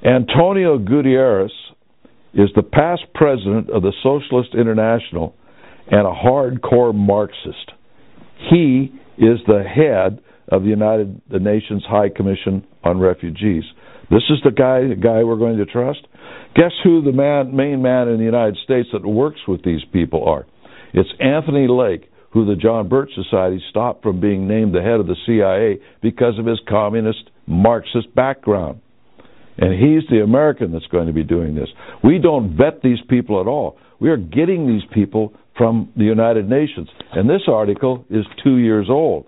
Antonio 0.05 0.79
Guterres 0.79 1.51
is 2.35 2.51
the 2.55 2.63
past 2.63 3.03
president 3.15 3.71
of 3.71 3.83
the 3.83 3.93
Socialist 4.03 4.51
International 4.55 5.35
and 5.91 6.07
a 6.07 6.13
hardcore 6.13 6.95
Marxist. 6.95 7.73
He 8.51 8.93
is 9.17 9.39
the 9.47 9.63
head 9.63 10.21
of 10.49 10.63
the 10.63 10.69
United 10.69 11.21
the 11.31 11.39
Nations 11.39 11.85
High 11.89 12.09
Commission 12.09 12.67
on 12.85 12.99
Refugees. 12.99 13.65
This 14.11 14.23
is 14.31 14.39
the 14.45 14.51
guy 14.51 14.89
the 14.89 14.97
guy 15.01 15.23
we're 15.23 15.37
going 15.37 15.59
to 15.59 15.67
trust. 15.67 16.07
Guess 16.55 16.73
who 16.83 17.03
the 17.03 17.13
man, 17.13 17.55
main 17.55 17.83
man 17.83 18.09
in 18.09 18.19
the 18.19 18.25
United 18.25 18.57
States 18.65 18.89
that 18.93 19.07
works 19.07 19.41
with 19.47 19.63
these 19.65 19.83
people 19.93 20.27
are? 20.27 20.47
It's 20.95 21.09
Anthony 21.21 21.69
Lake, 21.69 22.11
who 22.33 22.47
the 22.47 22.57
John 22.57 22.89
Birch 22.89 23.11
Society 23.15 23.63
stopped 23.71 24.03
from 24.03 24.21
being 24.21 24.49
named 24.49 24.75
the 24.75 24.83
head 24.83 25.01
of 25.01 25.07
the 25.07 25.17
CIA 25.27 25.83
because 26.03 26.39
of 26.39 26.47
his 26.47 26.61
communist 26.69 27.31
Marxist 27.47 28.15
background. 28.15 28.81
And 29.59 29.73
he's 29.73 30.09
the 30.09 30.23
American 30.23 30.73
that's 30.73 30.87
going 30.87 31.09
to 31.09 31.13
be 31.13 31.25
doing 31.25 31.55
this. 31.55 31.69
We 32.03 32.19
don't 32.19 32.57
vet 32.57 32.81
these 32.83 33.01
people 33.09 33.41
at 33.41 33.47
all. 33.47 33.77
We 34.01 34.11
are 34.11 34.17
getting 34.17 34.67
these 34.67 34.89
people 34.95 35.35
from 35.59 35.93
the 35.97 36.05
United 36.05 36.49
Nations. 36.49 36.89
And 37.13 37.29
this 37.29 37.43
article 37.49 38.05
is 38.09 38.25
two 38.43 38.57
years 38.57 38.87
old. 38.89 39.27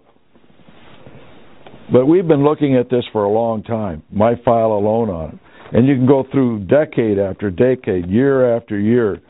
But 1.92 2.06
we've 2.06 2.26
been 2.26 2.44
looking 2.44 2.76
at 2.76 2.88
this 2.88 3.04
for 3.12 3.24
a 3.24 3.30
long 3.30 3.64
time, 3.64 4.04
my 4.12 4.34
file 4.44 4.72
alone 4.72 5.10
on 5.10 5.30
it. 5.30 5.38
And 5.76 5.86
you 5.86 5.96
can 5.96 6.06
go 6.06 6.24
through 6.30 6.66
decade 6.66 7.18
after 7.18 7.50
decade, 7.50 8.08
year 8.08 8.56
after 8.56 8.78
year. 8.78 9.20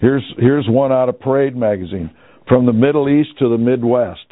Here's 0.00 0.24
here's 0.38 0.66
one 0.68 0.92
out 0.92 1.08
of 1.08 1.20
Parade 1.20 1.56
magazine 1.56 2.10
from 2.48 2.66
the 2.66 2.72
Middle 2.72 3.08
East 3.08 3.38
to 3.38 3.48
the 3.48 3.58
Midwest, 3.58 4.26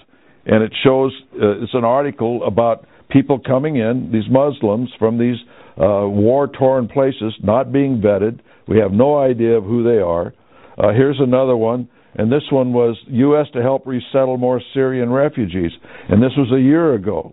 and 0.46 0.62
it 0.62 0.72
shows 0.82 1.12
uh, 1.34 1.62
it's 1.62 1.74
an 1.74 1.84
article 1.84 2.42
about 2.46 2.86
people 3.10 3.38
coming 3.38 3.76
in, 3.76 4.10
these 4.12 4.30
Muslims 4.30 4.90
from 4.98 5.18
these 5.18 5.36
uh, 5.78 6.08
war-torn 6.08 6.88
places, 6.88 7.34
not 7.42 7.72
being 7.72 8.00
vetted. 8.00 8.40
We 8.66 8.78
have 8.78 8.92
no 8.92 9.18
idea 9.18 9.56
of 9.56 9.64
who 9.64 9.84
they 9.84 10.00
are. 10.00 10.34
Uh, 10.78 10.92
here's 10.92 11.20
another 11.20 11.56
one, 11.56 11.88
and 12.18 12.30
this 12.30 12.42
one 12.50 12.72
was 12.72 12.96
U.S. 13.06 13.46
to 13.54 13.62
help 13.62 13.86
resettle 13.86 14.36
more 14.36 14.60
Syrian 14.74 15.10
refugees, 15.10 15.70
and 16.08 16.22
this 16.22 16.32
was 16.36 16.52
a 16.52 16.60
year 16.60 16.94
ago. 16.94 17.32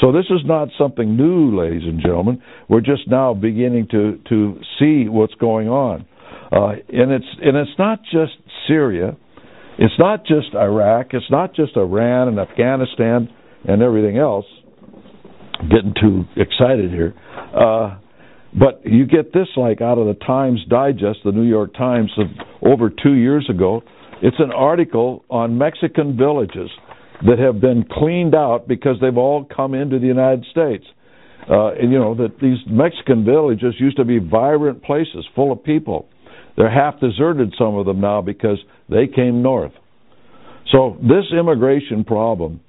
So 0.00 0.10
this 0.10 0.24
is 0.24 0.40
not 0.44 0.68
something 0.76 1.16
new, 1.16 1.58
ladies 1.58 1.84
and 1.84 2.00
gentlemen. 2.02 2.42
We're 2.68 2.80
just 2.80 3.02
now 3.06 3.32
beginning 3.32 3.86
to 3.92 4.18
to 4.28 4.60
see 4.78 5.08
what's 5.08 5.34
going 5.34 5.68
on, 5.68 6.04
uh, 6.52 6.72
and 6.92 7.12
it's 7.12 7.24
and 7.40 7.56
it's 7.56 7.78
not 7.78 8.00
just 8.02 8.32
Syria, 8.66 9.16
it's 9.78 9.94
not 9.98 10.26
just 10.26 10.54
Iraq, 10.54 11.08
it's 11.12 11.30
not 11.30 11.54
just 11.54 11.76
Iran 11.76 12.28
and 12.28 12.38
Afghanistan 12.40 13.28
and 13.66 13.82
everything 13.82 14.18
else. 14.18 14.46
getting 15.70 15.94
too 16.00 16.24
excited 16.36 16.90
here, 16.90 17.14
uh, 17.56 17.96
but 18.58 18.84
you 18.84 19.06
get 19.06 19.32
this 19.32 19.48
like 19.56 19.80
out 19.80 19.98
of 19.98 20.06
the 20.06 20.24
Times 20.26 20.60
Digest, 20.68 21.20
the 21.24 21.32
New 21.32 21.44
York 21.48 21.72
Times 21.74 22.10
of 22.18 22.26
over 22.62 22.90
two 22.90 23.14
years 23.14 23.48
ago. 23.48 23.82
It's 24.24 24.38
an 24.38 24.52
article 24.52 25.22
on 25.28 25.58
Mexican 25.58 26.16
villages 26.16 26.70
that 27.26 27.38
have 27.38 27.60
been 27.60 27.84
cleaned 27.92 28.34
out 28.34 28.66
because 28.66 28.96
they've 28.98 29.18
all 29.18 29.44
come 29.44 29.74
into 29.74 29.98
the 29.98 30.06
United 30.06 30.46
States. 30.50 30.86
Uh, 31.46 31.74
and 31.74 31.92
you 31.92 31.98
know 31.98 32.14
that 32.14 32.40
these 32.40 32.56
Mexican 32.66 33.26
villages 33.26 33.74
used 33.78 33.98
to 33.98 34.04
be 34.06 34.18
vibrant 34.18 34.82
places 34.82 35.26
full 35.34 35.52
of 35.52 35.62
people. 35.62 36.08
They're 36.56 36.70
half 36.70 36.98
deserted, 37.00 37.52
some 37.58 37.74
of 37.76 37.84
them 37.84 38.00
now, 38.00 38.22
because 38.22 38.56
they 38.88 39.08
came 39.14 39.42
north. 39.42 39.72
So 40.72 40.96
this 41.02 41.26
immigration 41.38 42.02
problem 42.02 42.62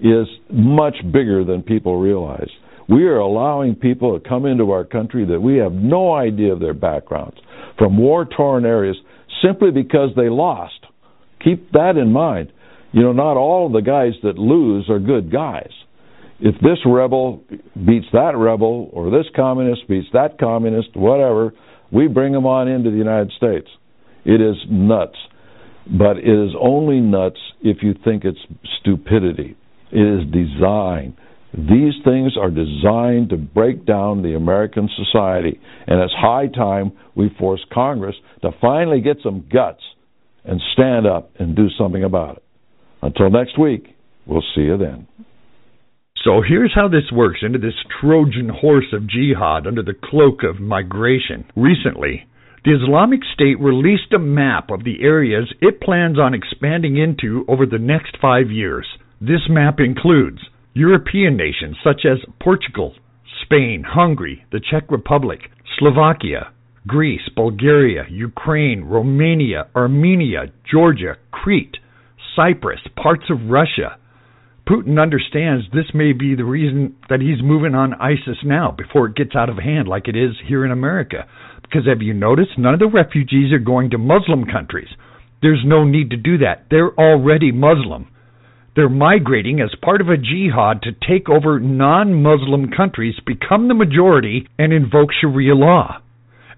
is 0.00 0.26
much 0.50 0.96
bigger 1.12 1.44
than 1.44 1.62
people 1.62 2.00
realize. 2.00 2.48
We 2.88 3.04
are 3.04 3.18
allowing 3.18 3.74
people 3.74 4.18
to 4.18 4.26
come 4.26 4.46
into 4.46 4.70
our 4.70 4.84
country 4.84 5.26
that 5.26 5.40
we 5.40 5.58
have 5.58 5.72
no 5.72 6.14
idea 6.14 6.54
of 6.54 6.60
their 6.60 6.72
backgrounds 6.72 7.36
from 7.76 7.98
war 7.98 8.24
torn 8.24 8.64
areas 8.64 8.96
simply 9.42 9.72
because 9.72 10.08
they 10.16 10.30
lost. 10.30 10.72
Keep 11.44 11.72
that 11.72 11.96
in 11.96 12.12
mind 12.12 12.52
you 12.92 13.02
know, 13.02 13.12
not 13.12 13.36
all 13.36 13.70
the 13.72 13.80
guys 13.80 14.12
that 14.22 14.38
lose 14.38 14.88
are 14.88 14.98
good 14.98 15.32
guys. 15.32 15.70
If 16.40 16.54
this 16.56 16.78
rebel 16.84 17.42
beats 17.74 18.06
that 18.12 18.36
rebel, 18.36 18.90
or 18.92 19.10
this 19.10 19.26
communist 19.34 19.88
beats 19.88 20.08
that 20.12 20.38
communist, 20.38 20.94
whatever, 20.94 21.54
we 21.90 22.06
bring 22.06 22.32
them 22.32 22.46
on 22.46 22.68
into 22.68 22.90
the 22.90 22.96
United 22.96 23.32
States. 23.36 23.68
It 24.24 24.40
is 24.40 24.56
nuts. 24.68 25.16
But 25.86 26.18
it 26.18 26.28
is 26.28 26.54
only 26.60 27.00
nuts 27.00 27.38
if 27.60 27.78
you 27.82 27.94
think 28.04 28.24
it's 28.24 28.38
stupidity. 28.80 29.56
It 29.90 30.22
is 30.22 30.30
design. 30.30 31.16
These 31.54 31.94
things 32.04 32.36
are 32.40 32.50
designed 32.50 33.30
to 33.30 33.36
break 33.36 33.84
down 33.86 34.22
the 34.22 34.36
American 34.36 34.88
society. 34.96 35.60
And 35.86 36.00
it's 36.00 36.14
high 36.16 36.48
time 36.48 36.92
we 37.14 37.34
force 37.38 37.64
Congress 37.72 38.16
to 38.42 38.50
finally 38.60 39.00
get 39.00 39.16
some 39.22 39.46
guts 39.52 39.82
and 40.44 40.60
stand 40.72 41.06
up 41.06 41.30
and 41.38 41.56
do 41.56 41.68
something 41.78 42.04
about 42.04 42.38
it. 42.38 42.44
Until 43.02 43.30
next 43.30 43.58
week, 43.58 43.94
we'll 44.26 44.44
see 44.54 44.62
you 44.62 44.76
then. 44.78 45.06
So 46.24 46.40
here's 46.46 46.72
how 46.74 46.86
this 46.88 47.10
works 47.12 47.40
into 47.42 47.58
this 47.58 47.74
Trojan 48.00 48.48
horse 48.48 48.92
of 48.92 49.08
jihad 49.08 49.66
under 49.66 49.82
the 49.82 49.94
cloak 50.04 50.44
of 50.44 50.60
migration. 50.60 51.44
Recently, 51.56 52.26
the 52.64 52.76
Islamic 52.80 53.20
State 53.34 53.58
released 53.58 54.12
a 54.14 54.20
map 54.20 54.70
of 54.70 54.84
the 54.84 55.02
areas 55.02 55.52
it 55.60 55.80
plans 55.80 56.20
on 56.20 56.32
expanding 56.32 56.96
into 56.96 57.44
over 57.48 57.66
the 57.66 57.78
next 57.78 58.16
five 58.22 58.52
years. 58.52 58.86
This 59.20 59.40
map 59.48 59.80
includes 59.80 60.38
European 60.74 61.36
nations 61.36 61.76
such 61.82 62.02
as 62.04 62.18
Portugal, 62.40 62.94
Spain, 63.42 63.84
Hungary, 63.86 64.44
the 64.52 64.60
Czech 64.60 64.84
Republic, 64.90 65.40
Slovakia, 65.76 66.52
Greece, 66.86 67.28
Bulgaria, 67.36 68.04
Ukraine, 68.10 68.84
Romania, 68.84 69.68
Armenia, 69.76 70.52
Georgia, 70.68 71.16
Crete, 71.30 71.76
Cyprus, 72.34 72.80
parts 72.96 73.24
of 73.30 73.50
Russia. 73.50 73.96
Putin 74.68 75.00
understands 75.00 75.64
this 75.72 75.94
may 75.94 76.12
be 76.12 76.34
the 76.34 76.44
reason 76.44 76.96
that 77.08 77.20
he's 77.20 77.42
moving 77.42 77.74
on 77.74 77.94
ISIS 77.94 78.38
now 78.44 78.70
before 78.70 79.06
it 79.06 79.16
gets 79.16 79.36
out 79.36 79.48
of 79.48 79.58
hand 79.58 79.86
like 79.86 80.08
it 80.08 80.16
is 80.16 80.32
here 80.46 80.64
in 80.64 80.70
America. 80.70 81.26
Because 81.62 81.86
have 81.86 82.02
you 82.02 82.14
noticed 82.14 82.58
none 82.58 82.74
of 82.74 82.80
the 82.80 82.88
refugees 82.88 83.52
are 83.52 83.58
going 83.58 83.90
to 83.90 83.98
Muslim 83.98 84.44
countries? 84.44 84.88
There's 85.40 85.62
no 85.64 85.84
need 85.84 86.10
to 86.10 86.16
do 86.16 86.38
that. 86.38 86.66
They're 86.70 86.94
already 86.98 87.50
Muslim. 87.52 88.08
They're 88.74 88.88
migrating 88.88 89.60
as 89.60 89.74
part 89.82 90.00
of 90.00 90.08
a 90.08 90.16
jihad 90.16 90.82
to 90.82 90.92
take 90.92 91.28
over 91.28 91.60
non 91.60 92.22
Muslim 92.22 92.70
countries, 92.70 93.14
become 93.26 93.68
the 93.68 93.74
majority, 93.74 94.48
and 94.58 94.72
invoke 94.72 95.10
Sharia 95.20 95.54
law. 95.54 95.98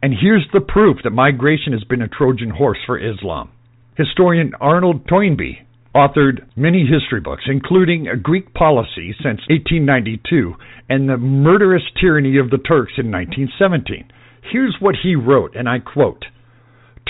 And 0.04 0.12
here's 0.20 0.46
the 0.52 0.60
proof 0.60 0.98
that 1.02 1.12
migration 1.12 1.72
has 1.72 1.82
been 1.84 2.02
a 2.02 2.08
Trojan 2.08 2.50
horse 2.50 2.76
for 2.84 2.98
Islam. 2.98 3.48
Historian 3.96 4.52
Arnold 4.60 5.08
Toynbee 5.08 5.60
authored 5.94 6.44
many 6.56 6.84
history 6.84 7.22
books, 7.22 7.44
including 7.46 8.06
A 8.06 8.14
Greek 8.14 8.52
Policy 8.52 9.16
since 9.22 9.40
1892 9.48 10.56
and 10.90 11.08
The 11.08 11.16
Murderous 11.16 11.84
Tyranny 11.98 12.36
of 12.36 12.50
the 12.50 12.58
Turks 12.58 12.92
in 12.98 13.10
1917. 13.10 14.04
Here's 14.52 14.76
what 14.78 14.94
he 15.02 15.16
wrote, 15.16 15.56
and 15.56 15.66
I 15.66 15.78
quote 15.78 16.26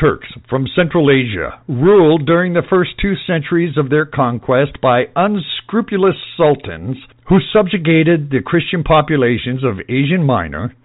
Turks 0.01 0.29
from 0.49 0.69
Central 0.77 1.11
Asia 1.11 1.61
ruled 1.67 2.27
during 2.27 2.53
the 2.53 2.63
first 2.71 2.91
two 3.03 3.15
centuries 3.27 3.77
of 3.77 3.91
their 3.91 4.07
conquest 4.07 4.81
by 4.81 5.07
unscrupulous 5.17 6.15
sultans 6.37 6.99
who 7.29 7.39
subjugated 7.53 8.31
the 8.31 8.41
Christian 8.41 8.85
populations 8.85 9.65
of 9.65 9.81
Asia 9.89 10.19
Minor, 10.19 10.77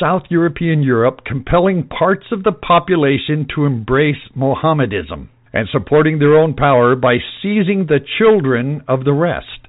South 0.00 0.22
European 0.28 0.82
Europe, 0.82 1.20
compelling 1.24 1.88
parts 1.88 2.26
of 2.30 2.44
the 2.44 2.52
population 2.52 3.46
to 3.54 3.64
embrace 3.64 4.30
Mohammedanism 4.34 5.28
and 5.52 5.68
supporting 5.72 6.18
their 6.18 6.36
own 6.36 6.54
power 6.54 6.94
by 6.94 7.16
seizing 7.42 7.86
the 7.86 8.00
children 8.18 8.82
of 8.86 9.04
the 9.04 9.12
rest, 9.12 9.66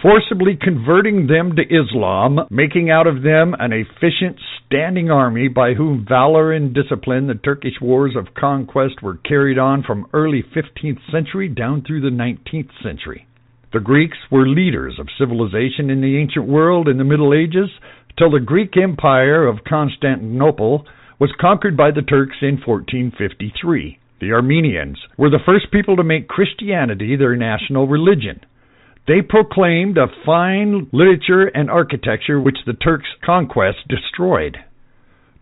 forcibly 0.00 0.56
converting 0.60 1.26
them 1.26 1.56
to 1.56 1.62
Islam, 1.62 2.40
making 2.50 2.90
out 2.90 3.06
of 3.06 3.22
them 3.22 3.54
an 3.58 3.72
efficient 3.72 4.38
standing 4.66 5.10
army 5.10 5.48
by 5.48 5.74
whom 5.74 6.06
valor 6.08 6.52
and 6.52 6.74
discipline 6.74 7.26
the 7.26 7.34
Turkish 7.34 7.80
wars 7.80 8.14
of 8.16 8.34
conquest 8.34 9.02
were 9.02 9.16
carried 9.16 9.58
on 9.58 9.82
from 9.82 10.06
early 10.12 10.42
15th 10.54 11.00
century 11.10 11.48
down 11.48 11.82
through 11.86 12.00
the 12.00 12.16
19th 12.16 12.70
century. 12.82 13.26
The 13.72 13.80
Greeks 13.80 14.18
were 14.30 14.46
leaders 14.46 14.98
of 15.00 15.08
civilization 15.18 15.88
in 15.88 16.02
the 16.02 16.18
ancient 16.18 16.46
world 16.46 16.88
in 16.88 16.98
the 16.98 17.04
Middle 17.04 17.32
Ages 17.32 17.70
till 18.18 18.30
the 18.30 18.40
Greek 18.40 18.76
Empire 18.76 19.46
of 19.46 19.64
Constantinople 19.68 20.86
was 21.18 21.30
conquered 21.40 21.76
by 21.76 21.90
the 21.90 22.02
Turks 22.02 22.36
in 22.42 22.60
1453 22.64 23.98
the 24.22 24.32
Armenians, 24.32 24.98
were 25.18 25.28
the 25.28 25.42
first 25.44 25.70
people 25.72 25.96
to 25.96 26.04
make 26.04 26.28
Christianity 26.28 27.16
their 27.16 27.36
national 27.36 27.88
religion. 27.88 28.40
They 29.08 29.20
proclaimed 29.20 29.98
a 29.98 30.06
fine 30.24 30.88
literature 30.92 31.46
and 31.48 31.68
architecture 31.68 32.40
which 32.40 32.58
the 32.64 32.72
Turks' 32.72 33.08
conquest 33.26 33.78
destroyed. 33.88 34.56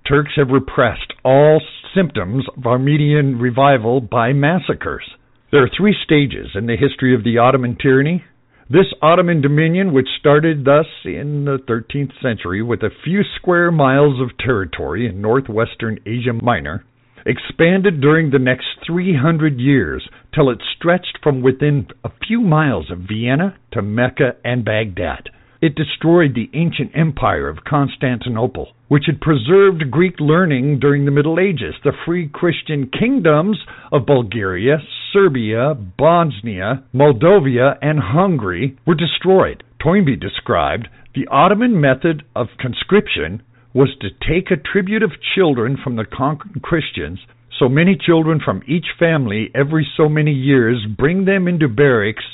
Turks 0.09 0.33
have 0.37 0.49
repressed 0.49 1.13
all 1.23 1.61
symptoms 1.95 2.47
of 2.57 2.67
Armenian 2.67 3.39
revival 3.39 4.01
by 4.01 4.33
massacres. 4.33 5.05
There 5.53 5.63
are 5.63 5.71
three 5.77 5.95
stages 6.03 6.49
in 6.55 6.67
the 6.67 6.77
history 6.77 7.15
of 7.15 7.23
the 7.23 7.37
Ottoman 7.37 7.77
tyranny. 7.81 8.25
This 8.73 8.87
Ottoman 9.03 9.41
dominion, 9.41 9.93
which 9.93 10.07
started 10.21 10.65
thus 10.65 10.87
in 11.05 11.45
the 11.45 11.59
13th 11.69 12.13
century 12.23 12.63
with 12.63 12.85
a 12.85 12.95
few 13.03 13.23
square 13.35 13.73
miles 13.73 14.21
of 14.21 14.39
territory 14.39 15.09
in 15.09 15.21
northwestern 15.21 15.99
Asia 16.07 16.33
Minor, 16.41 16.85
expanded 17.27 18.01
during 18.01 18.31
the 18.31 18.39
next 18.39 18.69
300 18.87 19.59
years 19.59 20.09
till 20.33 20.51
it 20.51 20.63
stretched 20.77 21.19
from 21.21 21.43
within 21.43 21.89
a 22.05 22.11
few 22.25 22.41
miles 22.41 22.93
of 22.93 23.09
Vienna 23.09 23.57
to 23.73 23.83
Mecca 23.83 24.37
and 24.45 24.65
Baghdad. 24.65 25.31
It 25.63 25.75
destroyed 25.75 26.35
the 26.35 26.49
ancient 26.55 26.93
empire 26.95 27.47
of 27.47 27.65
Constantinople, 27.65 28.69
which 28.89 29.05
had 29.07 29.21
preserved 29.21 29.91
Greek 29.91 30.19
learning 30.19 30.79
during 30.81 31.05
the 31.05 31.11
Middle 31.11 31.39
Ages. 31.39 31.75
The 31.85 31.93
free 32.07 32.29
Christian 32.29 32.89
kingdoms 32.99 33.59
of 33.93 34.07
Bulgaria, 34.07 34.79
Serbia, 35.13 35.75
Bosnia, 35.75 36.85
Moldavia, 36.95 37.79
and 37.83 37.99
Hungary 38.01 38.79
were 38.87 38.95
destroyed. 38.95 39.63
Toynbee 39.83 40.17
described 40.17 40.89
the 41.15 41.27
Ottoman 41.27 41.79
method 41.79 42.23
of 42.35 42.49
conscription 42.59 43.43
was 43.75 43.95
to 44.01 44.09
take 44.11 44.51
a 44.51 44.57
tribute 44.57 45.03
of 45.03 45.21
children 45.35 45.77
from 45.77 45.97
the 45.97 46.05
conquered 46.05 46.63
Christians, 46.63 47.19
so 47.59 47.69
many 47.69 47.97
children 47.97 48.41
from 48.43 48.63
each 48.67 48.87
family 48.99 49.51
every 49.55 49.87
so 49.97 50.09
many 50.09 50.33
years, 50.33 50.87
bring 50.97 51.27
them 51.27 51.47
into 51.47 51.69
barracks 51.69 52.25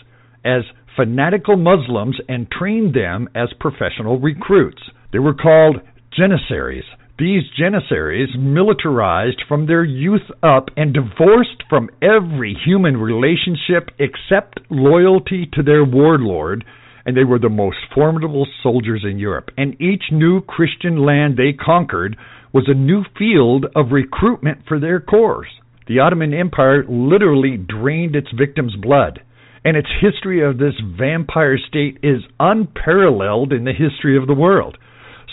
as 0.45 0.63
fanatical 0.97 1.57
Muslims 1.57 2.17
and 2.29 2.51
trained 2.51 2.95
them 2.95 3.29
as 3.35 3.49
professional 3.61 4.19
recruits. 4.19 4.83
They 5.13 5.19
were 5.19 5.35
called 5.35 5.77
Janissaries. 6.17 6.85
These 7.19 7.45
Janissaries 7.59 8.37
militarized 8.39 9.43
from 9.49 9.67
their 9.67 9.85
youth 9.85 10.29
up 10.43 10.69
and 10.77 10.93
divorced 10.93 11.63
from 11.69 11.91
every 12.03 12.57
human 12.65 12.97
relationship 12.97 13.91
except 13.99 14.61
loyalty 14.71 15.49
to 15.55 15.63
their 15.63 15.85
warlord 15.85 16.65
and 17.07 17.17
they 17.17 17.25
were 17.25 17.39
the 17.39 17.49
most 17.49 17.79
formidable 17.95 18.47
soldiers 18.63 19.05
in 19.09 19.19
Europe. 19.19 19.51
And 19.57 19.81
each 19.81 20.03
new 20.11 20.41
Christian 20.43 21.07
land 21.07 21.37
they 21.37 21.53
conquered 21.53 22.17
was 22.53 22.65
a 22.69 22.75
new 22.75 23.05
field 23.17 23.67
of 23.77 23.93
recruitment 23.93 24.59
for 24.67 24.81
their 24.81 25.01
corps. 25.01 25.47
The 25.87 26.01
Ottoman 26.01 26.35
Empire 26.35 26.85
literally 26.89 27.57
drained 27.57 28.17
its 28.17 28.27
victims' 28.37 28.75
blood, 28.83 29.21
and 29.67 29.77
its 29.77 29.89
history 30.01 30.49
of 30.49 30.59
this 30.59 30.75
vampire 30.97 31.59
state 31.59 31.99
is 32.01 32.23
unparalleled 32.39 33.53
in 33.53 33.65
the 33.65 33.73
history 33.73 34.17
of 34.17 34.29
the 34.29 34.33
world. 34.35 34.79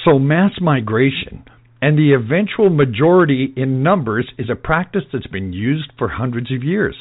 So, 0.03 0.17
mass 0.17 0.53
migration 0.59 1.45
and 1.79 1.95
the 1.95 2.13
eventual 2.13 2.71
majority 2.71 3.53
in 3.55 3.83
numbers 3.83 4.27
is 4.39 4.49
a 4.49 4.55
practice 4.55 5.03
that's 5.13 5.27
been 5.27 5.53
used 5.53 5.91
for 5.99 6.09
hundreds 6.09 6.51
of 6.51 6.63
years. 6.63 6.95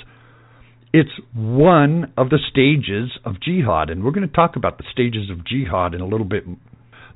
It's 0.93 1.09
one 1.35 2.13
of 2.19 2.29
the 2.29 2.39
stages 2.51 3.19
of 3.25 3.41
jihad, 3.41 3.89
and 3.89 4.05
we're 4.05 4.11
going 4.11 4.29
to 4.29 4.35
talk 4.35 4.57
about 4.57 4.77
the 4.77 4.85
stages 4.93 5.31
of 5.31 5.47
jihad 5.47 5.95
in 5.95 6.03
a 6.03 6.07
little 6.07 6.27
bit. 6.27 6.45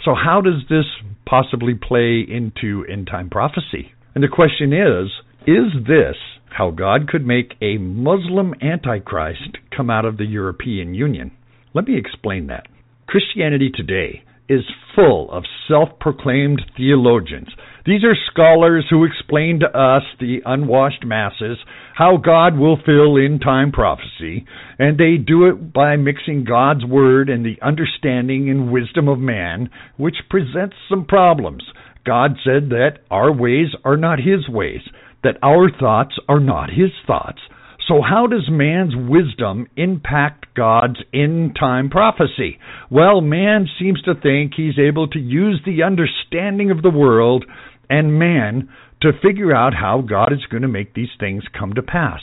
So, 0.03 0.15
how 0.15 0.41
does 0.41 0.63
this 0.71 0.87
possibly 1.29 1.75
play 1.75 2.25
into 2.27 2.87
end 2.91 3.07
time 3.07 3.29
prophecy? 3.29 3.93
And 4.15 4.25
the 4.25 4.29
question 4.29 4.73
is 4.73 5.11
is 5.47 5.87
this 5.87 6.17
how 6.57 6.71
God 6.71 7.07
could 7.07 7.27
make 7.27 7.53
a 7.61 7.77
Muslim 7.77 8.55
Antichrist 8.63 9.59
come 9.77 9.91
out 9.91 10.07
of 10.07 10.17
the 10.17 10.25
European 10.25 10.95
Union? 10.95 11.31
Let 11.75 11.87
me 11.87 11.99
explain 11.99 12.47
that. 12.47 12.67
Christianity 13.07 13.71
today 13.75 14.23
is 14.49 14.63
full 14.95 15.31
of 15.31 15.45
self 15.69 15.91
proclaimed 16.01 16.63
theologians. 16.75 17.49
These 17.85 18.05
are 18.05 18.17
scholars 18.33 18.87
who 18.89 19.05
explain 19.05 19.61
to 19.61 19.67
us, 19.67 20.03
the 20.19 20.39
unwashed 20.47 21.05
masses, 21.05 21.59
how 21.95 22.17
God 22.17 22.57
will 22.57 22.79
fill 22.87 23.17
in 23.17 23.39
time 23.39 23.71
prophecy, 23.71 24.47
and 24.79 24.97
they 24.97 25.19
do 25.19 25.45
it 25.49 25.75
by 25.75 25.97
mixing 25.97 26.45
God's 26.45 26.87
word 26.87 27.29
and 27.29 27.45
the 27.45 27.59
understanding 27.61 28.49
and 28.49 28.73
wisdom 28.73 29.09
of 29.09 29.19
man, 29.19 29.69
which 29.99 30.17
presents 30.31 30.77
some 30.89 31.05
problems. 31.05 31.65
God 32.07 32.37
said 32.45 32.71
that 32.71 33.01
our 33.11 33.33
ways 33.33 33.69
are 33.85 33.97
not 33.97 34.21
his 34.21 34.49
ways, 34.49 34.81
that 35.27 35.43
our 35.43 35.69
thoughts 35.69 36.15
are 36.29 36.39
not 36.39 36.71
his 36.71 36.93
thoughts. 37.05 37.41
So, 37.89 38.01
how 38.01 38.29
does 38.29 38.49
man's 38.49 38.95
wisdom 38.97 39.67
impact 39.77 40.47
God's 40.55 41.01
end 41.13 41.57
time 41.59 41.91
prophecy? 41.91 42.59
Well, 42.91 43.21
man 43.21 43.67
seems 43.79 44.01
to 44.03 44.15
think 44.15 44.53
he's 44.57 44.79
able 44.79 45.09
to 45.09 45.19
use 45.19 45.61
the 45.67 45.83
understanding 45.83 46.71
of 46.71 46.83
the 46.83 46.91
world 46.91 47.45
and 47.91 48.19
man 48.19 48.69
to 49.03 49.11
figure 49.21 49.55
out 49.55 49.75
how 49.75 50.01
God 50.09 50.33
is 50.33 50.47
going 50.49 50.63
to 50.63 50.69
make 50.69 50.95
these 50.95 51.15
things 51.19 51.43
come 51.57 51.75
to 51.75 51.83
pass. 51.83 52.21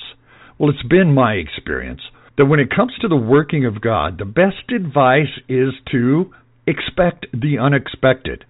Well, 0.57 0.69
it's 0.69 0.87
been 0.87 1.13
my 1.13 1.33
experience 1.33 2.01
that 2.37 2.45
when 2.45 2.59
it 2.59 2.73
comes 2.73 2.93
to 3.01 3.07
the 3.09 3.15
working 3.15 3.65
of 3.65 3.81
God, 3.81 4.17
the 4.17 4.25
best 4.25 4.71
advice 4.73 5.39
is 5.49 5.73
to 5.91 6.31
expect 6.65 7.27
the 7.33 7.59
unexpected. 7.59 8.45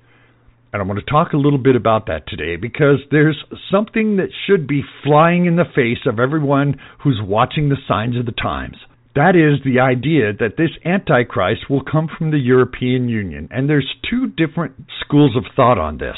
And 0.74 0.82
I 0.82 0.86
want 0.86 1.00
to 1.00 1.06
talk 1.06 1.34
a 1.34 1.38
little 1.38 1.60
bit 1.60 1.76
about 1.76 2.08
that 2.08 2.28
today 2.28 2.56
because 2.56 2.98
there's 3.12 3.42
something 3.72 4.18
that 4.18 4.30
should 4.48 4.68
be 4.68 4.82
flying 5.04 5.46
in 5.46 5.56
the 5.56 5.66
face 5.76 6.06
of 6.08 6.20
everyone 6.20 6.76
who's 7.04 7.22
watching 7.24 7.70
the 7.70 7.78
signs 7.88 8.18
of 8.18 8.26
the 8.26 8.32
times. 8.32 8.78
That 9.16 9.36
is 9.36 9.64
the 9.64 9.80
idea 9.80 10.34
that 10.34 10.58
this 10.58 10.72
Antichrist 10.84 11.70
will 11.70 11.84
come 11.84 12.10
from 12.18 12.32
the 12.32 12.40
European 12.40 13.08
Union. 13.08 13.48
And 13.52 13.70
there's 13.70 13.88
two 14.10 14.28
different 14.28 14.74
schools 15.06 15.36
of 15.38 15.44
thought 15.56 15.78
on 15.78 16.00
this 16.00 16.18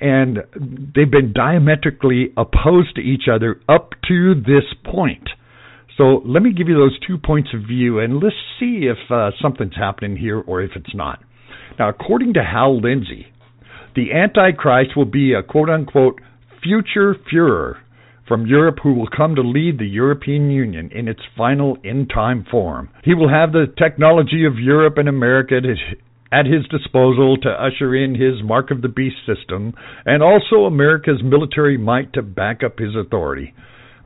and 0.00 0.38
they've 0.94 1.10
been 1.10 1.32
diametrically 1.34 2.32
opposed 2.36 2.94
to 2.96 3.02
each 3.02 3.24
other 3.32 3.60
up 3.68 3.90
to 4.08 4.34
this 4.34 4.64
point. 4.84 5.28
So 5.96 6.22
let 6.24 6.42
me 6.42 6.52
give 6.52 6.68
you 6.68 6.74
those 6.74 6.98
two 7.06 7.18
points 7.18 7.50
of 7.54 7.68
view, 7.68 7.98
and 8.00 8.14
let's 8.14 8.36
see 8.58 8.88
if 8.88 9.10
uh, 9.10 9.30
something's 9.42 9.76
happening 9.76 10.16
here 10.16 10.40
or 10.40 10.62
if 10.62 10.70
it's 10.74 10.94
not. 10.94 11.20
Now, 11.78 11.90
according 11.90 12.34
to 12.34 12.42
Hal 12.42 12.80
Lindsey, 12.80 13.26
the 13.94 14.12
Antichrist 14.12 14.96
will 14.96 15.04
be 15.04 15.32
a 15.32 15.42
quote 15.42 15.70
unquote 15.70 16.20
future 16.62 17.14
Fuhrer 17.32 17.76
from 18.28 18.46
Europe 18.46 18.78
who 18.82 18.94
will 18.94 19.08
come 19.08 19.34
to 19.34 19.42
lead 19.42 19.78
the 19.78 19.86
European 19.86 20.50
Union 20.50 20.88
in 20.92 21.08
its 21.08 21.20
final 21.36 21.76
end 21.84 22.10
time 22.14 22.46
form. 22.48 22.88
He 23.02 23.14
will 23.14 23.28
have 23.28 23.52
the 23.52 23.66
technology 23.76 24.44
of 24.46 24.58
Europe 24.58 24.98
and 24.98 25.08
America 25.08 25.56
at 26.32 26.46
his 26.46 26.64
disposal 26.68 27.36
to 27.38 27.48
usher 27.48 27.94
in 27.96 28.14
his 28.14 28.42
Mark 28.44 28.70
of 28.70 28.82
the 28.82 28.88
Beast 28.88 29.16
system 29.26 29.74
and 30.06 30.22
also 30.22 30.64
America's 30.64 31.20
military 31.24 31.76
might 31.76 32.12
to 32.12 32.22
back 32.22 32.62
up 32.64 32.78
his 32.78 32.94
authority. 32.94 33.52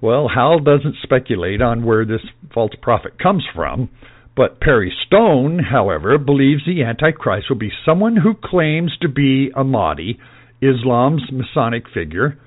Well, 0.00 0.28
Hal 0.34 0.60
doesn't 0.60 0.96
speculate 1.02 1.60
on 1.60 1.84
where 1.84 2.06
this 2.06 2.22
false 2.52 2.72
prophet 2.80 3.18
comes 3.18 3.44
from, 3.54 3.90
but 4.36 4.60
Perry 4.60 4.92
Stone, 5.06 5.60
however, 5.70 6.18
believes 6.18 6.62
the 6.66 6.82
Antichrist 6.82 7.46
will 7.48 7.58
be 7.58 7.72
someone 7.84 8.16
who 8.16 8.34
claims 8.34 8.96
to 9.00 9.08
be 9.08 9.50
a 9.54 9.62
Mahdi, 9.62 10.18
Islam's 10.60 11.30
Masonic 11.30 11.84
figure, 11.92 12.38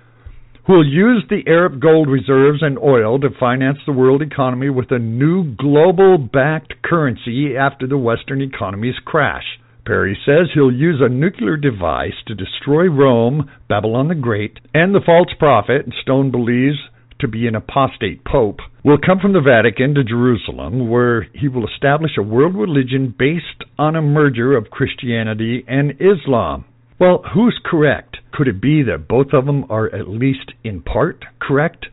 who 0.65 0.73
will 0.73 0.86
use 0.86 1.23
the 1.30 1.43
Arab 1.47 1.80
gold 1.82 2.10
reserves 2.10 2.62
and 2.62 2.78
oil 2.78 3.19
to 3.19 3.30
finance 3.39 3.78
the 3.86 3.93
world 3.93 4.21
economy 4.21 4.69
with 4.69 4.91
a 4.91 5.00
new 5.00 5.56
global 5.56 6.17
backed 6.17 6.73
currency 6.84 7.56
after 7.56 7.88
the 7.88 7.97
Western 7.97 8.41
economies 8.41 8.95
crash. 9.06 9.45
Perry 9.86 10.17
says 10.26 10.50
he'll 10.54 10.71
use 10.71 11.00
a 11.02 11.08
nuclear 11.08 11.56
device 11.56 12.15
to 12.28 12.36
destroy 12.36 12.89
Rome, 12.89 13.50
Babylon 13.69 14.10
the 14.10 14.15
Great, 14.15 14.60
and 14.73 14.93
the 14.93 15.00
false 15.06 15.30
prophet, 15.39 15.86
Stone 16.02 16.32
believes 16.32 16.78
to 17.21 17.30
be 17.30 17.47
an 17.47 17.56
apostate 17.56 18.26
pope, 18.26 18.60
will 18.88 18.97
come 18.97 19.19
from 19.19 19.34
the 19.34 19.41
Vatican 19.41 19.93
to 19.95 20.02
Jerusalem, 20.02 20.89
where 20.89 21.23
he 21.34 21.50
will 21.50 21.67
establish 21.67 22.12
a 22.17 22.23
world 22.23 22.56
religion 22.56 23.13
based 23.19 23.65
on 23.78 23.97
a 23.97 24.02
merger 24.02 24.56
of 24.56 24.69
Christianity 24.69 25.65
and 25.67 25.91
Islam. 26.00 26.63
Well, 26.97 27.21
who's 27.34 27.60
correct? 27.65 28.15
Could 28.32 28.47
it 28.47 28.62
be 28.62 28.84
that 28.84 29.10
both 29.10 29.34
of 29.34 29.45
them 29.45 29.65
are 29.69 29.93
at 29.93 30.08
least 30.08 30.54
in 30.63 30.82
part 30.82 31.26
correct? 31.41 31.88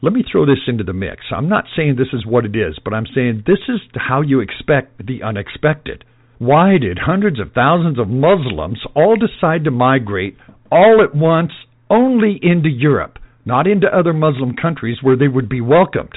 Let 0.00 0.14
me 0.14 0.24
throw 0.32 0.46
this 0.46 0.64
into 0.66 0.82
the 0.82 0.94
mix. 0.94 1.26
I'm 1.30 1.50
not 1.50 1.66
saying 1.76 1.96
this 1.96 2.14
is 2.14 2.24
what 2.24 2.46
it 2.46 2.56
is, 2.56 2.78
but 2.82 2.94
I'm 2.94 3.06
saying 3.14 3.42
this 3.46 3.68
is 3.68 3.80
how 3.94 4.22
you 4.22 4.40
expect 4.40 5.06
the 5.06 5.22
unexpected. 5.22 6.04
Why 6.38 6.78
did 6.78 7.00
hundreds 7.04 7.38
of 7.38 7.52
thousands 7.52 7.98
of 7.98 8.08
Muslims 8.08 8.80
all 8.96 9.16
decide 9.16 9.64
to 9.64 9.70
migrate 9.70 10.38
all 10.72 11.04
at 11.06 11.14
once 11.14 11.52
only 11.90 12.40
into 12.40 12.70
Europe, 12.70 13.18
not 13.44 13.66
into 13.66 13.94
other 13.94 14.14
Muslim 14.14 14.56
countries 14.56 15.02
where 15.02 15.16
they 15.16 15.28
would 15.28 15.50
be 15.50 15.60
welcomed? 15.60 16.16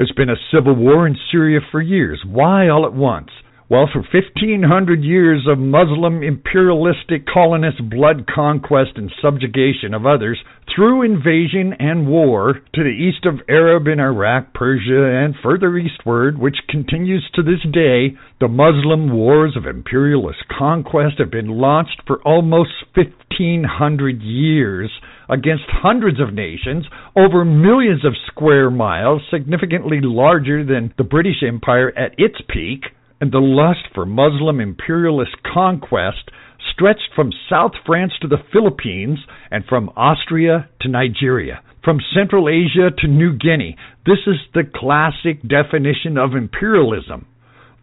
There's 0.00 0.12
been 0.16 0.30
a 0.30 0.46
civil 0.50 0.74
war 0.74 1.06
in 1.06 1.14
Syria 1.30 1.60
for 1.70 1.82
years. 1.82 2.22
Why 2.26 2.70
all 2.70 2.86
at 2.86 2.94
once? 2.94 3.28
Well, 3.68 3.86
for 3.92 4.00
1500 4.00 5.02
years 5.02 5.46
of 5.46 5.58
Muslim 5.58 6.22
imperialistic 6.22 7.26
colonist 7.26 7.90
blood 7.90 8.26
conquest 8.26 8.92
and 8.96 9.12
subjugation 9.20 9.92
of 9.92 10.06
others 10.06 10.38
through 10.74 11.02
invasion 11.02 11.74
and 11.78 12.08
war 12.08 12.62
to 12.72 12.82
the 12.82 12.88
east 12.88 13.26
of 13.26 13.46
Arab 13.46 13.88
in 13.88 14.00
Iraq, 14.00 14.54
Persia, 14.54 15.04
and 15.22 15.34
further 15.42 15.76
eastward, 15.76 16.38
which 16.38 16.56
continues 16.70 17.30
to 17.34 17.42
this 17.42 17.60
day, 17.70 18.16
the 18.40 18.48
Muslim 18.48 19.12
wars 19.12 19.54
of 19.54 19.66
imperialist 19.66 20.44
conquest 20.48 21.18
have 21.18 21.30
been 21.30 21.60
launched 21.60 22.00
for 22.06 22.22
almost 22.22 22.70
1500 22.94 24.22
years 24.22 24.90
against 25.30 25.64
hundreds 25.68 26.20
of 26.20 26.34
nations 26.34 26.84
over 27.16 27.44
millions 27.44 28.04
of 28.04 28.12
square 28.26 28.70
miles, 28.70 29.22
significantly 29.30 30.00
larger 30.02 30.64
than 30.64 30.92
the 30.98 31.04
British 31.04 31.42
Empire 31.46 31.96
at 31.96 32.12
its 32.18 32.36
peak 32.48 32.82
and 33.20 33.32
the 33.32 33.38
lust 33.38 33.86
for 33.94 34.04
Muslim 34.04 34.60
imperialist 34.60 35.36
conquest 35.54 36.30
stretched 36.72 37.10
from 37.14 37.32
South 37.48 37.72
France 37.86 38.12
to 38.20 38.28
the 38.28 38.42
Philippines 38.52 39.18
and 39.50 39.64
from 39.66 39.90
Austria 39.96 40.68
to 40.80 40.88
Nigeria, 40.88 41.62
from 41.84 42.00
Central 42.14 42.48
Asia 42.48 42.90
to 42.98 43.06
New 43.06 43.36
Guinea. 43.36 43.76
This 44.06 44.18
is 44.26 44.36
the 44.54 44.64
classic 44.74 45.46
definition 45.46 46.18
of 46.18 46.34
imperialism 46.34 47.26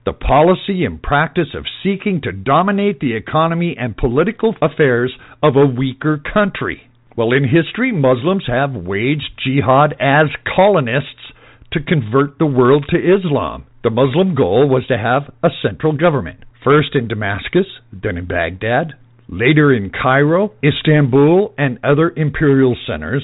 the 0.05 0.13
policy 0.13 0.85
and 0.85 1.03
practice 1.03 1.49
of 1.53 1.65
seeking 1.83 2.21
to 2.21 2.31
dominate 2.31 3.01
the 3.01 3.13
economy 3.13 3.75
and 3.77 3.97
political 3.97 4.55
affairs 4.61 5.11
of 5.43 5.57
a 5.57 5.65
weaker 5.65 6.17
country. 6.33 6.86
Well, 7.17 7.31
in 7.33 7.45
history, 7.45 7.91
Muslims 7.91 8.43
have 8.45 8.75
waged 8.75 9.41
jihad 9.43 9.95
as 9.99 10.27
colonists 10.55 11.33
to 11.73 11.79
convert 11.81 12.37
the 12.37 12.45
world 12.45 12.85
to 12.91 12.97
Islam. 12.97 13.65
The 13.83 13.89
Muslim 13.89 14.35
goal 14.35 14.69
was 14.69 14.85
to 14.85 14.99
have 14.99 15.33
a 15.41 15.49
central 15.63 15.93
government, 15.97 16.43
first 16.63 16.89
in 16.93 17.07
Damascus, 17.07 17.65
then 17.91 18.17
in 18.17 18.27
Baghdad, 18.27 18.93
later 19.27 19.73
in 19.73 19.89
Cairo, 19.89 20.53
Istanbul, 20.63 21.55
and 21.57 21.79
other 21.83 22.13
imperial 22.15 22.77
centers. 22.85 23.23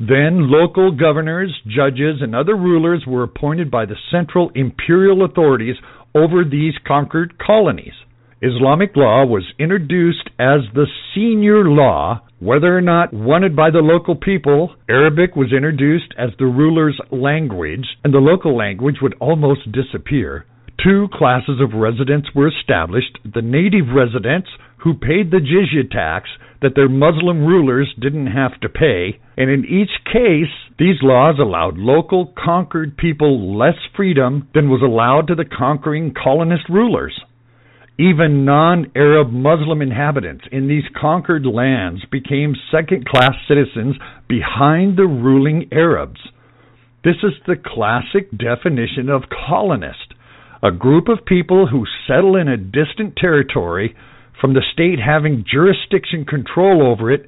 Then 0.00 0.50
local 0.50 0.92
governors, 0.92 1.54
judges, 1.66 2.22
and 2.22 2.34
other 2.34 2.56
rulers 2.56 3.04
were 3.06 3.22
appointed 3.22 3.70
by 3.70 3.84
the 3.84 3.96
central 4.10 4.50
imperial 4.54 5.26
authorities 5.26 5.76
over 6.14 6.42
these 6.42 6.74
conquered 6.86 7.38
colonies. 7.38 7.92
Islamic 8.42 8.94
law 8.96 9.24
was 9.24 9.44
introduced 9.58 10.28
as 10.38 10.60
the 10.74 10.86
senior 11.14 11.64
law, 11.64 12.20
whether 12.38 12.76
or 12.76 12.82
not 12.82 13.14
wanted 13.14 13.56
by 13.56 13.70
the 13.70 13.78
local 13.78 14.14
people. 14.14 14.74
Arabic 14.90 15.34
was 15.34 15.54
introduced 15.54 16.12
as 16.18 16.30
the 16.38 16.44
ruler's 16.44 17.00
language, 17.10 17.86
and 18.04 18.12
the 18.12 18.18
local 18.18 18.54
language 18.54 18.96
would 19.00 19.14
almost 19.20 19.72
disappear. 19.72 20.44
Two 20.84 21.08
classes 21.14 21.62
of 21.62 21.72
residents 21.72 22.28
were 22.34 22.48
established 22.48 23.18
the 23.24 23.40
native 23.40 23.88
residents, 23.94 24.50
who 24.84 24.92
paid 24.92 25.30
the 25.30 25.40
jizya 25.40 25.90
tax 25.90 26.28
that 26.60 26.74
their 26.74 26.90
Muslim 26.90 27.46
rulers 27.46 27.94
didn't 27.98 28.26
have 28.26 28.60
to 28.60 28.68
pay, 28.68 29.18
and 29.38 29.48
in 29.48 29.64
each 29.64 30.04
case, 30.04 30.52
these 30.78 31.02
laws 31.02 31.36
allowed 31.38 31.78
local 31.78 32.34
conquered 32.36 32.98
people 32.98 33.56
less 33.56 33.78
freedom 33.96 34.46
than 34.52 34.68
was 34.68 34.82
allowed 34.82 35.26
to 35.26 35.34
the 35.34 35.46
conquering 35.46 36.12
colonist 36.12 36.68
rulers. 36.68 37.18
Even 37.98 38.44
non 38.44 38.92
Arab 38.94 39.30
Muslim 39.30 39.80
inhabitants 39.80 40.44
in 40.52 40.68
these 40.68 40.84
conquered 41.00 41.46
lands 41.46 42.02
became 42.10 42.54
second 42.70 43.06
class 43.06 43.34
citizens 43.48 43.96
behind 44.28 44.96
the 44.96 45.06
ruling 45.06 45.68
Arabs. 45.72 46.20
This 47.02 47.16
is 47.22 47.32
the 47.46 47.56
classic 47.56 48.30
definition 48.36 49.08
of 49.08 49.30
colonist 49.48 50.14
a 50.62 50.70
group 50.70 51.08
of 51.08 51.24
people 51.24 51.66
who 51.66 51.84
settle 52.06 52.36
in 52.36 52.48
a 52.48 52.56
distant 52.56 53.14
territory 53.16 53.94
from 54.40 54.54
the 54.54 54.64
state 54.72 54.98
having 54.98 55.44
jurisdiction 55.50 56.24
control 56.24 56.82
over 56.86 57.12
it 57.12 57.26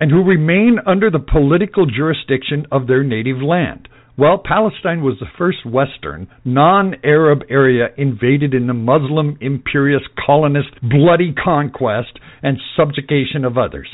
and 0.00 0.10
who 0.10 0.22
remain 0.22 0.78
under 0.86 1.10
the 1.10 1.18
political 1.18 1.86
jurisdiction 1.86 2.66
of 2.70 2.86
their 2.86 3.02
native 3.02 3.38
land. 3.38 3.88
Well, 4.18 4.38
Palestine 4.42 5.02
was 5.02 5.18
the 5.20 5.26
first 5.36 5.66
Western, 5.66 6.28
non 6.42 6.94
Arab 7.04 7.42
area 7.50 7.88
invaded 7.98 8.54
in 8.54 8.66
the 8.66 8.72
Muslim 8.72 9.36
imperious 9.42 10.02
colonist 10.24 10.70
bloody 10.80 11.34
conquest 11.34 12.18
and 12.42 12.56
subjugation 12.76 13.44
of 13.44 13.58
others. 13.58 13.88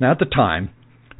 Now, 0.00 0.10
at 0.10 0.18
the 0.18 0.24
time, 0.24 0.70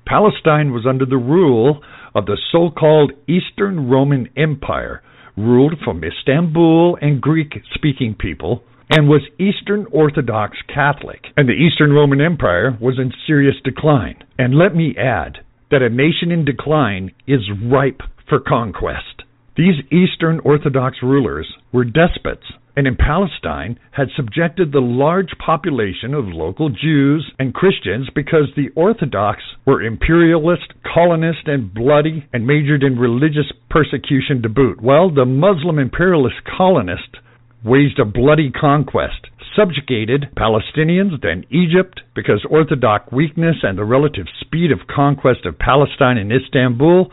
Palestine 0.04 0.72
was 0.72 0.84
under 0.84 1.06
the 1.06 1.16
rule 1.16 1.80
of 2.12 2.26
the 2.26 2.36
so 2.50 2.70
called 2.70 3.12
Eastern 3.28 3.88
Roman 3.88 4.28
Empire, 4.36 5.00
ruled 5.36 5.74
from 5.84 6.02
Istanbul 6.02 6.98
and 7.00 7.20
Greek 7.20 7.52
speaking 7.72 8.16
people, 8.18 8.64
and 8.90 9.08
was 9.08 9.22
Eastern 9.38 9.86
Orthodox 9.92 10.58
Catholic. 10.66 11.26
And 11.36 11.48
the 11.48 11.52
Eastern 11.52 11.92
Roman 11.92 12.20
Empire 12.20 12.76
was 12.80 12.98
in 12.98 13.12
serious 13.28 13.54
decline. 13.62 14.16
And 14.36 14.58
let 14.58 14.74
me 14.74 14.96
add 14.98 15.38
that 15.70 15.82
a 15.82 15.88
nation 15.88 16.30
in 16.30 16.44
decline 16.44 17.12
is 17.26 17.40
ripe 17.64 18.00
for 18.28 18.40
conquest. 18.40 19.22
These 19.56 19.84
Eastern 19.90 20.40
Orthodox 20.40 20.98
rulers 21.02 21.46
were 21.72 21.84
despots 21.84 22.44
and 22.76 22.86
in 22.86 22.96
Palestine 22.96 23.78
had 23.90 24.08
subjected 24.16 24.72
the 24.72 24.80
large 24.80 25.32
population 25.44 26.14
of 26.14 26.26
local 26.26 26.70
Jews 26.70 27.30
and 27.38 27.52
Christians 27.52 28.08
because 28.14 28.48
the 28.56 28.70
Orthodox 28.74 29.42
were 29.66 29.82
imperialist, 29.82 30.72
colonist, 30.94 31.46
and 31.46 31.74
bloody 31.74 32.26
and 32.32 32.46
majored 32.46 32.82
in 32.82 32.98
religious 32.98 33.52
persecution 33.68 34.42
to 34.42 34.48
boot. 34.48 34.80
Well, 34.80 35.12
the 35.12 35.26
Muslim 35.26 35.78
imperialist 35.78 36.36
colonists 36.56 37.18
waged 37.64 37.98
a 37.98 38.04
bloody 38.04 38.50
conquest, 38.50 39.26
subjugated 39.56 40.26
Palestinians, 40.36 41.20
then 41.22 41.44
Egypt, 41.50 42.00
because 42.14 42.44
Orthodox 42.48 43.12
weakness 43.12 43.56
and 43.62 43.76
the 43.76 43.84
relative 43.84 44.26
speed 44.40 44.72
of 44.72 44.86
conquest 44.86 45.44
of 45.44 45.58
Palestine 45.58 46.18
and 46.18 46.32
Istanbul 46.32 47.10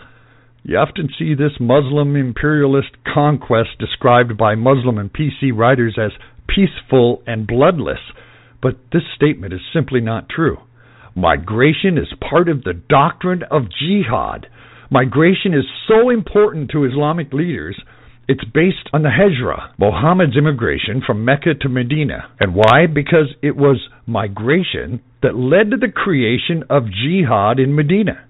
you 0.67 0.77
often 0.77 1.07
see 1.17 1.33
this 1.33 1.61
Muslim 1.61 2.17
imperialist 2.17 2.89
conquest 3.13 3.69
described 3.79 4.37
by 4.37 4.55
Muslim 4.55 4.97
and 4.97 5.09
PC 5.13 5.55
writers 5.55 5.97
as 5.97 6.11
peaceful 6.45 7.23
and 7.25 7.47
bloodless, 7.47 8.01
but 8.61 8.75
this 8.91 9.03
statement 9.15 9.53
is 9.53 9.61
simply 9.73 10.01
not 10.01 10.27
true. 10.27 10.57
Migration 11.15 11.97
is 11.97 12.13
part 12.19 12.49
of 12.49 12.65
the 12.65 12.73
doctrine 12.73 13.43
of 13.49 13.69
jihad. 13.79 14.47
Migration 14.91 15.53
is 15.53 15.63
so 15.87 16.09
important 16.09 16.69
to 16.71 16.83
Islamic 16.83 17.31
leaders, 17.31 17.79
it's 18.27 18.43
based 18.43 18.89
on 18.91 19.03
the 19.03 19.09
Hijra, 19.09 19.71
Muhammad's 19.77 20.35
immigration 20.35 21.01
from 21.05 21.23
Mecca 21.23 21.53
to 21.61 21.69
Medina. 21.69 22.29
And 22.39 22.53
why? 22.53 22.85
Because 22.93 23.33
it 23.41 23.55
was 23.55 23.87
migration 24.05 25.01
that 25.23 25.35
led 25.35 25.71
to 25.71 25.77
the 25.77 25.91
creation 25.91 26.63
of 26.69 26.91
jihad 26.91 27.59
in 27.59 27.73
Medina. 27.73 28.25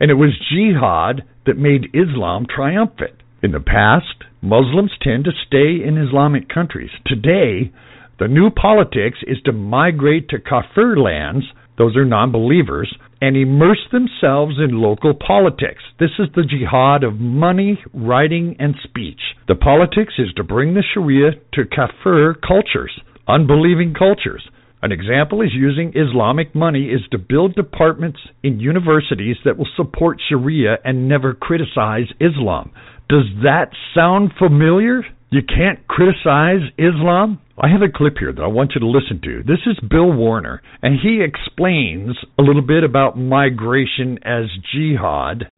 And 0.00 0.10
it 0.10 0.14
was 0.14 0.40
jihad 0.50 1.24
that 1.46 1.58
made 1.58 1.94
Islam 1.94 2.46
triumphant. 2.48 3.22
In 3.42 3.52
the 3.52 3.60
past, 3.60 4.24
Muslims 4.40 4.92
tend 5.02 5.24
to 5.24 5.32
stay 5.46 5.86
in 5.86 5.98
Islamic 5.98 6.48
countries. 6.48 6.90
Today, 7.06 7.70
the 8.18 8.28
new 8.28 8.48
politics 8.50 9.18
is 9.26 9.38
to 9.44 9.52
migrate 9.52 10.30
to 10.30 10.38
kafir 10.38 10.96
lands, 10.96 11.44
those 11.76 11.96
are 11.96 12.04
non 12.04 12.32
believers, 12.32 12.94
and 13.24 13.38
immerse 13.38 13.80
themselves 13.90 14.56
in 14.58 14.82
local 14.82 15.14
politics. 15.14 15.82
This 15.98 16.10
is 16.18 16.28
the 16.36 16.42
jihad 16.42 17.02
of 17.02 17.14
money, 17.14 17.82
writing, 17.94 18.54
and 18.58 18.74
speech. 18.84 19.20
The 19.48 19.54
politics 19.54 20.12
is 20.18 20.28
to 20.36 20.44
bring 20.44 20.74
the 20.74 20.84
Sharia 20.92 21.30
to 21.54 21.64
kafir 21.64 22.34
cultures, 22.34 22.92
unbelieving 23.26 23.94
cultures. 23.98 24.46
An 24.82 24.92
example 24.92 25.40
is 25.40 25.54
using 25.54 25.94
Islamic 25.96 26.54
money 26.54 26.90
is 26.90 27.00
to 27.12 27.18
build 27.18 27.54
departments 27.54 28.18
in 28.42 28.60
universities 28.60 29.36
that 29.46 29.56
will 29.56 29.68
support 29.74 30.20
Sharia 30.28 30.76
and 30.84 31.08
never 31.08 31.32
criticize 31.32 32.12
Islam. 32.20 32.72
Does 33.08 33.24
that 33.42 33.70
sound 33.94 34.32
familiar? 34.38 35.00
You 35.30 35.40
can't 35.42 35.86
criticize 35.88 36.60
Islam? 36.78 37.40
I 37.58 37.68
have 37.68 37.82
a 37.82 37.88
clip 37.92 38.14
here 38.18 38.32
that 38.32 38.42
I 38.42 38.46
want 38.46 38.72
you 38.74 38.80
to 38.80 38.86
listen 38.86 39.20
to. 39.22 39.42
This 39.42 39.60
is 39.66 39.78
Bill 39.88 40.12
Warner, 40.12 40.62
and 40.82 40.98
he 41.00 41.22
explains 41.22 42.16
a 42.38 42.42
little 42.42 42.62
bit 42.62 42.84
about 42.84 43.18
migration 43.18 44.18
as 44.24 44.44
jihad. 44.72 45.48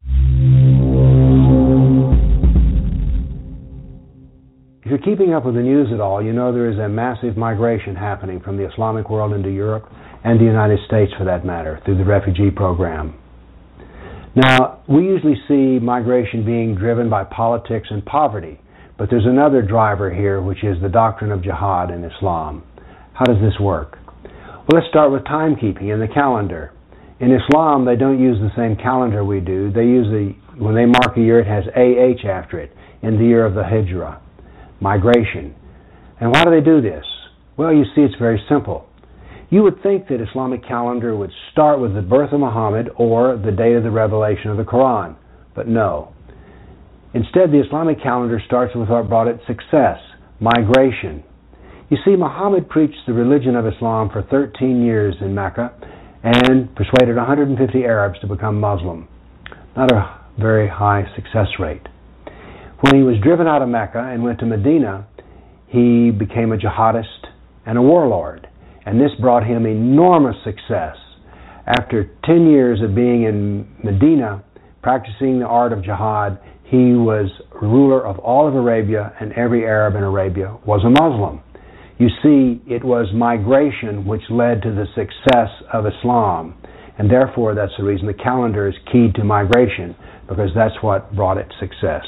If 4.82 4.90
you're 4.90 4.98
keeping 4.98 5.34
up 5.34 5.44
with 5.44 5.56
the 5.56 5.62
news 5.62 5.88
at 5.92 6.00
all, 6.00 6.22
you 6.22 6.32
know 6.32 6.52
there 6.52 6.70
is 6.70 6.78
a 6.78 6.88
massive 6.88 7.36
migration 7.36 7.96
happening 7.96 8.40
from 8.40 8.56
the 8.56 8.70
Islamic 8.70 9.10
world 9.10 9.32
into 9.32 9.50
Europe 9.50 9.90
and 10.22 10.38
the 10.38 10.44
United 10.44 10.78
States 10.86 11.12
for 11.18 11.24
that 11.24 11.44
matter 11.44 11.80
through 11.84 11.98
the 11.98 12.04
refugee 12.04 12.50
program. 12.50 13.14
Now, 14.36 14.82
we 14.88 15.02
usually 15.04 15.36
see 15.48 15.80
migration 15.84 16.44
being 16.44 16.76
driven 16.76 17.10
by 17.10 17.24
politics 17.24 17.88
and 17.90 18.04
poverty, 18.04 18.60
but 18.98 19.10
there's 19.10 19.26
another 19.26 19.62
driver 19.62 20.12
here, 20.12 20.40
which 20.40 20.64
is 20.64 20.80
the 20.80 20.88
doctrine 20.88 21.32
of 21.32 21.42
jihad 21.42 21.90
in 21.90 22.04
Islam. 22.04 22.64
How 23.12 23.24
does 23.24 23.40
this 23.42 23.58
work? 23.60 23.98
Well, 24.24 24.80
let's 24.80 24.88
start 24.88 25.12
with 25.12 25.24
timekeeping 25.24 25.92
and 25.92 26.02
the 26.02 26.12
calendar. 26.12 26.72
In 27.20 27.32
Islam, 27.32 27.84
they 27.84 27.96
don't 27.96 28.20
use 28.20 28.38
the 28.40 28.50
same 28.56 28.76
calendar 28.76 29.24
we 29.24 29.40
do. 29.40 29.72
They 29.72 29.84
use 29.84 30.06
the, 30.08 30.34
when 30.62 30.74
they 30.74 30.86
mark 30.86 31.16
a 31.16 31.20
year, 31.20 31.40
it 31.40 31.46
has 31.46 31.64
AH 31.74 32.28
after 32.28 32.58
it, 32.58 32.72
in 33.02 33.18
the 33.18 33.24
year 33.24 33.46
of 33.46 33.54
the 33.54 33.62
Hijra, 33.62 34.20
migration. 34.80 35.54
And 36.20 36.30
why 36.30 36.44
do 36.44 36.50
they 36.50 36.60
do 36.60 36.80
this? 36.80 37.04
Well, 37.56 37.72
you 37.72 37.84
see, 37.94 38.02
it's 38.02 38.14
very 38.18 38.42
simple. 38.48 38.86
You 39.48 39.62
would 39.62 39.82
think 39.82 40.08
that 40.08 40.20
Islamic 40.20 40.66
calendar 40.66 41.16
would 41.16 41.30
start 41.52 41.80
with 41.80 41.94
the 41.94 42.02
birth 42.02 42.32
of 42.32 42.40
Muhammad 42.40 42.90
or 42.96 43.36
the 43.36 43.52
date 43.52 43.74
of 43.74 43.84
the 43.84 43.90
revelation 43.90 44.50
of 44.50 44.56
the 44.56 44.64
Quran, 44.64 45.16
but 45.54 45.68
no. 45.68 46.12
Instead, 47.16 47.50
the 47.50 47.62
Islamic 47.64 48.02
calendar 48.02 48.38
starts 48.44 48.74
with 48.76 48.90
what 48.90 49.08
brought 49.08 49.26
it 49.26 49.40
success, 49.46 49.96
migration. 50.38 51.24
You 51.88 51.96
see, 52.04 52.14
Muhammad 52.14 52.68
preached 52.68 53.06
the 53.06 53.14
religion 53.14 53.56
of 53.56 53.66
Islam 53.66 54.10
for 54.10 54.20
13 54.30 54.84
years 54.84 55.14
in 55.22 55.34
Mecca 55.34 55.72
and 56.22 56.68
persuaded 56.76 57.16
150 57.16 57.84
Arabs 57.84 58.20
to 58.20 58.26
become 58.26 58.60
Muslim. 58.60 59.08
Not 59.74 59.90
a 59.90 60.20
very 60.38 60.68
high 60.68 61.04
success 61.16 61.46
rate. 61.58 61.86
When 62.82 62.94
he 62.94 63.02
was 63.02 63.16
driven 63.22 63.46
out 63.46 63.62
of 63.62 63.70
Mecca 63.70 64.10
and 64.12 64.22
went 64.22 64.38
to 64.40 64.46
Medina, 64.46 65.06
he 65.68 66.10
became 66.10 66.52
a 66.52 66.58
jihadist 66.58 67.28
and 67.64 67.78
a 67.78 67.82
warlord. 67.82 68.46
And 68.84 69.00
this 69.00 69.12
brought 69.18 69.46
him 69.46 69.64
enormous 69.64 70.36
success. 70.44 70.96
After 71.66 72.10
10 72.26 72.46
years 72.50 72.82
of 72.82 72.94
being 72.94 73.22
in 73.22 73.66
Medina, 73.82 74.44
practicing 74.82 75.38
the 75.38 75.46
art 75.46 75.72
of 75.72 75.82
jihad, 75.82 76.38
he 76.66 76.94
was 76.94 77.30
ruler 77.62 78.04
of 78.04 78.18
all 78.18 78.48
of 78.48 78.54
Arabia, 78.54 79.14
and 79.20 79.32
every 79.32 79.64
Arab 79.64 79.94
in 79.94 80.02
Arabia 80.02 80.56
was 80.66 80.82
a 80.84 80.90
Muslim. 80.90 81.40
You 81.98 82.08
see, 82.22 82.60
it 82.66 82.84
was 82.84 83.06
migration 83.14 84.04
which 84.04 84.22
led 84.28 84.62
to 84.62 84.70
the 84.70 84.86
success 84.94 85.48
of 85.72 85.86
Islam, 85.86 86.54
and 86.98 87.10
therefore 87.10 87.54
that's 87.54 87.72
the 87.78 87.84
reason 87.84 88.06
the 88.06 88.14
calendar 88.14 88.68
is 88.68 88.74
keyed 88.92 89.14
to 89.14 89.24
migration, 89.24 89.94
because 90.28 90.50
that's 90.54 90.74
what 90.82 91.14
brought 91.14 91.38
it 91.38 91.46
success. 91.60 92.04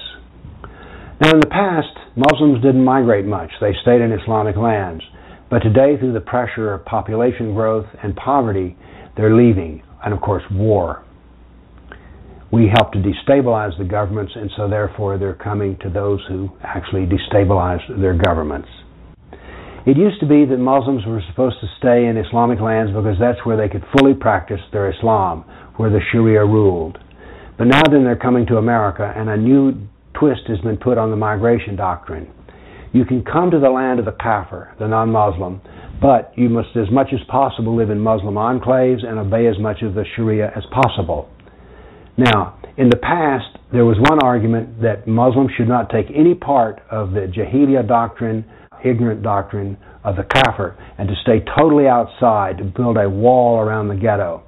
Now, 1.20 1.30
in 1.30 1.40
the 1.40 1.46
past, 1.50 1.96
Muslims 2.16 2.62
didn't 2.62 2.84
migrate 2.84 3.24
much. 3.24 3.50
They 3.60 3.72
stayed 3.82 4.00
in 4.00 4.12
Islamic 4.12 4.56
lands. 4.56 5.02
But 5.50 5.60
today, 5.60 5.96
through 5.98 6.12
the 6.12 6.20
pressure 6.20 6.74
of 6.74 6.84
population 6.84 7.54
growth 7.54 7.86
and 8.02 8.14
poverty, 8.14 8.76
they're 9.16 9.34
leaving, 9.34 9.82
and 10.04 10.12
of 10.12 10.20
course, 10.20 10.42
war. 10.52 11.04
We 12.50 12.66
help 12.74 12.92
to 12.92 12.98
destabilize 12.98 13.76
the 13.76 13.84
governments, 13.84 14.32
and 14.34 14.50
so 14.56 14.68
therefore 14.68 15.18
they're 15.18 15.34
coming 15.34 15.76
to 15.82 15.90
those 15.90 16.20
who 16.28 16.48
actually 16.64 17.06
destabilize 17.06 17.80
their 18.00 18.16
governments. 18.16 18.68
It 19.86 19.96
used 19.96 20.20
to 20.20 20.26
be 20.26 20.44
that 20.46 20.58
Muslims 20.58 21.04
were 21.06 21.22
supposed 21.28 21.56
to 21.60 21.66
stay 21.78 22.06
in 22.06 22.16
Islamic 22.16 22.60
lands 22.60 22.92
because 22.92 23.16
that's 23.20 23.44
where 23.44 23.56
they 23.56 23.68
could 23.68 23.84
fully 23.98 24.14
practice 24.14 24.60
their 24.72 24.90
Islam, 24.90 25.44
where 25.76 25.90
the 25.90 26.00
Sharia 26.10 26.44
ruled. 26.44 26.98
But 27.58 27.66
now 27.66 27.82
then 27.90 28.04
they're 28.04 28.16
coming 28.16 28.46
to 28.46 28.56
America, 28.56 29.12
and 29.14 29.28
a 29.28 29.36
new 29.36 29.86
twist 30.18 30.42
has 30.48 30.58
been 30.60 30.78
put 30.78 30.98
on 30.98 31.10
the 31.10 31.16
migration 31.16 31.76
doctrine. 31.76 32.30
You 32.92 33.04
can 33.04 33.22
come 33.22 33.50
to 33.50 33.58
the 33.58 33.68
land 33.70 33.98
of 33.98 34.06
the 34.06 34.12
kafir, 34.12 34.74
the 34.78 34.88
non-Muslim, 34.88 35.60
but 36.00 36.32
you 36.36 36.48
must, 36.48 36.76
as 36.76 36.90
much 36.90 37.08
as 37.12 37.20
possible, 37.28 37.76
live 37.76 37.90
in 37.90 37.98
Muslim 37.98 38.34
enclaves 38.34 39.04
and 39.04 39.18
obey 39.18 39.46
as 39.46 39.58
much 39.58 39.82
of 39.82 39.94
the 39.94 40.04
Sharia 40.16 40.50
as 40.56 40.64
possible. 40.70 41.28
Now, 42.18 42.58
in 42.76 42.90
the 42.90 42.96
past, 42.96 43.46
there 43.72 43.84
was 43.84 43.96
one 44.10 44.18
argument 44.24 44.82
that 44.82 45.06
Muslims 45.06 45.52
should 45.56 45.68
not 45.68 45.88
take 45.88 46.06
any 46.12 46.34
part 46.34 46.82
of 46.90 47.12
the 47.12 47.30
Jahiliyyah 47.30 47.86
doctrine, 47.86 48.44
ignorant 48.84 49.22
doctrine 49.22 49.76
of 50.02 50.16
the 50.16 50.24
kafir, 50.24 50.76
and 50.98 51.08
to 51.08 51.14
stay 51.22 51.44
totally 51.56 51.86
outside, 51.86 52.58
to 52.58 52.64
build 52.64 52.96
a 52.96 53.08
wall 53.08 53.60
around 53.60 53.86
the 53.86 53.94
ghetto. 53.94 54.42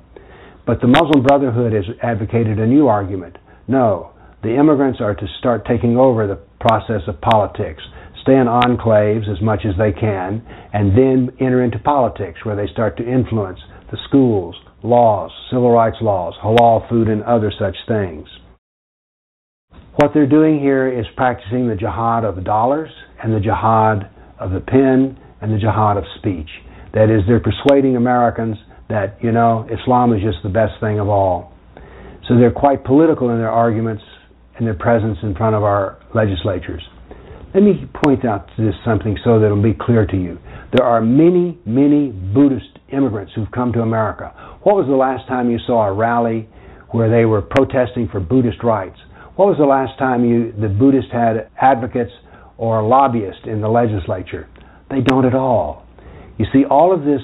But 0.66 0.81
the 0.81 0.89
Muslim 0.89 1.23
Brotherhood 1.23 1.73
has 1.73 1.85
advocated 2.03 2.59
a 2.59 2.66
new 2.66 2.89
argument. 2.89 3.39
No, 3.68 4.14
the 4.43 4.59
immigrants 4.59 5.01
are 5.01 5.14
to 5.14 5.27
start 5.39 5.64
taking 5.64 5.97
over 5.97 6.27
the 6.27 6.41
process 6.59 7.03
of 7.07 7.21
politics, 7.21 7.83
stay 8.23 8.35
in 8.35 8.47
enclaves 8.47 9.31
as 9.31 9.41
much 9.41 9.61
as 9.64 9.79
they 9.79 9.93
can, 9.93 10.43
and 10.73 10.99
then 10.99 11.31
enter 11.41 11.62
into 11.62 11.79
politics 11.79 12.45
where 12.45 12.57
they 12.57 12.66
start 12.73 12.97
to 12.97 13.09
influence 13.09 13.61
the 13.93 13.99
schools, 14.09 14.57
laws, 14.83 15.31
civil 15.51 15.70
rights 15.70 15.99
laws, 16.01 16.35
halal 16.43 16.89
food, 16.89 17.09
and 17.09 17.22
other 17.22 17.53
such 17.59 17.76
things. 17.87 18.26
What 19.97 20.12
they're 20.14 20.28
doing 20.28 20.61
here 20.61 20.89
is 20.89 21.05
practicing 21.16 21.68
the 21.68 21.74
jihad 21.74 22.24
of 22.24 22.43
dollars 22.45 22.91
and 23.22 23.35
the 23.35 23.41
jihad 23.41 24.11
of 24.39 24.53
the 24.53 24.61
pen 24.61 25.18
and 25.43 25.53
the 25.53 25.59
jihad 25.59 25.97
of 25.97 26.05
speech. 26.18 26.49
That 26.95 27.11
is, 27.11 27.22
they're 27.26 27.41
persuading 27.41 27.97
Americans 27.97 28.57
that, 28.89 29.18
you 29.22 29.33
know, 29.33 29.66
Islam 29.70 30.12
is 30.12 30.22
just 30.22 30.39
the 30.43 30.49
best 30.49 30.72
thing 30.81 30.99
of 30.99 31.09
all. 31.09 31.53
So 32.28 32.37
they're 32.37 32.51
quite 32.51 32.85
political 32.85 33.31
in 33.31 33.39
their 33.39 33.51
arguments 33.51 34.03
and 34.57 34.66
their 34.66 34.74
presence 34.74 35.18
in 35.22 35.35
front 35.35 35.57
of 35.57 35.62
our 35.62 35.99
legislatures. 36.14 36.83
Let 37.55 37.62
me 37.64 37.89
point 38.05 38.24
out 38.24 38.49
this 38.57 38.74
something 38.85 39.18
so 39.24 39.41
that 39.41 39.47
it'll 39.47 39.62
be 39.62 39.74
clear 39.78 40.07
to 40.07 40.16
you. 40.16 40.39
There 40.72 40.87
are 40.87 41.01
many, 41.01 41.59
many 41.66 42.11
Buddhist 42.11 42.78
immigrants 42.93 43.33
who've 43.35 43.51
come 43.51 43.72
to 43.72 43.81
America. 43.81 44.33
What 44.63 44.77
was 44.77 44.87
the 44.87 44.97
last 44.97 45.27
time 45.29 45.51
you 45.51 45.59
saw 45.67 45.87
a 45.87 45.93
rally 45.93 46.49
where 46.91 47.11
they 47.11 47.25
were 47.25 47.43
protesting 47.43 48.09
for 48.11 48.21
Buddhist 48.21 48.63
rights? 48.63 48.99
What 49.37 49.49
was 49.49 49.57
the 49.59 49.65
last 49.65 49.99
time 49.99 50.25
you 50.25 50.53
the 50.53 50.69
Buddhists 50.69 51.11
had 51.13 51.49
advocates 51.61 52.13
or 52.59 52.87
lobbyists 52.87 53.43
in 53.47 53.61
the 53.61 53.69
legislature? 53.69 54.49
They 54.91 55.01
don't 55.01 55.25
at 55.25 55.35
all. 55.35 55.87
You 56.39 56.47
see, 56.53 56.65
all 56.69 56.93
of 56.93 57.05
this, 57.05 57.23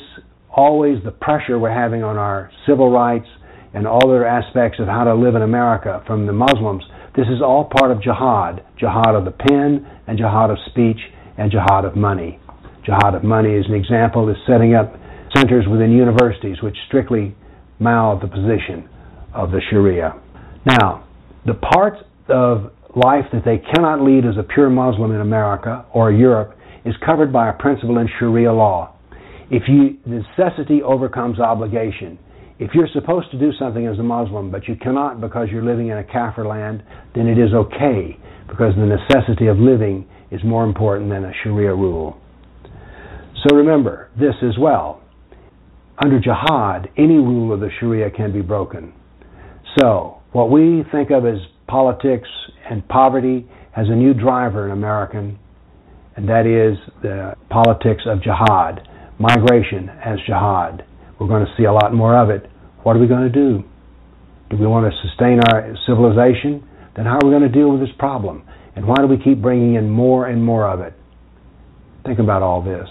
always 0.51 1.03
the 1.05 1.11
pressure 1.11 1.59
we're 1.59 1.74
having 1.74 2.03
on 2.03 2.16
our 2.16 2.51
civil 2.66 2.91
rights 2.91 3.28
and 3.74 3.87
all 3.87 4.09
other 4.09 4.26
aspects 4.26 4.78
of 4.80 4.87
how 4.87 5.05
to 5.05 5.14
live 5.14 5.34
in 5.34 5.43
America 5.43 6.03
from 6.07 6.26
the 6.26 6.32
Muslims 6.32 6.82
this 7.16 7.28
is 7.28 7.41
all 7.41 7.64
part 7.64 7.91
of 7.91 8.03
jihad 8.03 8.62
jihad 8.78 9.14
of 9.14 9.24
the 9.24 9.30
pen, 9.30 9.89
and 10.07 10.18
jihad 10.18 10.51
of 10.51 10.59
speech, 10.68 11.01
and 11.39 11.51
jihad 11.51 11.87
of 11.87 11.97
money. 11.97 12.39
Jihad 12.84 13.14
of 13.14 13.24
money, 13.24 13.55
is 13.55 13.64
an 13.66 13.74
example, 13.74 14.28
is 14.28 14.37
setting 14.47 14.74
up 14.74 14.93
centers 15.37 15.66
within 15.70 15.93
universities 15.93 16.57
which 16.62 16.76
strictly 16.89 17.34
mouth 17.78 18.22
the 18.22 18.28
position 18.28 18.89
of 19.34 19.51
the 19.51 19.61
Sharia. 19.70 20.14
Now, 20.64 21.07
the 21.45 21.55
parts 21.55 22.03
of 22.28 22.72
life 22.95 23.26
that 23.32 23.45
they 23.45 23.59
cannot 23.74 24.01
lead 24.01 24.24
as 24.24 24.37
a 24.39 24.43
pure 24.43 24.70
Muslim 24.70 25.12
in 25.12 25.20
America 25.20 25.84
or 25.93 26.11
Europe 26.11 26.57
is 26.84 26.95
covered 27.05 27.32
by 27.32 27.51
a 27.51 27.53
principle 27.53 27.99
in 27.99 28.09
Sharia 28.18 28.53
law. 28.53 28.95
If 29.51 29.64
you 29.68 29.99
necessity 30.07 30.82
overcomes 30.82 31.39
obligation, 31.39 32.18
if 32.59 32.70
you're 32.74 32.89
supposed 32.95 33.30
to 33.32 33.39
do 33.39 33.53
something 33.59 33.87
as 33.87 33.99
a 33.99 34.03
Muslim, 34.03 34.51
but 34.51 34.66
you 34.66 34.76
cannot 34.76 35.20
because 35.20 35.49
you're 35.53 35.64
living 35.64 35.89
in 35.89 35.99
a 35.99 36.05
Kafir 36.05 36.47
land, 36.47 36.82
then 37.14 37.26
it 37.26 37.39
is 37.39 37.53
okay 37.53 38.18
because 38.49 38.72
the 38.76 38.87
necessity 38.87 39.47
of 39.47 39.59
living 39.59 40.07
is 40.30 40.41
more 40.43 40.64
important 40.64 41.11
than 41.11 41.24
a 41.24 41.32
Sharia 41.43 41.74
rule. 41.74 42.18
So 43.45 43.55
remember 43.55 44.09
this 44.18 44.34
as 44.43 44.59
well. 44.59 45.03
Under 45.99 46.20
jihad, 46.20 46.90
any 46.97 47.16
rule 47.16 47.53
of 47.53 47.61
the 47.61 47.70
Sharia 47.80 48.11
can 48.11 48.32
be 48.32 48.42
broken. 48.42 48.92
So, 49.78 50.18
what 50.32 50.51
we 50.51 50.84
think 50.92 51.11
of 51.11 51.24
as 51.24 51.38
politics 51.66 52.28
and 52.68 52.86
poverty 52.88 53.49
has 53.72 53.86
a 53.88 53.94
new 53.94 54.12
driver 54.12 54.66
in 54.66 54.72
American, 54.72 55.38
and 56.16 56.28
that 56.28 56.47
is 56.47 56.78
the 57.03 57.34
politics 57.51 58.03
of 58.07 58.22
jihad, 58.22 58.86
migration 59.18 59.88
as 60.05 60.18
jihad. 60.26 60.84
We're 61.18 61.28
going 61.28 61.47
to 61.47 61.53
see 61.57 61.64
a 61.64 61.72
lot 61.72 61.94
more 61.94 62.16
of 62.16 62.30
it. 62.30 62.51
What 62.82 62.97
are 62.97 62.99
we 62.99 63.07
going 63.07 63.30
to 63.30 63.32
do? 63.32 63.64
Do 64.51 64.57
we 64.59 64.66
want 64.66 64.92
to 64.92 65.09
sustain 65.09 65.40
our 65.51 65.74
civilization? 65.86 66.66
Then 66.94 67.07
how 67.07 67.18
are 67.18 67.24
we 67.24 67.30
going 67.30 67.42
to 67.42 67.49
deal 67.49 67.70
with 67.70 67.80
this 67.80 67.94
problem? 67.99 68.44
And 68.76 68.86
why 68.86 68.97
do 68.97 69.07
we 69.07 69.16
keep 69.16 69.40
bringing 69.40 69.74
in 69.74 69.88
more 69.88 70.26
and 70.26 70.44
more 70.44 70.68
of 70.68 70.80
it? 70.80 70.94
Think 72.05 72.18
about 72.18 72.42
all 72.42 72.62
this. 72.62 72.88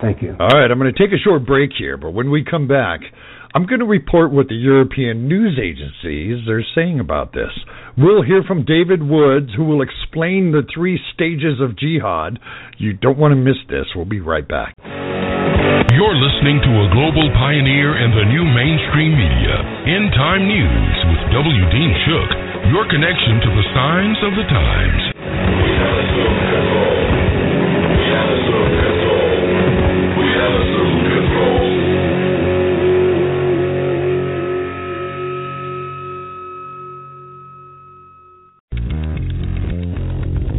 Thank 0.00 0.22
you. 0.22 0.36
All 0.38 0.48
right, 0.48 0.70
I'm 0.70 0.78
going 0.78 0.92
to 0.92 0.98
take 0.98 1.12
a 1.12 1.18
short 1.18 1.44
break 1.44 1.70
here, 1.76 1.96
but 1.96 2.10
when 2.14 2.30
we 2.30 2.44
come 2.44 2.68
back, 2.68 3.00
I'm 3.54 3.66
going 3.66 3.80
to 3.80 3.88
report 3.88 4.30
what 4.30 4.46
the 4.48 4.54
European 4.54 5.26
news 5.26 5.58
agencies 5.58 6.46
are 6.48 6.62
saying 6.74 7.00
about 7.00 7.32
this. 7.32 7.50
We'll 7.96 8.22
hear 8.22 8.44
from 8.46 8.64
David 8.64 9.02
Woods, 9.02 9.50
who 9.56 9.64
will 9.64 9.82
explain 9.82 10.52
the 10.52 10.62
three 10.68 11.00
stages 11.14 11.58
of 11.58 11.74
jihad. 11.74 12.38
You 12.78 12.92
don't 12.92 13.18
want 13.18 13.32
to 13.32 13.40
miss 13.40 13.58
this. 13.68 13.86
We'll 13.96 14.04
be 14.04 14.20
right 14.20 14.46
back. 14.46 14.76
You're 14.78 16.14
listening 16.14 16.60
to 16.62 16.72
a 16.84 16.92
global 16.94 17.26
pioneer 17.34 17.98
in 17.98 18.14
the 18.14 18.28
new 18.28 18.44
mainstream 18.44 19.18
media. 19.18 19.56
End 19.90 20.12
Time 20.14 20.46
News 20.46 20.94
with 21.10 21.22
W. 21.34 21.62
Dean 21.74 21.92
Shook, 22.06 22.30
your 22.70 22.86
connection 22.86 23.42
to 23.42 23.50
the 23.50 23.66
signs 23.74 24.18
of 24.22 24.32
the 24.36 24.46
times. 24.46 25.02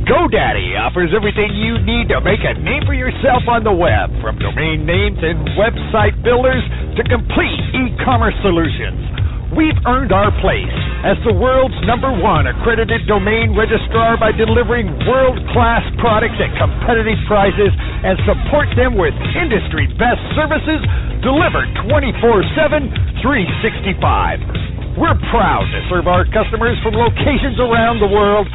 GoDaddy 0.10 0.74
offers 0.78 1.14
everything 1.16 1.54
you 1.54 1.78
need 1.86 2.10
to 2.10 2.20
make 2.22 2.42
a 2.42 2.58
name 2.60 2.82
for 2.86 2.94
yourself 2.94 3.46
on 3.48 3.64
the 3.64 3.72
web, 3.72 4.10
from 4.22 4.38
domain 4.38 4.86
names 4.86 5.18
and 5.22 5.38
website 5.54 6.18
builders 6.26 6.66
to 6.98 7.04
complete 7.06 7.62
e-commerce 7.78 8.34
solutions. 8.42 9.29
We've 9.56 9.78
earned 9.90 10.14
our 10.14 10.30
place 10.46 10.70
as 11.02 11.18
the 11.26 11.34
world's 11.34 11.78
number 11.90 12.14
one 12.14 12.46
accredited 12.46 13.10
domain 13.10 13.58
registrar 13.58 14.14
by 14.20 14.30
delivering 14.30 14.94
world-class 15.10 15.90
products 15.98 16.38
at 16.38 16.54
competitive 16.54 17.18
prices 17.26 17.74
and 17.74 18.14
support 18.30 18.70
them 18.78 18.94
with 18.94 19.16
industry 19.34 19.90
best 19.98 20.22
services 20.38 20.82
delivered 21.26 21.66
24-7, 21.90 23.26
365. 23.26 25.02
We're 25.02 25.18
proud 25.34 25.66
to 25.66 25.80
serve 25.90 26.06
our 26.06 26.30
customers 26.30 26.78
from 26.86 26.94
locations 26.94 27.58
around 27.58 28.04
the 28.04 28.12
world 28.12 28.46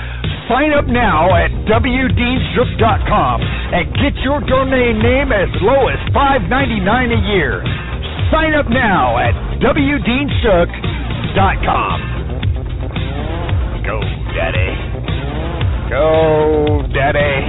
Sign 0.45 0.77
up 0.77 0.85
now 0.85 1.33
at 1.33 1.49
WDeanshook.com 1.65 3.41
and 3.41 3.89
get 3.97 4.13
your 4.21 4.45
domain 4.45 5.01
name 5.01 5.33
as 5.33 5.49
low 5.65 5.89
as 5.89 5.97
$5.99 6.13 6.85
a 6.85 7.21
year. 7.33 7.65
Sign 8.35 8.51
up 8.55 8.67
now 8.69 9.17
at 9.17 9.33
WDeanShook.com. 9.63 12.01
Go, 13.87 14.01
Daddy. 14.35 14.75
Go, 15.89 16.83
Daddy. 16.93 17.47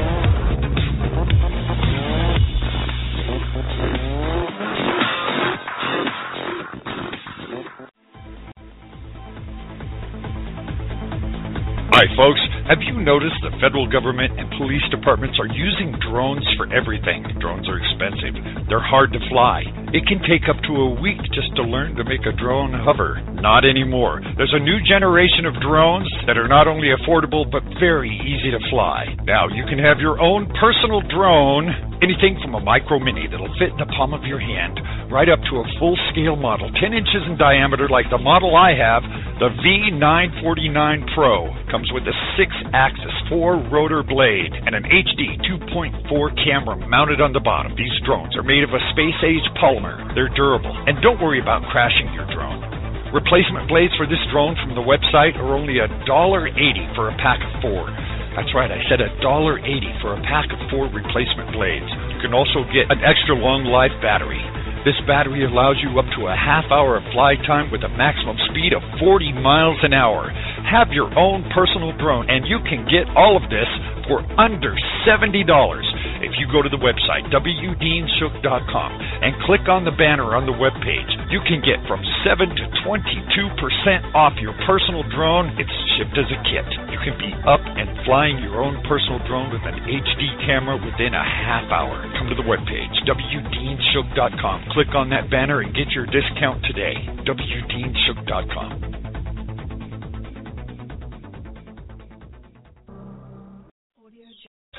Hi, 11.89 12.05
folks. 12.15 12.44
Have 12.65 12.81
you 12.81 12.97
noticed 12.97 13.37
the 13.45 13.53
federal 13.61 13.85
government 13.85 14.41
and 14.41 14.49
police 14.57 14.81
departments 14.89 15.37
are 15.37 15.45
using 15.45 15.93
drones 16.01 16.41
for 16.57 16.65
everything? 16.73 17.21
Drones 17.37 17.69
are 17.69 17.77
expensive. 17.77 18.33
They're 18.65 18.81
hard 18.81 19.13
to 19.13 19.21
fly. 19.29 19.61
It 19.93 20.09
can 20.09 20.17
take 20.25 20.49
up 20.49 20.57
to 20.65 20.73
a 20.73 20.97
week 20.97 21.21
just 21.29 21.53
to 21.55 21.61
learn 21.61 21.93
to 21.93 22.03
make 22.09 22.25
a 22.25 22.33
drone 22.33 22.73
hover. 22.73 23.21
Not 23.37 23.69
anymore. 23.69 24.25
There's 24.33 24.57
a 24.57 24.65
new 24.65 24.81
generation 24.81 25.45
of 25.45 25.61
drones 25.61 26.09
that 26.25 26.41
are 26.41 26.49
not 26.49 26.65
only 26.65 26.89
affordable 26.89 27.45
but 27.45 27.61
very 27.77 28.09
easy 28.25 28.49
to 28.49 28.61
fly. 28.73 29.13
Now 29.29 29.45
you 29.45 29.61
can 29.69 29.77
have 29.77 30.01
your 30.01 30.17
own 30.17 30.49
personal 30.57 31.05
drone, 31.05 31.69
anything 32.01 32.39
from 32.41 32.55
a 32.55 32.61
micro 32.63 32.99
mini 32.99 33.27
that'll 33.27 33.51
fit 33.59 33.71
in 33.71 33.79
the 33.79 33.89
palm 33.95 34.13
of 34.13 34.23
your 34.23 34.39
hand, 34.39 34.79
right 35.11 35.29
up 35.29 35.39
to 35.51 35.61
a 35.61 35.65
full 35.79 35.95
scale 36.11 36.35
model, 36.35 36.71
10 36.71 36.91
inches 36.91 37.23
in 37.27 37.37
diameter 37.37 37.87
like 37.87 38.09
the 38.09 38.17
model 38.17 38.55
I 38.55 38.75
have, 38.75 39.03
the 39.39 39.51
V949 39.63 41.15
Pro. 41.15 41.51
Comes 41.71 41.91
with 41.91 42.07
a 42.07 42.15
six 42.39 42.51
axis, 42.73 43.15
four 43.29 43.59
rotor 43.71 44.03
blade, 44.03 44.51
and 44.51 44.75
an 44.75 44.83
HD 44.87 45.39
2.4 45.71 46.07
camera 46.43 46.75
mounted 46.87 47.19
on 47.21 47.33
the 47.33 47.43
bottom. 47.43 47.75
These 47.75 47.95
drones 48.05 48.35
are 48.35 48.43
made 48.43 48.63
of 48.63 48.71
a 48.71 48.81
space 48.95 49.19
age 49.23 49.45
polymer. 49.59 49.99
They're 50.15 50.31
durable. 50.33 50.73
And 50.87 51.01
don't 51.03 51.19
worry 51.19 51.39
about 51.39 51.63
crashing 51.71 52.11
your 52.15 52.27
drone. 52.31 52.63
Replacement 53.15 53.71
blades 53.71 53.95
for 53.95 54.03
this 54.03 54.19
drone 54.27 54.59
from 54.59 54.75
the 54.75 54.83
website 54.83 55.39
are 55.39 55.55
only 55.55 55.79
$1.80 55.79 56.95
for 56.95 57.07
a 57.07 57.15
pack 57.15 57.39
of 57.39 57.61
four. 57.63 57.87
That's 58.35 58.51
right, 58.51 58.67
I 58.67 58.83
said 58.91 58.99
$1.80 58.99 59.63
for 60.03 60.11
a 60.11 60.19
pack 60.27 60.51
of 60.51 60.59
four 60.67 60.91
replacement 60.91 61.55
blades. 61.55 61.87
You 62.11 62.19
can 62.19 62.35
also 62.35 62.67
get 62.67 62.91
an 62.91 62.99
extra 62.99 63.31
long 63.31 63.63
life 63.63 63.95
battery. 64.03 64.43
This 64.83 64.99
battery 65.07 65.47
allows 65.47 65.79
you 65.81 65.95
up 65.97 66.05
to 66.19 66.27
a 66.27 66.35
half 66.35 66.67
hour 66.69 66.99
of 66.99 67.07
flight 67.15 67.39
time 67.47 67.71
with 67.71 67.81
a 67.81 67.89
maximum 67.95 68.35
speed 68.51 68.75
of 68.75 68.83
40 68.99 69.33
miles 69.39 69.79
an 69.81 69.95
hour. 69.95 70.29
Have 70.67 70.91
your 70.91 71.09
own 71.17 71.47
personal 71.55 71.95
drone, 71.95 72.29
and 72.29 72.43
you 72.45 72.59
can 72.67 72.83
get 72.91 73.07
all 73.15 73.39
of 73.39 73.49
this 73.49 73.71
for 74.05 74.21
under 74.37 74.75
$70. 75.07 75.41
If 76.35 76.43
you 76.43 76.51
go 76.51 76.59
to 76.59 76.67
the 76.67 76.83
website, 76.83 77.31
wdeanshook.com, 77.31 78.91
and 79.23 79.31
click 79.47 79.71
on 79.71 79.87
the 79.87 79.95
banner 79.95 80.35
on 80.35 80.43
the 80.43 80.51
webpage, 80.51 81.07
you 81.31 81.39
can 81.47 81.63
get 81.63 81.79
from 81.87 82.03
7 82.27 82.51
to 82.51 82.65
22% 82.83 84.11
off 84.11 84.35
your 84.43 84.51
personal 84.67 85.07
drone. 85.15 85.55
It's 85.55 85.71
shipped 85.95 86.19
as 86.19 86.27
a 86.27 86.39
kit. 86.43 86.67
You 86.91 86.99
can 87.07 87.15
be 87.15 87.31
up 87.47 87.63
and 87.63 87.87
flying 88.03 88.43
your 88.43 88.59
own 88.59 88.83
personal 88.83 89.23
drone 89.23 89.47
with 89.47 89.63
an 89.63 89.79
HD 89.79 90.27
camera 90.43 90.75
within 90.75 91.15
a 91.15 91.23
half 91.23 91.71
hour. 91.71 92.03
Come 92.19 92.27
to 92.27 92.35
the 92.35 92.43
webpage, 92.43 93.07
wdeanshook.com. 93.07 94.75
Click 94.75 94.91
on 94.91 95.07
that 95.15 95.31
banner 95.31 95.63
and 95.63 95.71
get 95.71 95.87
your 95.95 96.03
discount 96.03 96.59
today. 96.67 96.99
wdeanshook.com. 97.23 98.94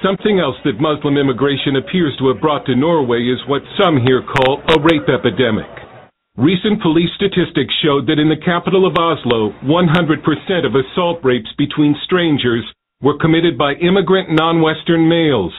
Something 0.04 0.38
else 0.38 0.56
that 0.64 0.76
Muslim 0.76 1.16
immigration 1.16 1.76
appears 1.76 2.12
to 2.18 2.28
have 2.28 2.40
brought 2.42 2.66
to 2.66 2.76
Norway 2.76 3.24
is 3.32 3.40
what 3.48 3.62
some 3.80 3.96
here 3.96 4.20
call 4.20 4.60
a 4.68 4.76
rape 4.84 5.08
epidemic. 5.08 5.72
Recent 6.36 6.82
police 6.82 7.08
statistics 7.16 7.72
showed 7.80 8.04
that 8.06 8.20
in 8.20 8.28
the 8.28 8.44
capital 8.44 8.84
of 8.84 8.92
Oslo, 9.00 9.56
100% 9.64 10.66
of 10.68 10.76
assault 10.76 11.24
rapes 11.24 11.48
between 11.56 11.96
strangers 12.04 12.62
were 13.00 13.16
committed 13.16 13.56
by 13.56 13.72
immigrant 13.80 14.28
non-Western 14.28 15.08
males, 15.08 15.54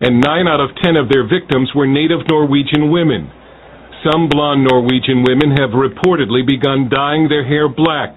and 0.00 0.20
9 0.20 0.46
out 0.46 0.60
of 0.60 0.76
10 0.84 0.96
of 0.96 1.08
their 1.08 1.24
victims 1.24 1.72
were 1.74 1.86
native 1.86 2.28
Norwegian 2.28 2.90
women. 2.92 3.32
Some 4.04 4.28
blonde 4.28 4.68
Norwegian 4.68 5.24
women 5.24 5.56
have 5.56 5.72
reportedly 5.72 6.46
begun 6.46 6.90
dyeing 6.92 7.28
their 7.28 7.48
hair 7.48 7.70
black, 7.72 8.16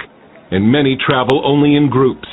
and 0.52 0.70
many 0.70 0.98
travel 1.00 1.42
only 1.46 1.78
in 1.78 1.90
groups. 1.90 2.28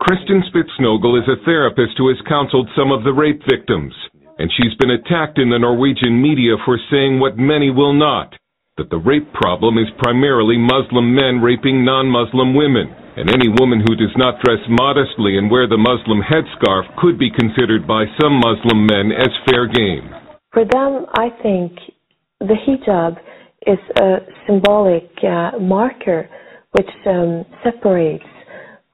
Kristen 0.00 0.42
Spitznogle 0.48 1.20
is 1.20 1.28
a 1.28 1.44
therapist 1.44 1.92
who 1.98 2.08
has 2.08 2.16
counseled 2.26 2.70
some 2.74 2.90
of 2.90 3.04
the 3.04 3.12
rape 3.12 3.42
victims, 3.44 3.92
and 4.38 4.50
she's 4.56 4.72
been 4.80 4.96
attacked 4.96 5.38
in 5.38 5.50
the 5.50 5.58
Norwegian 5.58 6.22
media 6.22 6.56
for 6.64 6.80
saying 6.90 7.20
what 7.20 7.36
many 7.36 7.68
will 7.68 7.92
not, 7.92 8.32
that 8.78 8.88
the 8.88 8.96
rape 8.96 9.30
problem 9.34 9.76
is 9.76 9.92
primarily 10.00 10.56
Muslim 10.56 11.14
men 11.14 11.44
raping 11.44 11.84
non-Muslim 11.84 12.54
women, 12.56 12.88
and 13.20 13.28
any 13.28 13.52
woman 13.60 13.84
who 13.84 13.94
does 13.94 14.16
not 14.16 14.40
dress 14.40 14.64
modestly 14.70 15.36
and 15.36 15.50
wear 15.50 15.68
the 15.68 15.76
Muslim 15.76 16.24
headscarf 16.24 16.88
could 16.96 17.18
be 17.18 17.30
considered 17.36 17.86
by 17.86 18.06
some 18.16 18.40
Muslim 18.40 18.86
men 18.88 19.12
as 19.12 19.28
fair 19.44 19.68
game. 19.68 20.08
For 20.54 20.64
them, 20.64 21.04
I 21.12 21.28
think 21.42 21.76
the 22.40 22.56
hijab 22.56 23.20
is 23.66 23.78
a 24.00 24.24
symbolic 24.46 25.12
uh, 25.22 25.58
marker 25.60 26.26
which 26.72 26.88
um, 27.04 27.44
separates 27.62 28.24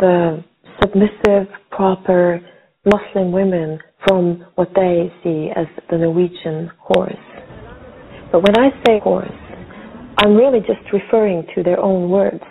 the 0.01 0.43
submissive, 0.81 1.49
proper 1.71 2.41
Muslim 2.85 3.33
women 3.33 3.79
from 4.07 4.45
what 4.55 4.69
they 4.75 5.13
see 5.23 5.51
as 5.55 5.67
the 5.91 5.99
Norwegian 5.99 6.71
horse. 6.79 7.15
But 8.33 8.43
when 8.43 8.59
I 8.59 8.71
say 8.87 9.01
horse, 9.01 9.31
I'm 10.19 10.35
really 10.35 10.61
just 10.61 10.87
referring 10.93 11.47
to 11.55 11.63
their 11.63 11.81
own 11.81 12.11
words. 12.11 12.45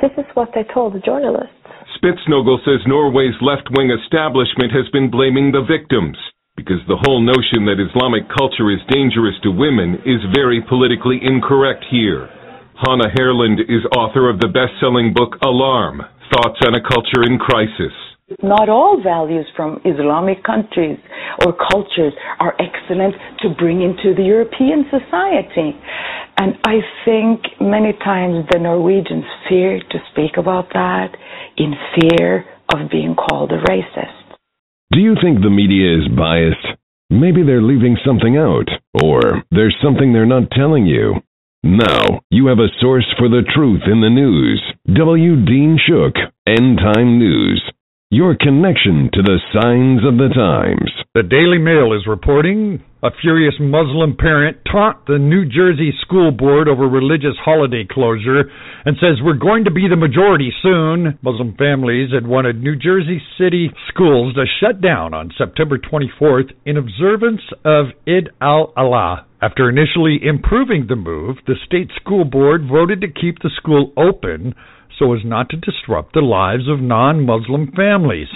This 0.00 0.12
is 0.18 0.24
what 0.34 0.50
they 0.54 0.62
told 0.74 0.94
the 0.94 1.00
journalists. 1.00 1.52
Spitznogle 1.96 2.58
says 2.64 2.84
Norway's 2.86 3.34
left-wing 3.40 3.90
establishment 3.90 4.70
has 4.72 4.88
been 4.92 5.10
blaming 5.10 5.50
the 5.50 5.64
victims 5.64 6.16
because 6.56 6.80
the 6.88 7.00
whole 7.04 7.20
notion 7.20 7.64
that 7.68 7.80
Islamic 7.80 8.28
culture 8.32 8.72
is 8.72 8.80
dangerous 8.88 9.36
to 9.42 9.50
women 9.50 10.00
is 10.04 10.20
very 10.34 10.60
politically 10.68 11.20
incorrect 11.22 11.84
here. 11.90 12.28
Hannah 12.76 13.08
Herland 13.16 13.60
is 13.72 13.88
author 13.96 14.28
of 14.28 14.38
the 14.38 14.48
best-selling 14.48 15.14
book 15.14 15.40
Alarm, 15.42 16.02
Thoughts 16.28 16.60
on 16.66 16.74
a 16.74 16.82
Culture 16.84 17.24
in 17.24 17.38
Crisis. 17.38 17.94
Not 18.42 18.68
all 18.68 19.00
values 19.02 19.46
from 19.56 19.80
Islamic 19.86 20.44
countries 20.44 20.98
or 21.46 21.56
cultures 21.72 22.12
are 22.38 22.52
excellent 22.60 23.14
to 23.40 23.54
bring 23.56 23.80
into 23.80 24.12
the 24.14 24.24
European 24.24 24.84
society. 24.92 25.72
And 26.36 26.52
I 26.66 26.84
think 27.06 27.40
many 27.62 27.94
times 28.04 28.44
the 28.52 28.58
Norwegians 28.58 29.24
fear 29.48 29.80
to 29.80 29.98
speak 30.12 30.36
about 30.36 30.68
that 30.74 31.16
in 31.56 31.72
fear 31.96 32.44
of 32.74 32.90
being 32.90 33.14
called 33.14 33.52
a 33.52 33.62
racist. 33.72 34.36
Do 34.92 35.00
you 35.00 35.14
think 35.22 35.40
the 35.40 35.48
media 35.48 35.96
is 35.96 36.12
biased? 36.12 36.76
Maybe 37.08 37.42
they're 37.42 37.62
leaving 37.62 37.96
something 38.04 38.36
out, 38.36 38.68
or 39.02 39.44
there's 39.50 39.76
something 39.82 40.12
they're 40.12 40.26
not 40.26 40.50
telling 40.50 40.84
you. 40.84 41.22
Now, 41.62 42.20
you 42.30 42.46
have 42.46 42.58
a 42.58 42.70
source 42.80 43.06
for 43.18 43.28
the 43.28 43.42
truth 43.54 43.82
in 43.90 44.00
the 44.00 44.10
news. 44.10 44.62
W. 44.94 45.44
Dean 45.44 45.78
Shook, 45.84 46.14
End 46.46 46.78
Time 46.78 47.18
News. 47.18 47.62
Your 48.12 48.36
connection 48.38 49.10
to 49.14 49.20
the 49.20 49.42
signs 49.50 50.06
of 50.06 50.14
the 50.14 50.30
times. 50.30 50.94
The 51.18 51.26
Daily 51.26 51.58
Mail 51.58 51.90
is 51.90 52.06
reporting 52.06 52.78
a 53.02 53.10
furious 53.20 53.58
Muslim 53.58 54.14
parent 54.14 54.58
taunt 54.70 55.06
the 55.08 55.18
New 55.18 55.42
Jersey 55.44 55.90
school 56.02 56.30
board 56.30 56.68
over 56.68 56.86
religious 56.86 57.34
holiday 57.44 57.82
closure 57.82 58.46
and 58.84 58.94
says 59.02 59.18
we're 59.18 59.34
going 59.34 59.64
to 59.64 59.72
be 59.72 59.90
the 59.90 59.98
majority 59.98 60.54
soon. 60.62 61.18
Muslim 61.20 61.56
families 61.58 62.14
had 62.14 62.28
wanted 62.28 62.62
New 62.62 62.76
Jersey 62.76 63.20
City 63.36 63.74
schools 63.88 64.36
to 64.36 64.46
shut 64.62 64.80
down 64.80 65.12
on 65.12 65.34
September 65.36 65.76
24th 65.76 66.54
in 66.64 66.76
observance 66.76 67.42
of 67.64 67.86
Eid 68.06 68.30
al-Adha. 68.40 69.26
After 69.42 69.68
initially 69.68 70.22
improving 70.22 70.86
the 70.86 70.94
move, 70.94 71.38
the 71.48 71.58
state 71.66 71.90
school 72.00 72.24
board 72.24 72.70
voted 72.70 73.00
to 73.00 73.08
keep 73.10 73.42
the 73.42 73.50
school 73.58 73.90
open 73.96 74.54
so 74.98 75.12
as 75.14 75.20
not 75.24 75.50
to 75.50 75.56
disrupt 75.56 76.14
the 76.14 76.20
lives 76.20 76.68
of 76.68 76.80
non 76.80 77.24
Muslim 77.24 77.72
families. 77.76 78.28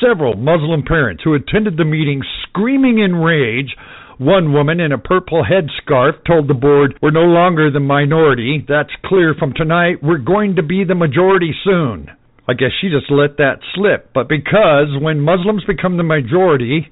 Several 0.00 0.36
Muslim 0.36 0.82
parents 0.82 1.22
who 1.24 1.34
attended 1.34 1.76
the 1.76 1.84
meeting 1.84 2.22
screaming 2.42 2.98
in 2.98 3.14
rage. 3.16 3.76
One 4.18 4.52
woman 4.52 4.78
in 4.78 4.92
a 4.92 4.98
purple 4.98 5.42
headscarf 5.42 6.24
told 6.26 6.48
the 6.48 6.54
board, 6.54 6.98
We're 7.02 7.10
no 7.10 7.22
longer 7.22 7.70
the 7.70 7.80
minority. 7.80 8.64
That's 8.68 8.90
clear 9.04 9.34
from 9.38 9.52
tonight. 9.54 10.02
We're 10.02 10.18
going 10.18 10.56
to 10.56 10.62
be 10.62 10.84
the 10.84 10.94
majority 10.94 11.52
soon. 11.64 12.08
I 12.46 12.54
guess 12.54 12.70
she 12.80 12.88
just 12.88 13.10
let 13.10 13.38
that 13.38 13.60
slip. 13.74 14.12
But 14.12 14.28
because 14.28 14.88
when 15.00 15.20
Muslims 15.20 15.64
become 15.64 15.96
the 15.96 16.02
majority, 16.02 16.88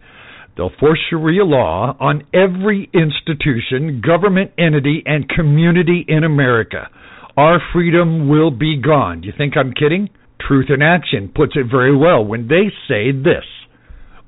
they'll 0.57 0.73
force 0.81 0.99
Sharia 1.11 1.45
law 1.45 1.97
on 2.01 2.25
every 2.33 2.89
institution, 2.95 4.01
government 4.05 4.53
entity, 4.59 5.03
and 5.05 5.29
community 5.29 6.05
in 6.09 6.25
America 6.25 6.89
our 7.37 7.61
freedom 7.73 8.29
will 8.29 8.51
be 8.51 8.81
gone. 8.81 9.21
Do 9.21 9.27
you 9.27 9.35
think 9.37 9.57
I'm 9.57 9.73
kidding? 9.73 10.11
Truth 10.41 10.67
in 10.69 10.83
Action 10.83 11.33
puts 11.35 11.53
it 11.55 11.67
very 11.71 11.97
well 11.97 12.25
when 12.25 12.49
they 12.49 12.73
say 12.89 13.13
this. 13.13 13.45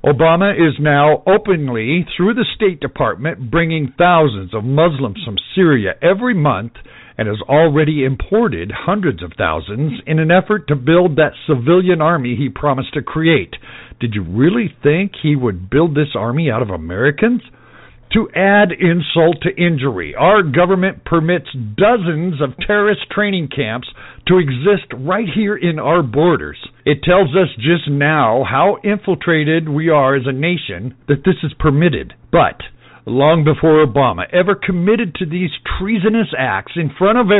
Obama 0.05 0.53
is 0.53 0.75
now 0.81 1.23
openly, 1.27 2.05
through 2.17 2.35
the 2.35 2.47
State 2.57 2.81
Department, 2.81 3.51
bringing 3.51 3.95
thousands 3.97 4.53
of 4.53 4.65
Muslims 4.65 5.19
from 5.25 5.37
Syria 5.55 5.93
every 6.03 6.35
month 6.35 6.73
and 7.17 7.29
has 7.29 7.41
already 7.49 8.05
imported 8.05 8.73
hundreds 8.75 9.23
of 9.23 9.33
thousands 9.39 10.01
in 10.07 10.19
an 10.19 10.31
effort 10.31 10.67
to 10.69 10.75
build 10.75 11.17
that 11.17 11.39
civilian 11.47 12.01
army 12.01 12.35
he 12.37 12.49
promised 12.49 12.95
to 12.95 13.03
create. 13.03 13.55
Did 14.01 14.15
you 14.15 14.25
really 14.25 14.75
think 14.83 15.13
he 15.23 15.37
would 15.37 15.71
build 15.71 15.95
this 15.95 16.17
army 16.17 16.51
out 16.51 16.63
of 16.63 16.71
Americans? 16.71 17.43
To 18.15 18.29
add 18.37 18.73
insult 18.73 19.41
to 19.43 19.57
injury, 19.57 20.15
our 20.15 20.43
government 20.43 21.05
permits 21.07 21.49
dozens 21.55 22.43
of 22.43 22.59
terrorist 22.67 23.11
training 23.11 23.49
camps 23.49 23.89
to 24.27 24.37
exist 24.37 24.93
right 24.93 25.27
here 25.35 25.57
in 25.57 25.79
our 25.79 26.03
borders. 26.03 26.59
It 26.85 27.03
tells 27.03 27.31
us 27.31 27.49
just 27.57 27.89
now 27.89 28.45
how 28.45 28.77
infiltrated 28.85 29.67
we 29.69 29.89
are 29.89 30.15
as 30.15 30.27
a 30.27 30.33
nation 30.33 30.95
that 31.09 31.25
this 31.25 31.37
is 31.43 31.55
permitted. 31.59 32.13
But 32.31 32.61
long 33.07 33.45
before 33.45 33.85
Obama 33.85 34.25
ever 34.31 34.55
committed 34.55 35.15
to 35.15 35.27
these 35.27 35.51
treasonous 35.79 36.29
acts 36.39 36.73
in 36.77 36.91
front 36.99 37.19
of 37.19 37.31